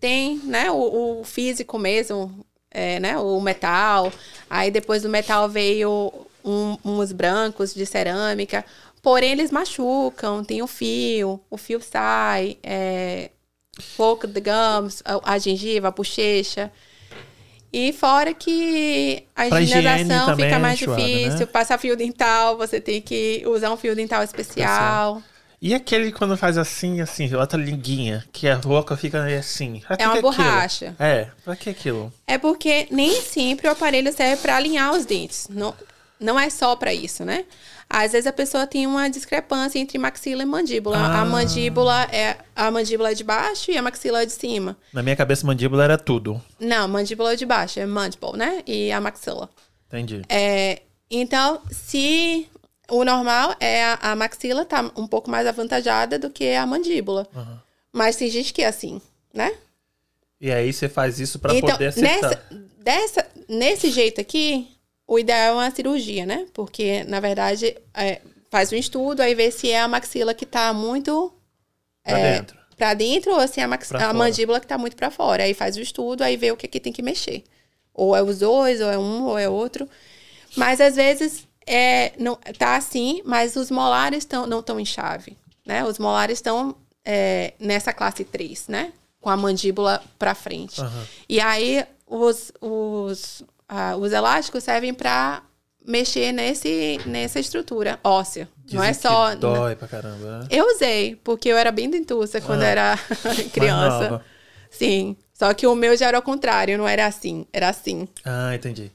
[0.00, 0.70] tem, né?
[0.70, 3.18] O, o físico mesmo, é, né?
[3.18, 4.12] O metal.
[4.48, 6.12] Aí depois do metal veio
[6.44, 8.64] um- uns brancos de cerâmica.
[9.02, 13.30] Porém, eles machucam, tem o fio, o fio sai, é,
[13.96, 16.70] pouco de gums, a, a gengiva, a bochecha.
[17.72, 21.38] E fora que a Pra higienização fica é mais enxuada, difícil.
[21.40, 21.46] né?
[21.46, 25.22] Passar fio dental, você tem que usar um fio dental especial.
[25.60, 29.82] E aquele quando faz assim, assim, outra linguinha, que a boca fica assim.
[29.98, 30.22] É uma aquilo?
[30.22, 30.94] borracha.
[30.98, 32.12] É, pra que aquilo?
[32.26, 35.48] É porque nem sempre o aparelho serve para alinhar os dentes.
[35.50, 35.74] Não,
[36.20, 37.44] não é só para isso, né?
[37.90, 40.98] Às vezes a pessoa tem uma discrepância entre maxila e mandíbula.
[40.98, 41.22] Ah.
[41.22, 44.76] A mandíbula é a mandíbula de baixo e a maxila é de cima.
[44.92, 46.40] Na minha cabeça, mandíbula era tudo.
[46.60, 48.62] Não, mandíbula é de baixo, é mandible, né?
[48.66, 49.48] E a maxila.
[49.88, 50.22] Entendi.
[50.28, 52.46] É, então, se
[52.90, 57.26] o normal é a, a maxila tá um pouco mais avantajada do que a mandíbula.
[57.92, 59.00] Mas tem gente que é assim,
[59.32, 59.54] né?
[60.40, 62.30] E aí você faz isso pra então, poder acertar.
[62.30, 62.44] nessa,
[62.78, 64.68] dessa, nesse jeito aqui,
[65.06, 66.46] o ideal é uma cirurgia, né?
[66.52, 68.20] Porque, na verdade, é,
[68.50, 71.32] faz um estudo, aí vê se é a maxila que tá muito
[72.04, 72.58] Pra é, dentro.
[72.76, 75.42] pra dentro ou se é a, max- a mandíbula que tá muito pra fora.
[75.42, 77.42] Aí faz o estudo, aí vê o que, que tem que mexer.
[77.92, 79.88] Ou é os dois, ou é um, ou é outro.
[80.56, 85.36] Mas às vezes é, não, tá assim, mas os molares tão, não estão em chave.
[85.66, 85.84] Né?
[85.84, 86.74] Os molares estão
[87.04, 88.92] é, nessa classe 3, né?
[89.20, 90.80] Com a mandíbula pra frente.
[90.80, 91.04] Aham.
[91.28, 95.42] E aí os, os, ah, os elásticos servem pra
[95.86, 98.48] mexer nesse, nessa estrutura óssea.
[98.72, 99.34] não é Dizem só.
[99.34, 100.40] dói pra caramba.
[100.40, 100.46] né?
[100.50, 102.66] Eu usei, porque eu era bem dentuça quando Ah.
[102.66, 102.98] era
[103.52, 104.22] criança.
[104.70, 105.16] Sim.
[105.32, 108.08] Só que o meu já era o contrário, não era assim, era assim.
[108.24, 108.90] Ah, entendi.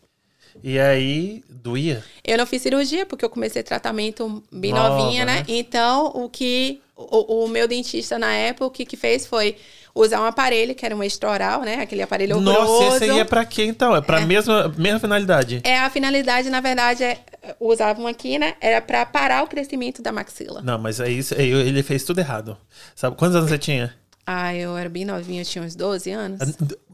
[0.61, 2.03] E aí, doía?
[2.23, 5.37] Eu não fiz cirurgia porque eu comecei tratamento bem Nova, novinha, né?
[5.37, 5.45] né?
[5.47, 9.55] Então, o que o, o meu dentista na época, o que, que fez foi
[9.95, 11.75] usar um aparelho, que era um extraoral, né?
[11.81, 12.95] Aquele aparelho Nossa, grosso.
[12.95, 13.95] esse aí é pra quê então?
[13.95, 15.61] É pra mesma, mesma finalidade?
[15.63, 17.19] É, a finalidade, na verdade, é
[17.59, 18.55] usavam aqui, né?
[18.61, 20.61] Era pra parar o crescimento da maxila.
[20.61, 22.57] Não, mas aí isso- aí ele fez tudo errado.
[22.95, 23.93] Sabe quantos anos você tinha?
[24.25, 26.39] Ah, eu era bem novinha, eu tinha uns 12 anos.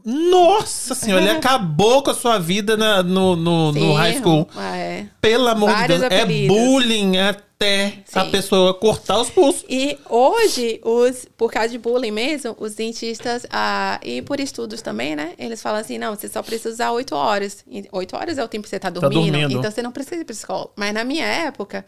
[0.04, 4.48] Nossa senhora, ele acabou com a sua vida na- no, no, no high school.
[4.56, 5.06] ah, é.
[5.20, 6.56] Pelo amor de Vários Deus, é apelidos.
[6.56, 8.30] bullying até a Sim.
[8.30, 9.64] pessoa cortar os pulsos.
[9.68, 15.14] E hoje, os, por causa de bullying mesmo, os dentistas, ah, e por estudos também,
[15.14, 15.32] né?
[15.38, 17.64] Eles falam assim, não, você só precisa usar oito horas.
[17.92, 19.58] Oito horas é o tempo que você tá dormindo, dormindo.
[19.58, 20.70] então você não precisa ir pra escola.
[20.76, 21.84] Mas na minha época,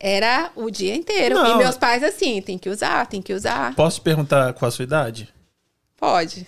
[0.00, 1.34] era o dia inteiro.
[1.36, 1.54] Não.
[1.54, 3.74] E meus pais assim, tem que usar, tem que usar.
[3.74, 5.28] Posso te perguntar qual a sua idade?
[5.98, 6.46] Pode.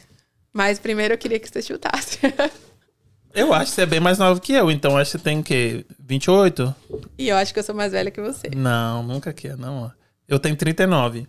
[0.55, 2.19] Mas primeiro eu queria que você chutasse.
[3.35, 5.41] Eu acho que você é bem mais nova que eu, então acho que você tem
[5.41, 5.85] o quê?
[5.99, 6.73] 28?
[7.19, 8.49] e eu acho que eu sou mais velha que você.
[8.55, 9.87] Não, nunca que é, não.
[9.87, 9.91] ó.
[10.29, 11.27] Eu tenho 39.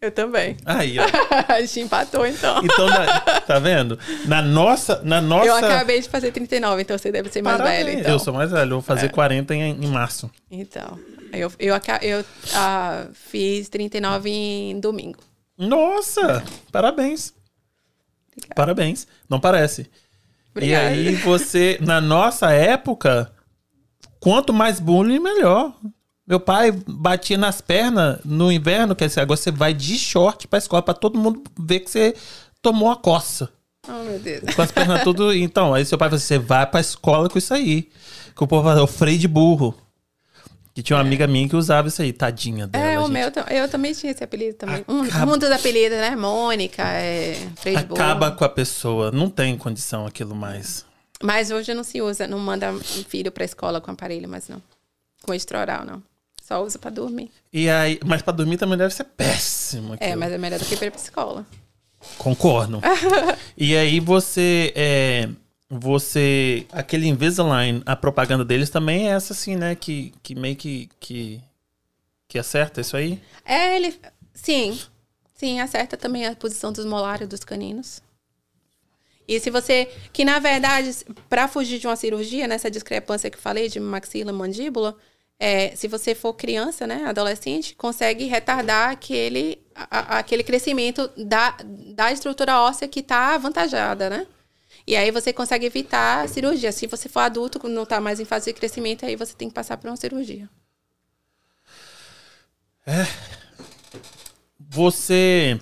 [0.00, 0.56] Eu também.
[0.64, 1.04] Aí, ó.
[1.52, 2.62] A gente empatou, então.
[2.64, 3.98] Então, na- tá vendo?
[4.26, 5.02] Na nossa.
[5.02, 7.84] Na nossa Eu acabei de fazer 39, então você deve ser mais Parabéns.
[7.86, 8.00] velha.
[8.02, 8.12] Então.
[8.12, 10.30] Eu sou mais velho, eu vou fazer 40 em, em março.
[10.48, 10.96] Então,
[11.32, 12.24] eu, eu, aca- eu
[12.54, 15.18] ah, fiz 39 em domingo.
[15.58, 16.42] Nossa!
[16.70, 17.34] Parabéns.
[18.54, 19.06] Parabéns.
[19.28, 19.90] Não parece.
[20.50, 20.94] Obrigada.
[20.94, 23.32] E aí você, na nossa época,
[24.20, 25.74] quanto mais bullying, melhor.
[26.26, 30.58] Meu pai batia nas pernas no inverno, quer dizer, agora você vai de short pra
[30.58, 32.14] escola pra todo mundo ver que você
[32.60, 33.50] tomou a coça.
[33.88, 34.54] Oh, meu Deus.
[34.54, 35.32] Com as pernas tudo.
[35.32, 37.88] Então, aí seu pai falou assim: você vai pra escola com isso aí.
[38.36, 39.74] Que o povo fala, é o freio de burro.
[40.78, 42.84] Que tinha uma amiga minha que usava isso aí, tadinha dela.
[42.84, 43.10] É, o gente.
[43.10, 44.84] meu, eu também tinha esse apelido também.
[44.86, 46.14] Um, Acaba- um dos apelidos, né?
[46.14, 47.34] Mônica, é.
[47.76, 50.86] Acaba com a pessoa, não tem condição aquilo mais.
[51.20, 54.62] Mas hoje não se usa, não manda um filho pra escola com aparelho, mas não.
[55.22, 56.00] Com estroral, não.
[56.40, 57.28] Só usa pra dormir.
[57.52, 59.94] E aí, mas pra dormir também deve ser péssimo.
[59.94, 60.20] É, aquilo.
[60.20, 61.44] mas é melhor do que ir pra escola.
[62.16, 62.80] Concordo.
[63.58, 65.28] e aí você, é,
[65.70, 69.74] você, aquele Invisalign, a propaganda deles também é essa assim, né?
[69.74, 71.40] Que, que meio que, que,
[72.26, 73.20] que acerta isso aí.
[73.44, 73.98] É, ele.
[74.32, 74.78] Sim.
[75.34, 78.00] Sim, acerta também a posição dos molares dos caninos.
[79.26, 79.88] E se você.
[80.12, 80.90] Que na verdade,
[81.28, 84.96] para fugir de uma cirurgia, nessa discrepância que falei de maxila mandíbula,
[85.38, 91.56] é, se você for criança, né, adolescente, consegue retardar aquele, a- aquele crescimento da,
[91.94, 94.26] da estrutura óssea que está avantajada, né?
[94.88, 96.72] E aí você consegue evitar a cirurgia.
[96.72, 99.54] Se você for adulto, não está mais em fase de crescimento, aí você tem que
[99.54, 100.48] passar por uma cirurgia.
[104.58, 105.60] Você.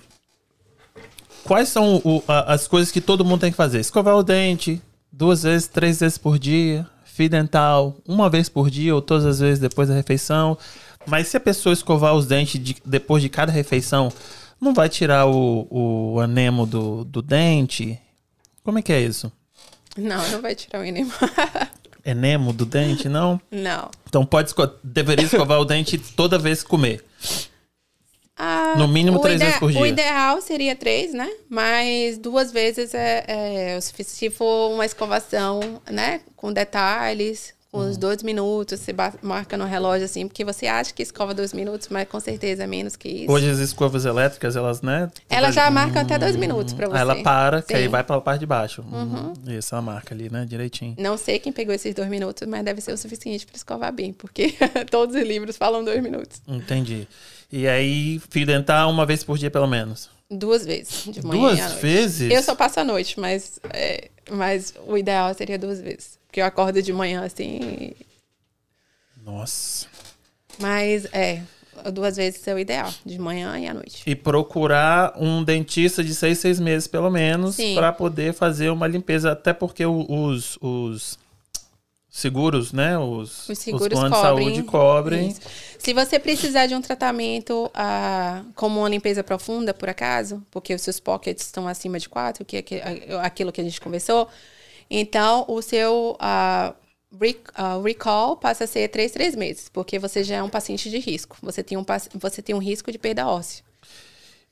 [1.43, 3.81] Quais são o- a- as coisas que todo mundo tem que fazer?
[3.81, 4.81] Escovar o dente
[5.11, 6.87] duas vezes, três vezes por dia.
[7.05, 10.57] Fio dental uma vez por dia ou todas as vezes depois da refeição.
[11.05, 14.13] Mas se a pessoa escovar os dentes de- depois de cada refeição,
[14.61, 17.99] não vai tirar o, o anemo do, do dente?
[18.67, 19.31] Como é que é isso?
[19.97, 21.13] Não, não vai tirar o enema.
[22.05, 23.41] Enemo do dente, não?
[23.49, 23.89] não.
[24.09, 27.05] Então pode esco deveria escovar o dente toda vez que comer.
[28.37, 29.81] Ah, No mínimo três vezes por dia.
[29.81, 31.31] O ideal seria três, né?
[31.49, 34.19] Mas duas vezes é, é o suficiente.
[34.19, 36.23] Se for uma escovação, né?
[36.35, 37.55] Com detalhes.
[37.77, 41.89] Uns dois minutos, você marca no relógio assim, porque você acha que escova dois minutos,
[41.89, 43.33] mas com certeza é menos que isso.
[43.33, 45.11] Hoje as escovas elétricas, elas, né?
[45.29, 46.99] Ela já marca até dois minutos pra você.
[46.99, 47.89] Ela para, que aí Sim.
[47.89, 48.83] vai pra parte de baixo.
[48.83, 49.33] Uhum.
[49.47, 50.45] Isso, ela marca ali, né?
[50.49, 50.95] Direitinho.
[50.99, 54.13] Não sei quem pegou esses dois minutos, mas deve ser o suficiente pra escovar bem,
[54.13, 54.55] porque
[54.91, 56.41] todos os livros falam dois minutos.
[56.47, 57.07] Entendi.
[57.51, 60.11] E aí, fio dental uma vez por dia, pelo menos.
[60.29, 62.33] Duas vezes, de manhã Duas vezes?
[62.33, 66.19] Eu só passo a noite, mas, é, mas o ideal seria duas vezes.
[66.37, 67.93] Porque eu acordo de manhã assim.
[69.25, 69.87] Nossa.
[70.59, 71.41] Mas é,
[71.95, 74.03] duas vezes é o ideal, de manhã e à noite.
[74.05, 79.33] E procurar um dentista de seis, seis meses, pelo menos, pra poder fazer uma limpeza.
[79.33, 81.19] Até porque os, os
[82.11, 82.99] seguros, né?
[82.99, 84.47] Os, Os seguros planos de cobrem.
[84.49, 85.29] saúde cobrem.
[85.31, 85.41] Isso.
[85.79, 90.83] Se você precisar de um tratamento ah, como uma limpeza profunda, por acaso, porque os
[90.83, 92.83] seus pockets estão acima de 4, que é que-
[93.23, 94.29] aquilo que a gente conversou,
[94.91, 96.75] então o seu ah,
[97.21, 100.89] rec- ah, recall passa a ser 3, 3 meses, porque você já é um paciente
[100.91, 101.37] de risco.
[101.43, 101.85] Você tem um,
[102.15, 103.65] você tem um risco de perda óssea.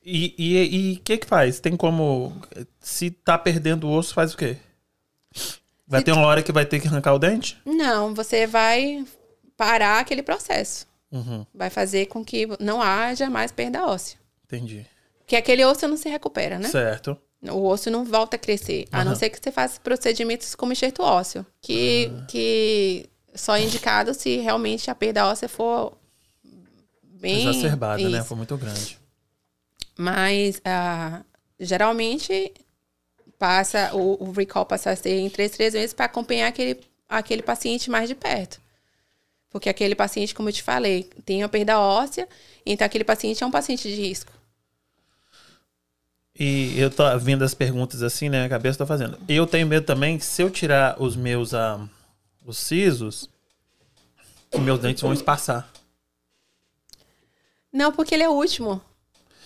[0.07, 1.59] E o que que faz?
[1.59, 2.39] Tem como...
[2.79, 4.57] Se tá perdendo o osso, faz o quê?
[5.87, 7.57] Vai ter uma hora que vai ter que arrancar o dente?
[7.65, 9.03] Não, você vai
[9.57, 10.85] parar aquele processo.
[11.11, 14.17] Uhum, Vai fazer com que não haja mais perda óssea.
[14.43, 14.85] entendi.
[15.19, 16.67] Porque aquele osso não se recupera, né?
[16.67, 17.17] Certo.
[17.51, 21.01] O osso não volta a crescer, a não ser que você faça procedimentos como enxerto
[21.01, 25.97] ósseo, que, que só é indicado se realmente a perda óssea for
[27.03, 28.19] bem Exacerbada, né?
[28.19, 28.27] Isso.
[28.27, 28.99] Foi muito grande.
[29.97, 31.21] Mas ah,
[31.59, 32.53] geralmente
[33.37, 37.41] passa o, o recall passa a ser em três, três meses para acompanhar aquele, aquele
[37.41, 38.59] paciente mais de perto.
[39.49, 42.27] Porque aquele paciente, como eu te falei, tem a perda óssea,
[42.65, 44.31] então aquele paciente é um paciente de risco.
[46.37, 48.45] E eu tô vendo as perguntas assim, né?
[48.45, 49.17] A cabeça tá fazendo.
[49.27, 51.79] Eu tenho medo também que se eu tirar os meus ah,
[52.45, 53.29] os sisos,
[54.53, 55.67] os meus dentes vão espaçar.
[57.71, 58.81] Não, porque ele é o último.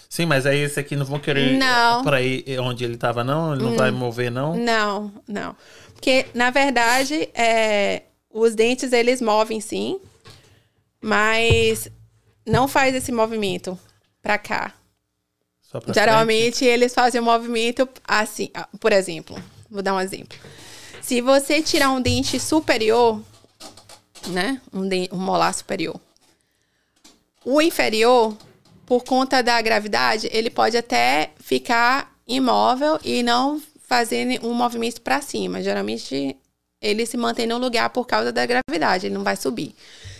[0.09, 2.03] Sim, mas aí esse aqui não vão querer Não.
[2.03, 3.53] para ir onde ele tava, não?
[3.53, 4.55] Ele não vai mover, não?
[4.55, 5.55] Não, não.
[5.93, 9.99] Porque, na verdade, é, os dentes, eles movem sim,
[10.99, 11.91] mas
[12.43, 13.77] não faz esse movimento
[14.21, 14.73] pra cá.
[15.71, 15.95] Pra frente?
[15.95, 18.49] Geralmente, eles fazem o movimento assim.
[18.53, 19.37] ah, Por exemplo,
[19.69, 20.37] vou dar um exemplo.
[21.01, 23.21] Se você tirar um dente superior,
[24.27, 24.61] né?
[24.73, 25.99] Um, um molar superior.
[27.45, 28.35] O inferior,
[28.85, 35.21] por conta da gravidade, ele pode até ficar imóvel e não fazer um movimento para
[35.21, 35.63] cima.
[35.63, 36.35] Geralmente,
[36.81, 39.73] ele se mantém no lugar por causa da gravidade, ele não vai subir.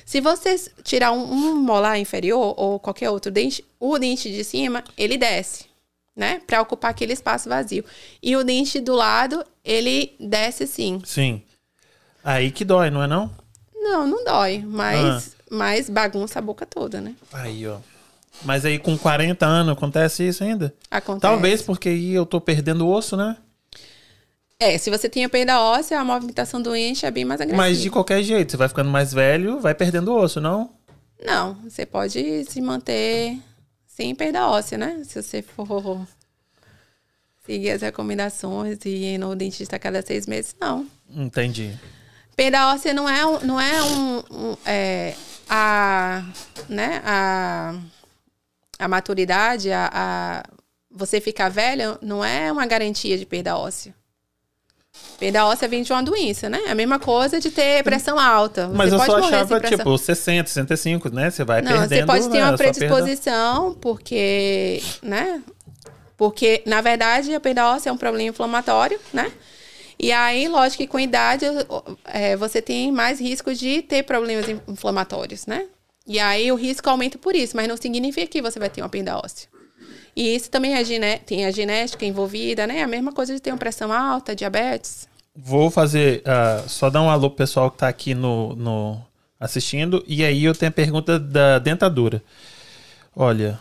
[0.10, 4.84] Se você tirar um, um molar inferior ou qualquer outro dente, o dente de cima,
[4.98, 5.66] ele desce,
[6.16, 6.42] né?
[6.48, 7.86] Para ocupar aquele espaço vazio.
[8.20, 11.00] E o dente do lado, ele desce sim.
[11.06, 11.44] Sim.
[12.24, 13.30] Aí que dói, não é não?
[13.76, 14.98] Não, não dói, mas,
[15.38, 15.44] Ah.
[15.52, 17.14] mas bagunça a boca toda, né?
[17.32, 17.78] Aí, ó.
[18.44, 20.74] Mas aí com 40 anos acontece isso ainda?
[20.90, 21.22] Acontece.
[21.22, 23.38] Talvez porque aí eu tô perdendo osso, né?
[24.62, 27.64] É, se você tem a perda óssea, a movimentação do ente é bem mais agressiva.
[27.66, 30.70] Mas de qualquer jeito, você vai ficando mais velho, vai perdendo osso, não?
[31.24, 33.38] Não, você pode se manter
[33.88, 35.02] sem perda óssea, né?
[35.06, 36.06] Se você for
[37.46, 40.86] seguir as recomendações e ir no dentista a cada seis meses, não.
[41.10, 41.74] Entendi.
[42.36, 45.16] Perda óssea não é, não é um, um- é,
[45.50, 46.22] a,
[46.68, 47.80] né, a,
[48.78, 50.44] a maturidade, a, a-
[50.92, 53.98] você ficar velha, não é uma garantia de perda óssea.
[55.20, 56.62] Perda óssea vem de uma doença, né?
[56.66, 58.68] É a mesma coisa de ter pressão alta.
[58.68, 61.30] Você Mas eu pode só achava, tipo, 60, 65, né?
[61.30, 61.90] Você vai Não, perdendo.
[61.90, 65.42] você pode ter né, uma predisposição, porque, né?
[66.16, 69.30] Porque, na verdade, a perda óssea é um problema inflamatório, né?
[70.00, 71.46] E aí, lógico que com a idade,
[72.06, 75.66] é, você tem mais risco de ter problemas inflamatórios, né?
[76.08, 78.90] E aí o risco aumenta por isso, mas não significa que você vai ter uma
[78.90, 79.50] perda óssea.
[80.20, 82.84] E isso também é tem a genética envolvida, né?
[82.84, 85.08] A mesma coisa de ter uma pressão alta, diabetes.
[85.34, 89.02] Vou fazer, ah, só dar um alô pro pessoal que tá aqui no, no
[89.40, 90.04] assistindo.
[90.06, 92.22] E aí eu tenho a pergunta da dentadura.
[93.16, 93.58] Olha,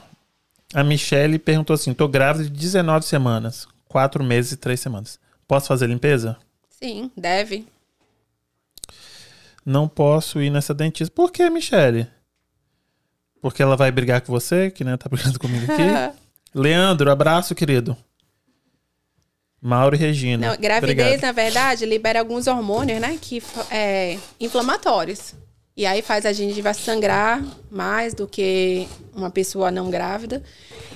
[0.75, 5.21] a Michelle perguntou assim: tô grávida de 19 semanas, 4 meses e 3 semanas.
[5.47, 6.37] Posso fazer limpeza?
[6.69, 7.69] Sim, deve.
[9.65, 11.15] Não posso ir nessa dentista.
[11.15, 12.09] Por que, Michelle?
[13.41, 16.18] Porque ela vai brigar com você, que né, tá brigando comigo aqui.
[16.55, 17.97] Leandro, abraço, querido.
[19.61, 20.51] Mauro e Regina.
[20.51, 21.23] Não, gravidez, Obrigado.
[21.23, 23.19] na verdade, libera alguns hormônios, né?
[23.21, 25.35] Que é inflamatórios.
[25.77, 30.43] E aí faz a gengiva sangrar mais do que uma pessoa não grávida.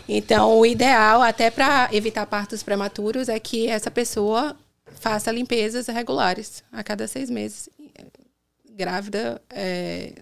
[0.08, 4.56] Então, o ideal, até para evitar partos prematuros, é que essa pessoa
[5.00, 7.68] faça limpezas regulares a cada seis meses.
[8.74, 10.12] Grávida é,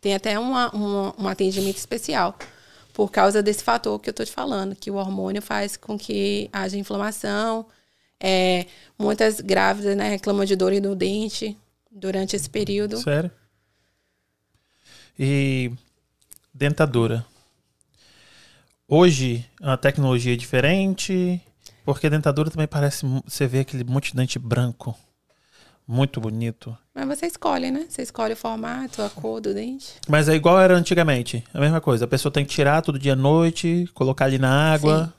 [0.00, 2.36] tem até uma, uma- um atendimento especial
[2.92, 6.48] por causa desse fator que eu tô te falando, que o hormônio faz com que
[6.52, 7.66] haja inflamação.
[8.18, 8.66] É,
[8.98, 11.56] muitas grávidas né, reclamam de dor no dente
[11.90, 12.98] durante esse período.
[12.98, 13.30] Sério?
[15.18, 15.72] E
[16.52, 17.24] dentadura.
[18.86, 21.40] Hoje é uma tecnologia diferente,
[21.84, 23.06] porque dentadura também parece.
[23.24, 24.98] Você vê aquele monte de dente branco.
[25.86, 26.76] Muito bonito.
[26.94, 27.86] Mas você escolhe, né?
[27.88, 29.94] Você escolhe o formato, a cor do dente.
[30.08, 31.42] Mas é igual era antigamente.
[31.52, 32.04] A mesma coisa.
[32.04, 35.12] A pessoa tem que tirar todo dia à noite, colocar ali na água.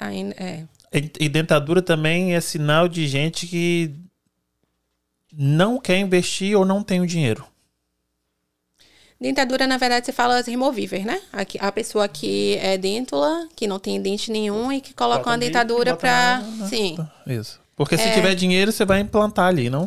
[0.00, 0.64] Aí, é.
[0.92, 3.94] E, e dentadura também é sinal de gente que
[5.32, 7.44] não quer investir ou não tem o dinheiro.
[9.20, 11.20] Dentadura, na verdade, você fala as removíveis, né?
[11.32, 15.30] Aqui- A pessoa que é dêntula, que não tem dente nenhum e que coloca Bota
[15.30, 16.96] uma dentadura na- na- Sim.
[17.26, 17.60] Isso.
[17.76, 18.14] Porque se É.
[18.14, 19.86] tiver dinheiro, você vai implantar ali, não?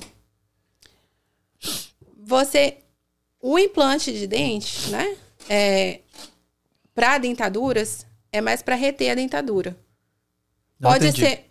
[2.17, 2.77] Você.
[3.41, 5.15] O implante de dente, né?
[5.47, 5.99] É,
[6.93, 9.77] para dentaduras, é mais para reter a dentadura.
[10.79, 11.21] Não Pode entendi.
[11.25, 11.45] ser.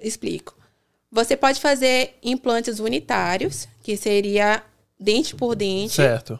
[0.00, 0.56] Explico.
[1.10, 4.62] Você pode fazer implantes unitários, que seria
[4.98, 5.94] dente por dente.
[5.94, 6.38] Certo.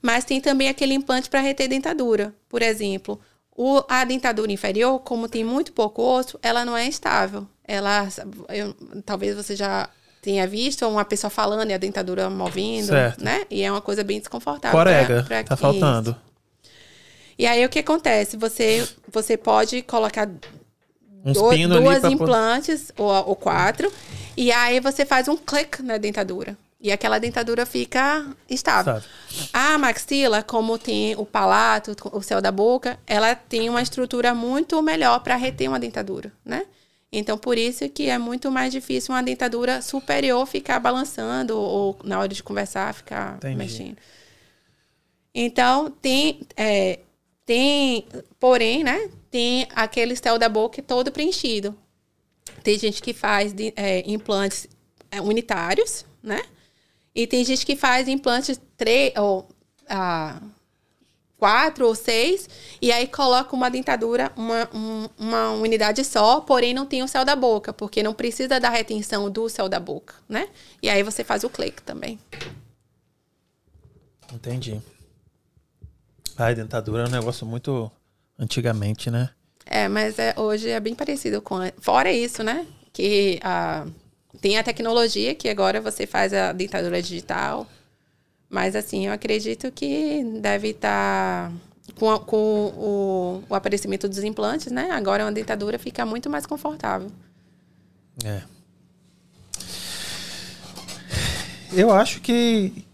[0.00, 2.34] Mas tem também aquele implante para reter dentadura.
[2.48, 3.20] Por exemplo,
[3.62, 7.46] o- a dentadura inferior, como tem muito pouco osso, ela não é estável.
[7.66, 8.08] Ela,
[8.48, 8.74] eu-
[9.04, 9.88] talvez você já
[10.22, 13.22] tenha visto uma pessoa falando e a dentadura movendo, Certo.
[13.22, 13.44] né?
[13.50, 14.78] E é uma coisa bem desconfortável.
[14.78, 16.16] Corega, pra- pra tá faltando.
[17.38, 18.36] E aí o que acontece?
[18.36, 20.28] Você, você pode colocar
[21.24, 23.92] Uns do- duas pra implantes ou, ou quatro,
[24.36, 26.56] e aí você faz um click na dentadura.
[26.80, 28.94] E aquela dentadura fica estável.
[28.94, 29.06] Sabe?
[29.52, 34.80] A maxila, como tem o palato, o céu da boca, ela tem uma estrutura muito
[34.80, 36.64] melhor para reter uma dentadura, né?
[37.12, 42.18] Então, por isso que é muito mais difícil uma dentadura superior ficar balançando ou na
[42.18, 43.56] hora de conversar ficar Entendi.
[43.56, 43.96] mexendo.
[45.34, 47.00] Então, tem, é,
[47.44, 48.06] tem,
[48.38, 49.10] porém, né?
[49.30, 51.76] Tem aquele céu da boca todo preenchido.
[52.62, 54.66] Tem gente que faz de- é, implantes
[55.10, 56.40] é, unitários, né?
[57.20, 59.46] E tem gente que faz implantes três ou
[59.86, 60.40] ah,
[61.36, 62.48] quatro ou seis
[62.80, 67.22] e aí coloca uma dentadura, uma, um- uma unidade só, porém não tem o céu
[67.24, 70.48] da boca, porque não precisa da retenção do céu da boca, né?
[70.82, 72.18] E aí você faz o clique também.
[74.32, 74.80] Entendi.
[76.38, 77.90] Ai, dentadura é um negócio muito
[78.38, 79.28] antigamente, né?
[79.66, 81.56] É, mas é, hoje é bem parecido com.
[81.56, 82.66] a- Fora isso, né?
[82.92, 83.86] Que ah,
[84.40, 87.66] tem a tecnologia que agora você faz a dentadura digital.
[88.48, 91.52] Mas assim, eu acredito que deve estar.
[91.96, 94.90] com, a- com o, o aparecimento dos implantes, né?
[94.90, 97.10] Agora uma dentadura fica muito mais confortável.
[98.24, 98.42] É.
[101.72, 102.84] Eu acho que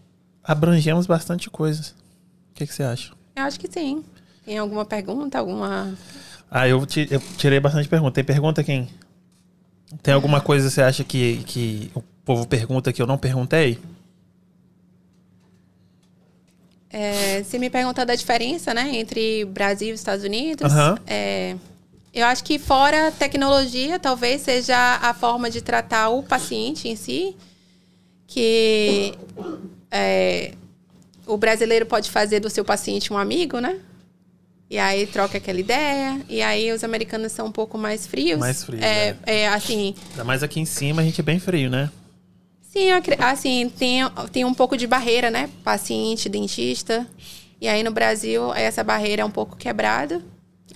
[0.44, 1.90] abrangemos bastante coisas.
[2.50, 3.12] O que, que você acha?
[3.34, 4.04] Eu acho que sim.
[4.44, 5.94] Tem alguma pergunta, alguma.
[6.50, 6.80] Ah, eu,
[7.10, 8.12] eu tirei bastante pergunta.
[8.12, 8.88] Tem pergunta quem?
[10.02, 13.78] Tem alguma coisa que você acha que, que o povo pergunta que eu não perguntei?
[16.90, 20.98] É, se me perguntar da diferença, né, entre Brasil e Estados Unidos, Aham.
[21.06, 21.56] é,
[22.12, 27.36] eu acho que fora tecnologia, talvez seja a forma de tratar o paciente em si,
[28.26, 29.14] que
[29.90, 30.52] é,
[31.26, 33.78] o brasileiro pode fazer do seu paciente um amigo, né?
[34.68, 38.38] E aí troca aquela ideia, e aí os americanos são um pouco mais frios.
[38.38, 41.70] Mais frios, é, é assim, Ainda mais aqui em cima a gente é bem frio,
[41.70, 41.90] né?
[42.60, 42.88] Sim,
[43.20, 44.00] assim, tem,
[44.32, 45.48] tem um pouco de barreira, né?
[45.64, 47.06] Paciente, dentista.
[47.60, 50.22] E aí no Brasil, essa barreira é um pouco quebrada.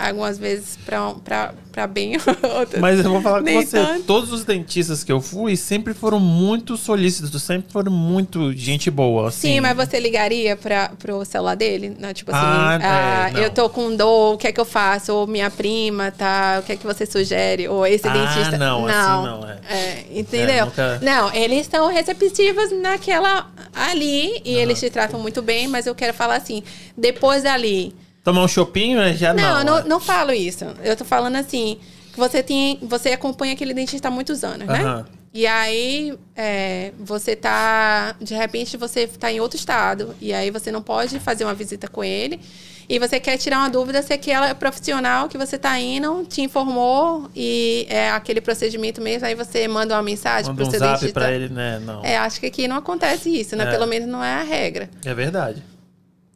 [0.09, 2.16] Algumas vezes para bem,
[2.59, 2.81] outras.
[2.81, 4.05] Mas eu vou falar com você, tanto.
[4.05, 9.28] todos os dentistas que eu fui sempre foram muito solícitos, sempre foram muito gente boa,
[9.28, 9.55] assim.
[9.55, 11.94] Sim, mas você ligaria para pro celular dele?
[11.98, 13.40] Não, tipo assim, Ah, é, ah, não.
[13.40, 15.12] eu tô com dor, o que é que eu faço?
[15.12, 16.59] Ou minha prima, tá?
[16.60, 17.68] O que é que você sugere?
[17.68, 18.56] Ou esse Ah, dentista.
[18.59, 19.59] não, assim não, é.
[19.68, 20.55] É, entendeu?
[20.56, 25.86] É, nunca- Não, eles estão receptivos naquela ali e eles te tratam muito bem, mas
[25.86, 26.62] eu quero falar assim,
[26.97, 27.94] depois dali.
[28.31, 29.43] Tomar um chopinho né, já não.
[29.43, 29.85] Não, não, é.
[29.85, 30.65] não falo isso.
[30.82, 31.78] Eu tô falando assim,
[32.12, 34.81] que você tem, você acompanha aquele dentista há muitos anos, né?
[34.81, 35.07] Aham.
[35.32, 38.16] E aí, é, você tá.
[38.20, 40.15] De repente, você tá em outro estado.
[40.20, 42.40] E aí, você não pode fazer uma visita com ele.
[42.89, 47.31] E você quer tirar uma dúvida se aquela profissional que você tá indo te informou
[47.36, 49.28] e é aquele procedimento mesmo.
[49.28, 51.20] Aí você manda uma mensagem Manda pro um seu zap dentista.
[51.20, 51.81] pra ele, né?
[51.85, 52.05] Não.
[52.05, 53.62] É, acho que aqui não acontece isso, né?
[53.62, 53.70] É.
[53.70, 54.90] Pelo menos não é a regra.
[55.05, 55.62] É verdade.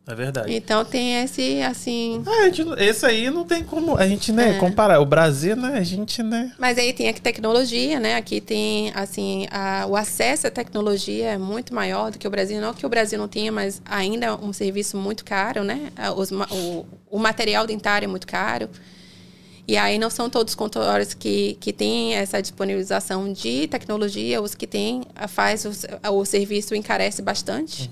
[0.06, 0.54] É verdade.
[0.54, 2.22] Então tem esse, assim.
[2.26, 4.58] Ah, a gente, esse aí não tem como a gente, né, É.
[4.58, 5.00] comparar.
[5.00, 6.52] O Brasil, né, a gente, né...
[6.58, 8.14] Mas aí tem a tecnologia, né?
[8.16, 12.60] Aqui tem, assim, a- o acesso à tecnologia é muito maior do que o Brasil.
[12.60, 15.90] Não que o Brasil não tenha, mas ainda é um serviço muito caro, né?
[15.96, 18.68] Ah, os o, o material dentário é muito caro.
[19.66, 24.42] E aí não são todos os consultórios que, que têm essa disponibilização de tecnologia.
[24.42, 25.70] Os que têm, faz o,
[26.12, 27.90] o serviço encarece bastante.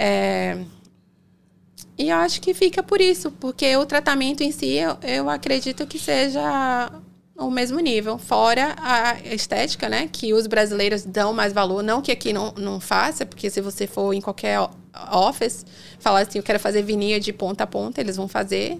[0.00, 0.56] É,
[1.98, 5.84] e eu acho que fica por isso, porque o tratamento em si, eu, eu acredito
[5.84, 6.92] que seja
[7.36, 8.16] o mesmo nível.
[8.16, 10.08] Fora a estética, né?
[10.10, 11.82] Que os brasileiros dão mais valor.
[11.82, 14.60] Não que aqui não, não faça, porque se você for em qualquer
[15.12, 15.66] office,
[15.98, 18.78] falar assim, eu quero fazer vinil de ponta a ponta, eles vão fazer.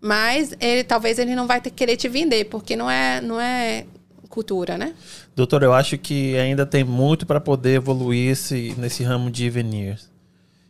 [0.00, 3.86] Mas ele, talvez ele não vai ter, querer te vender, porque não é, não é
[4.28, 4.94] cultura, né?
[5.34, 10.15] Doutor, eu acho que ainda tem muito para poder evoluir esse, nesse ramo de veneers.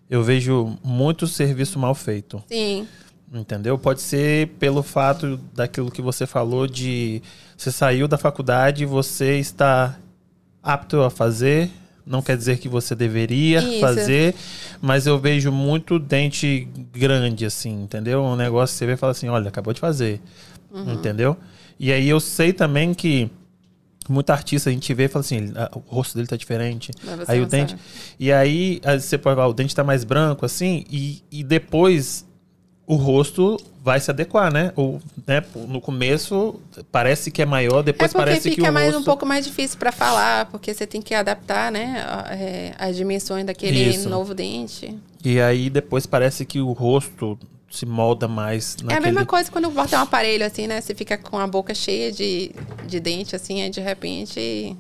[0.09, 2.43] Eu vejo muito serviço mal feito.
[2.49, 2.87] Sim.
[3.33, 3.77] Entendeu?
[3.77, 7.21] Pode ser pelo fato daquilo que você falou de
[7.57, 9.99] você saiu da faculdade e você está
[10.63, 11.71] apto a fazer.
[12.07, 13.81] Não quer dizer que você deveria Isso.
[13.81, 14.35] fazer,
[14.81, 18.23] mas eu vejo muito dente grande, assim, entendeu?
[18.23, 20.21] Um negócio que você vê e fala assim: olha, acabou de fazer.
[20.71, 20.93] Uhum.
[20.93, 21.37] Entendeu?
[21.81, 23.29] E aí eu sei também que
[24.13, 26.91] muita artista a gente vê e fala assim: "Ah, o rosto dele tá diferente.
[27.27, 27.71] Aí o dente.
[27.73, 27.83] sabe.
[28.19, 32.27] E aí aí você pode falar, o dente tá mais branco, assim, e, e depois
[32.87, 34.73] o rosto vai se adequar, né?
[34.77, 35.43] Ou, né?
[35.69, 36.61] No começo
[36.91, 39.01] parece que é maior, É depois porque parece que o mais rosto...
[39.01, 43.45] um pouco mais difícil para falar, porque você tem que adaptar, né, é, as dimensões
[43.45, 44.09] daquele Isso.
[44.09, 44.97] novo dente.
[45.25, 47.39] E aí depois parece que o rosto
[47.71, 49.07] se molda mais É a naquele...
[49.07, 50.81] mesma coisa quando bota um aparelho assim, né?
[50.81, 52.53] Você fica com a boca cheia de,
[52.87, 54.77] de dente, assim, aí de repente.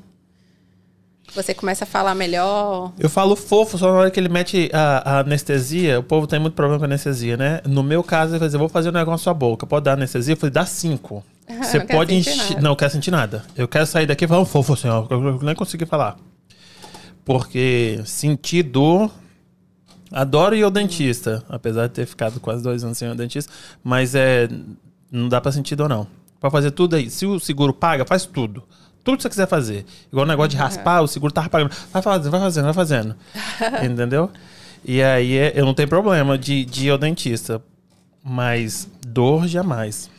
[1.34, 2.92] Você começa a falar melhor.
[2.98, 6.38] Eu falo fofo, só na hora que ele mete a, a anestesia, o povo tem
[6.38, 7.60] muito problema com anestesia, né?
[7.66, 9.66] No meu caso, ele dizer, vou fazer um negócio na sua boca.
[9.66, 10.34] Pode dar anestesia?
[10.34, 11.24] Eu falei, dá cinco.
[11.62, 12.62] Você pode encher.
[12.62, 13.44] Não, eu quero sentir nada.
[13.56, 15.06] Eu quero sair daqui falar um fofo, senhor.
[15.10, 16.16] Eu nem consegui falar.
[17.24, 19.10] Porque sentir dor.
[20.10, 23.52] Adoro ir ao dentista, apesar de ter ficado quase dois anos sem ir ao dentista.
[23.82, 24.48] Mas é.
[25.10, 26.06] Não dá pra sentir dor, não.
[26.40, 27.10] Pra fazer tudo aí.
[27.10, 28.62] Se o seguro paga, faz tudo.
[29.02, 29.84] Tudo que você quiser fazer.
[30.10, 31.70] Igual o negócio de raspar, o seguro tava pagando.
[31.92, 33.16] Vai fazendo, vai fazendo, vai fazendo.
[33.84, 34.30] Entendeu?
[34.84, 37.62] E aí é- eu não tenho problema de, de ir ao dentista.
[38.22, 40.10] Mas dor jamais.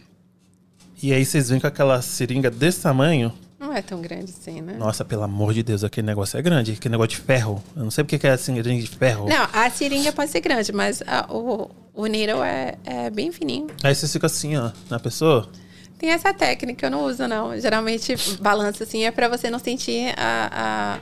[1.03, 3.34] E aí vocês vêm com aquela seringa desse tamanho.
[3.59, 4.75] Não é tão grande assim, né?
[4.77, 6.73] Nossa, pelo amor de Deus, aquele negócio é grande.
[6.73, 7.63] Aquele negócio de ferro.
[7.75, 9.27] Eu não sei porque que é seringa de ferro.
[9.27, 13.67] Não, a seringa pode ser grande, mas a- o, o needle é, é bem fininho.
[13.84, 15.49] Aí você fica assim, ó, na pessoa.
[15.97, 17.59] Tem essa técnica, eu não uso, não.
[17.59, 20.99] Geralmente, balança assim é pra você não sentir a,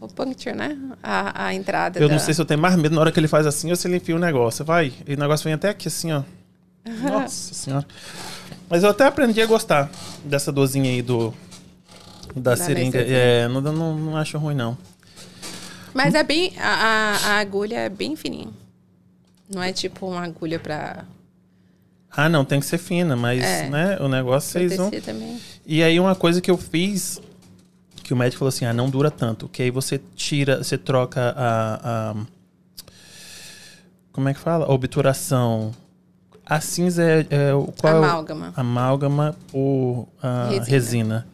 [0.00, 0.78] a, o puncture, né?
[1.02, 1.98] A, a entrada.
[2.00, 3.68] Eu não da- sei se eu tenho mais medo na hora que ele faz assim
[3.68, 4.64] ou se ele enfia o negócio.
[4.64, 6.22] Vai, e o negócio vem até aqui assim, ó.
[7.02, 7.86] Nossa senhora.
[8.70, 9.90] Mas eu até aprendi a gostar
[10.24, 11.34] dessa dorzinha aí do.
[12.38, 12.98] Da, Da seringa.
[13.00, 14.76] É, não, não, não acho ruim, não.
[15.94, 16.52] Mas é bem.
[16.58, 18.48] A, a, agulha é bem fininha.
[19.52, 21.04] Não é tipo uma agulha pra.
[22.10, 23.68] Ah, não, tem que ser fina, mas, É.
[23.68, 24.90] né, o negócio vocês vão.
[24.90, 25.38] também.
[25.66, 27.20] E aí uma coisa que eu fiz,
[28.02, 31.34] que o médico falou assim, ah, não dura tanto, que aí você tira, você troca
[31.36, 32.14] a, a-
[34.12, 34.64] como é que fala?
[34.66, 35.72] A obturação.
[36.44, 38.52] A cinza é, é o qual é o- Amálgama.
[38.56, 40.64] amálgama por a Resina.
[40.66, 41.26] resina.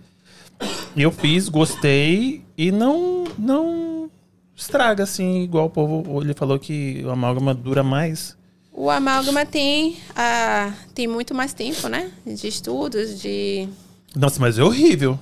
[0.96, 4.10] Eu fiz, gostei e não não
[4.56, 8.36] estraga assim, igual o povo, ele falou que o amálgama dura mais.
[8.72, 12.10] O amálgama tem, a, tem muito mais tempo, né?
[12.26, 13.68] De estudos, de.
[14.16, 15.18] Nossa, mas é horrível.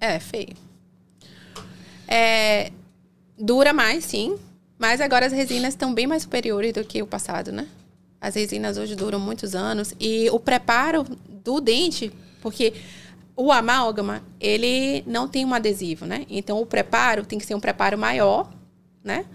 [0.00, 0.56] É, feio.
[2.08, 2.72] É,
[3.38, 4.36] dura mais, sim.
[4.78, 7.66] Mas agora as resinas estão bem mais superiores do que o passado, né?
[8.20, 9.94] As resinas hoje duram muitos anos.
[10.00, 12.12] E o preparo do dente,
[12.42, 12.74] porque
[13.36, 16.24] o amálgama, ele não tem um adesivo, né?
[16.30, 18.50] Então, o preparo tem que ser um preparo maior,
[19.04, 19.26] né?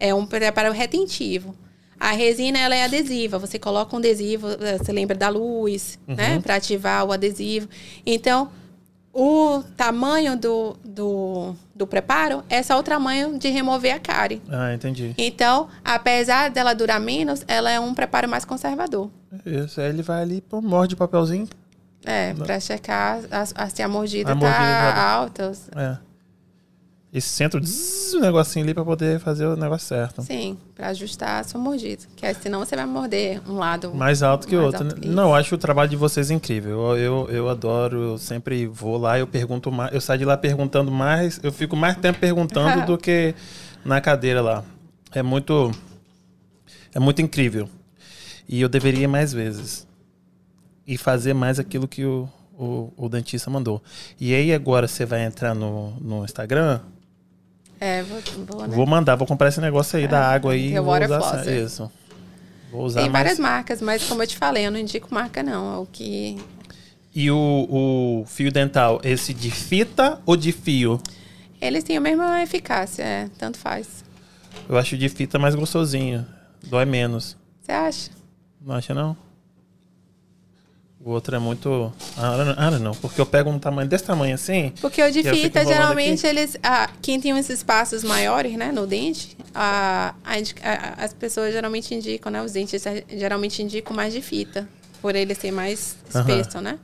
[0.00, 1.54] É um preparo retentivo.
[2.00, 3.38] A resina, ela é adesiva.
[3.38, 6.40] Você coloca um adesivo, eh, você lembra da luz, né?
[6.40, 7.68] Para ativar o adesivo.
[8.04, 8.50] Então,
[9.12, 14.42] o tamanho do, do, do preparo é só o tamanho de remover a cárie.
[14.48, 15.14] Ah, entendi.
[15.16, 19.10] Então, apesar dela durar menos, ela é um preparo mais conservador.
[19.44, 21.48] Isso, aí ele vai ali, pô, morde o papelzinho.
[22.06, 25.52] É, para checar a, se a mordida A tá alta.
[25.74, 25.98] É.
[27.12, 30.22] Esse centro, o negocinho ali pra poder fazer o negócio certo.
[30.22, 32.02] Sim, para ajustar a sua mordida.
[32.14, 34.84] Que senão você vai morder um lado Mais alto que o outro.
[34.84, 35.00] alto né?
[35.00, 36.94] que Não, eu acho o trabalho de vocês incrível.
[36.94, 39.94] Eu, eu, eu adoro, eu sempre vou lá, eu pergunto mais.
[39.94, 43.34] Eu saio de lá perguntando mais, eu fico mais tempo perguntando do que
[43.84, 44.62] na cadeira lá.
[45.10, 45.72] É muito.
[46.94, 47.66] É muito incrível.
[48.46, 49.85] E eu deveria ir mais vezes.
[50.86, 53.82] E fazer mais aquilo que o, o, o dentista mandou.
[54.20, 56.80] E aí agora você vai entrar no, no Instagram.
[57.80, 58.74] É, vou, vou, né?
[58.74, 60.72] Vou mandar, vou comprar esse negócio aí da água aí.
[60.74, 61.64] é vou water usar flosser.
[61.64, 61.90] isso.
[62.70, 63.24] Vou usar Tem mais.
[63.24, 65.74] várias marcas, mas como eu te falei, eu não indico marca, não.
[65.74, 66.36] É O que.
[67.14, 71.00] E o, o fio dental, esse de fita ou de fio?
[71.60, 74.04] Eles têm a mesma eficácia, é, tanto faz.
[74.68, 76.26] Eu acho de fita mais gostosinho.
[76.64, 77.36] Dói menos.
[77.62, 78.10] Você acha?
[78.60, 79.16] Não acha não?
[81.06, 81.92] O outro é muito.
[82.18, 84.72] Ah, ah, não, porque eu pego um tamanho desse tamanho assim.
[84.80, 86.58] Porque o de fita, enrolando geralmente, eles.
[86.60, 92.32] Ah, quem tem uns espaços maiores, né, no dente, a, a as pessoas geralmente indicam,
[92.32, 92.42] né?
[92.42, 94.68] Os dentes geralmente indicam mais de fita.
[95.00, 96.76] Por ele ser mais espesso, né?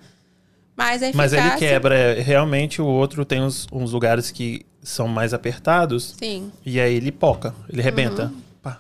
[0.76, 1.94] Mas Mas ele eficácia- quebra.
[1.96, 6.14] é, Realmente o outro tem uns, uns lugares que são mais apertados.
[6.16, 6.52] Sim.
[6.64, 8.26] E aí ele poca, ele rebenta.
[8.26, 8.40] Uhum.
[8.62, 8.78] Pá.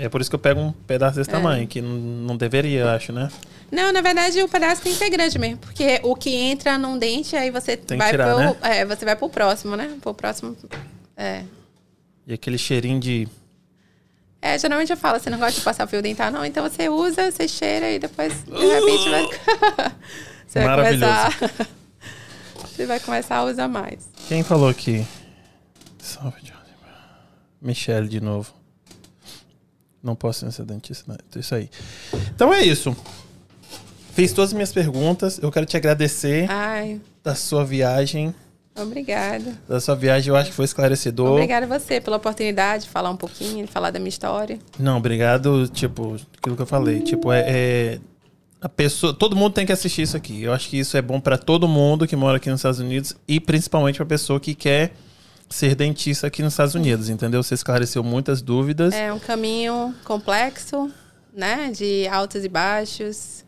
[0.00, 1.20] É por isso que eu pego um pedaço É.
[1.20, 3.28] desse tamanho, que não deveria, eu acho, né?
[3.70, 5.58] Não, na verdade, o pedaço tem que ser grande mesmo.
[5.58, 8.66] Porque o que entra num dente, aí você Tem vai tirar, pro.
[8.66, 9.90] É, você vai pro próximo, né?
[10.00, 10.56] Pro próximo.
[11.16, 11.42] É.
[12.26, 13.26] E aquele cheirinho de.
[14.40, 16.44] É, geralmente eu falo, você não gosta de passar fio dental, não?
[16.44, 19.26] Então você usa, você cheira e depois, de repente, vai...
[20.46, 21.32] você vai começar...
[22.54, 24.08] você vai começar a usar mais.
[24.28, 25.04] Quem falou aqui?
[25.98, 26.58] Salve, Johnny.
[27.60, 28.57] Michelle de novo.
[30.02, 31.18] Não posso ser dentista, né?
[31.36, 31.68] Isso aí.
[32.34, 32.96] Então é isso.
[34.12, 35.38] Fiz todas as minhas perguntas.
[35.42, 38.34] Eu quero te agradecer Ai, da sua viagem.
[38.76, 39.54] obrigada.
[39.68, 41.32] Da sua viagem, eu acho que foi esclarecedor.
[41.32, 44.58] Obrigada a você pela oportunidade de falar um pouquinho, de falar da minha história.
[44.78, 45.68] Não, obrigado.
[45.68, 47.00] Tipo, aquilo que eu falei.
[47.00, 48.00] Tipo, é, é-
[48.60, 50.42] a pessoa, todo mundo tem que assistir isso aqui.
[50.42, 53.14] Eu acho que isso é bom pra todo mundo que mora aqui nos Estados Unidos
[53.26, 54.92] e principalmente pra pessoa que quer
[55.48, 57.42] ser dentista aqui nos Estados Unidos, entendeu?
[57.42, 58.94] Você esclareceu muitas dúvidas.
[58.94, 60.90] É um caminho complexo,
[61.32, 61.70] né?
[61.70, 63.44] De altos e baixos.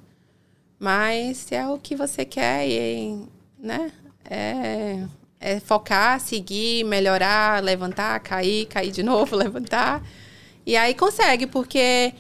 [0.79, 3.23] Mas é o que você quer e,
[3.59, 3.93] né?
[4.25, 5.05] É,
[5.39, 10.03] é focar, seguir, melhorar, levantar, cair, cair de novo, levantar.
[10.65, 12.15] E aí consegue, porque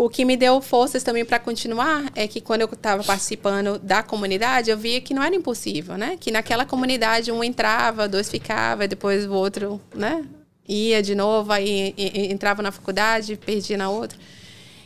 [0.00, 4.00] o que me deu forças também para continuar é que quando eu estava participando da
[4.00, 6.16] comunidade, eu via que não era impossível, né?
[6.20, 10.24] Que naquela comunidade um entrava, dois ficava, depois o outro, né?
[10.68, 14.16] Ia de novo, aí entrava na faculdade, perdia na outra.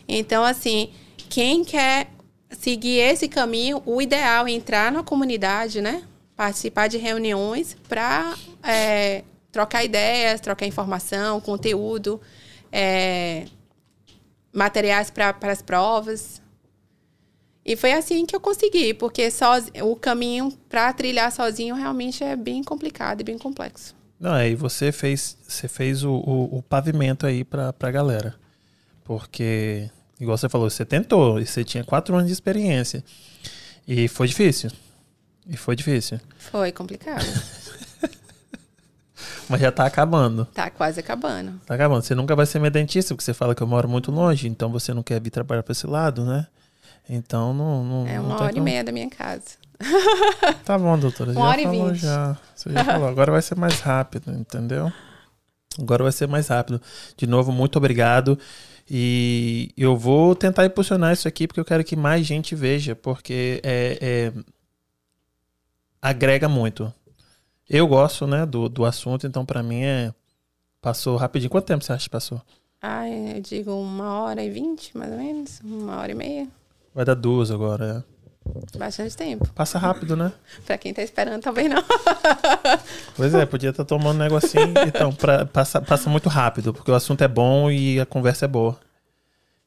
[0.08, 0.88] Então, assim,
[1.28, 2.08] quem quer
[2.48, 6.04] seguir esse caminho, o ideal é entrar na comunidade, né?
[6.34, 12.18] Participar de reuniões para é, trocar ideias, trocar informação, conteúdo.
[12.72, 13.44] É,
[14.52, 16.42] materiais para as provas.
[17.64, 19.70] E foi assim que eu consegui, porque soz...
[19.82, 23.94] o caminho para trilhar sozinho realmente é bem complicado e bem complexo.
[24.18, 28.34] Não, aí você fez, você fez o, o, o pavimento aí para a galera.
[29.04, 33.02] Porque, igual você falou, você tentou, e você tinha quatro anos de experiência.
[33.86, 34.70] E foi difícil.
[35.48, 36.20] E foi difícil.
[36.38, 37.24] Foi complicado.
[39.48, 40.44] Mas já tá acabando.
[40.46, 41.60] Tá quase acabando.
[41.66, 42.02] Tá acabando.
[42.02, 44.70] Você nunca vai ser meu dentista, porque você fala que eu moro muito longe, então
[44.70, 46.46] você não quer vir trabalhar pra esse lado, né?
[47.08, 47.84] Então não.
[47.84, 48.58] não é uma não hora como...
[48.58, 49.62] e meia da minha casa.
[50.64, 51.32] Tá bom, doutora.
[51.32, 51.98] Uma já hora e vinte.
[51.98, 52.36] já.
[52.54, 53.08] Você já falou.
[53.08, 54.92] Agora vai ser mais rápido, entendeu?
[55.78, 56.80] Agora vai ser mais rápido.
[57.16, 58.38] De novo, muito obrigado.
[58.88, 63.60] E eu vou tentar impulsionar isso aqui porque eu quero que mais gente veja, porque
[63.64, 64.32] é, é
[66.00, 66.92] agrega muito.
[67.68, 70.12] Eu gosto, né, do, do assunto, então para mim é.
[70.80, 71.48] Passou rapidinho.
[71.48, 72.42] Quanto tempo você acha que passou?
[72.80, 75.60] Ah, eu digo uma hora e vinte, mais ou menos.
[75.60, 76.48] Uma hora e meia.
[76.92, 78.12] Vai dar duas agora, é.
[78.76, 79.48] Bastante tempo.
[79.54, 80.32] Passa rápido, né?
[80.66, 81.82] pra quem tá esperando, talvez não.
[83.14, 84.74] pois é, podia estar tá tomando um negocinho.
[84.84, 88.48] Então, pra, passa, passa muito rápido, porque o assunto é bom e a conversa é
[88.48, 88.76] boa.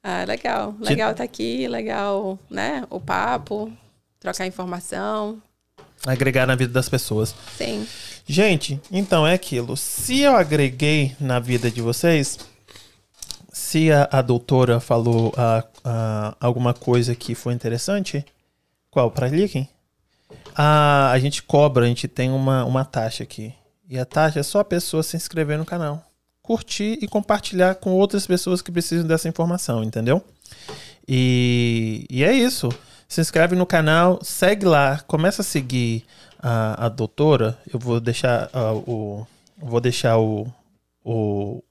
[0.04, 0.76] Ah, legal.
[0.82, 2.86] Legal estar tá aqui, legal, né?
[2.90, 3.72] O papo,
[4.20, 5.42] trocar informação
[6.06, 7.36] agregar na vida das pessoas.
[7.58, 7.88] Sim.
[8.28, 9.76] Gente, então é aquilo.
[9.78, 12.40] Se eu agreguei na vida de vocês,
[13.52, 18.26] se a, a doutora falou a, a, alguma coisa que foi interessante,
[18.90, 19.12] qual?
[19.12, 19.68] Para Licken?
[20.56, 23.54] A, a gente cobra, a gente tem uma, uma taxa aqui.
[23.88, 26.04] E a taxa é só a pessoa se inscrever no canal,
[26.42, 30.24] curtir e compartilhar com outras pessoas que precisam dessa informação, entendeu?
[31.08, 32.70] E, e é isso
[33.08, 36.06] se inscreve no canal, segue lá, começa a seguir
[36.40, 37.58] a, a doutora.
[37.72, 39.28] Eu vou deixar uh, o.
[39.58, 40.48] Vou deixar o,
[41.04, 41.64] o.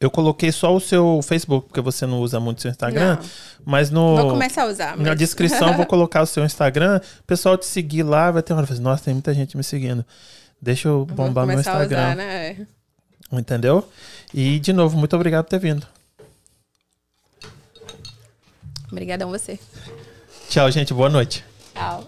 [0.00, 3.16] Eu coloquei só o seu Facebook, porque você não usa muito o seu Instagram.
[3.16, 3.24] Não.
[3.64, 4.16] Mas no.
[4.16, 4.96] Vou começar a usar.
[4.96, 5.06] Mas...
[5.06, 7.00] Na descrição eu vou colocar o seu Instagram.
[7.20, 8.74] O pessoal te seguir lá, vai ter uma hora.
[8.80, 10.04] Nossa, tem muita gente me seguindo.
[10.60, 11.98] Deixa eu bombar meu Instagram.
[11.98, 12.66] A usar, né?
[13.32, 13.88] Entendeu?
[14.32, 15.86] E, de novo, muito obrigado por ter vindo.
[18.90, 19.58] Obrigadão você.
[20.48, 20.94] Tchau, gente.
[20.94, 21.44] Boa noite.
[21.74, 22.04] Tchau.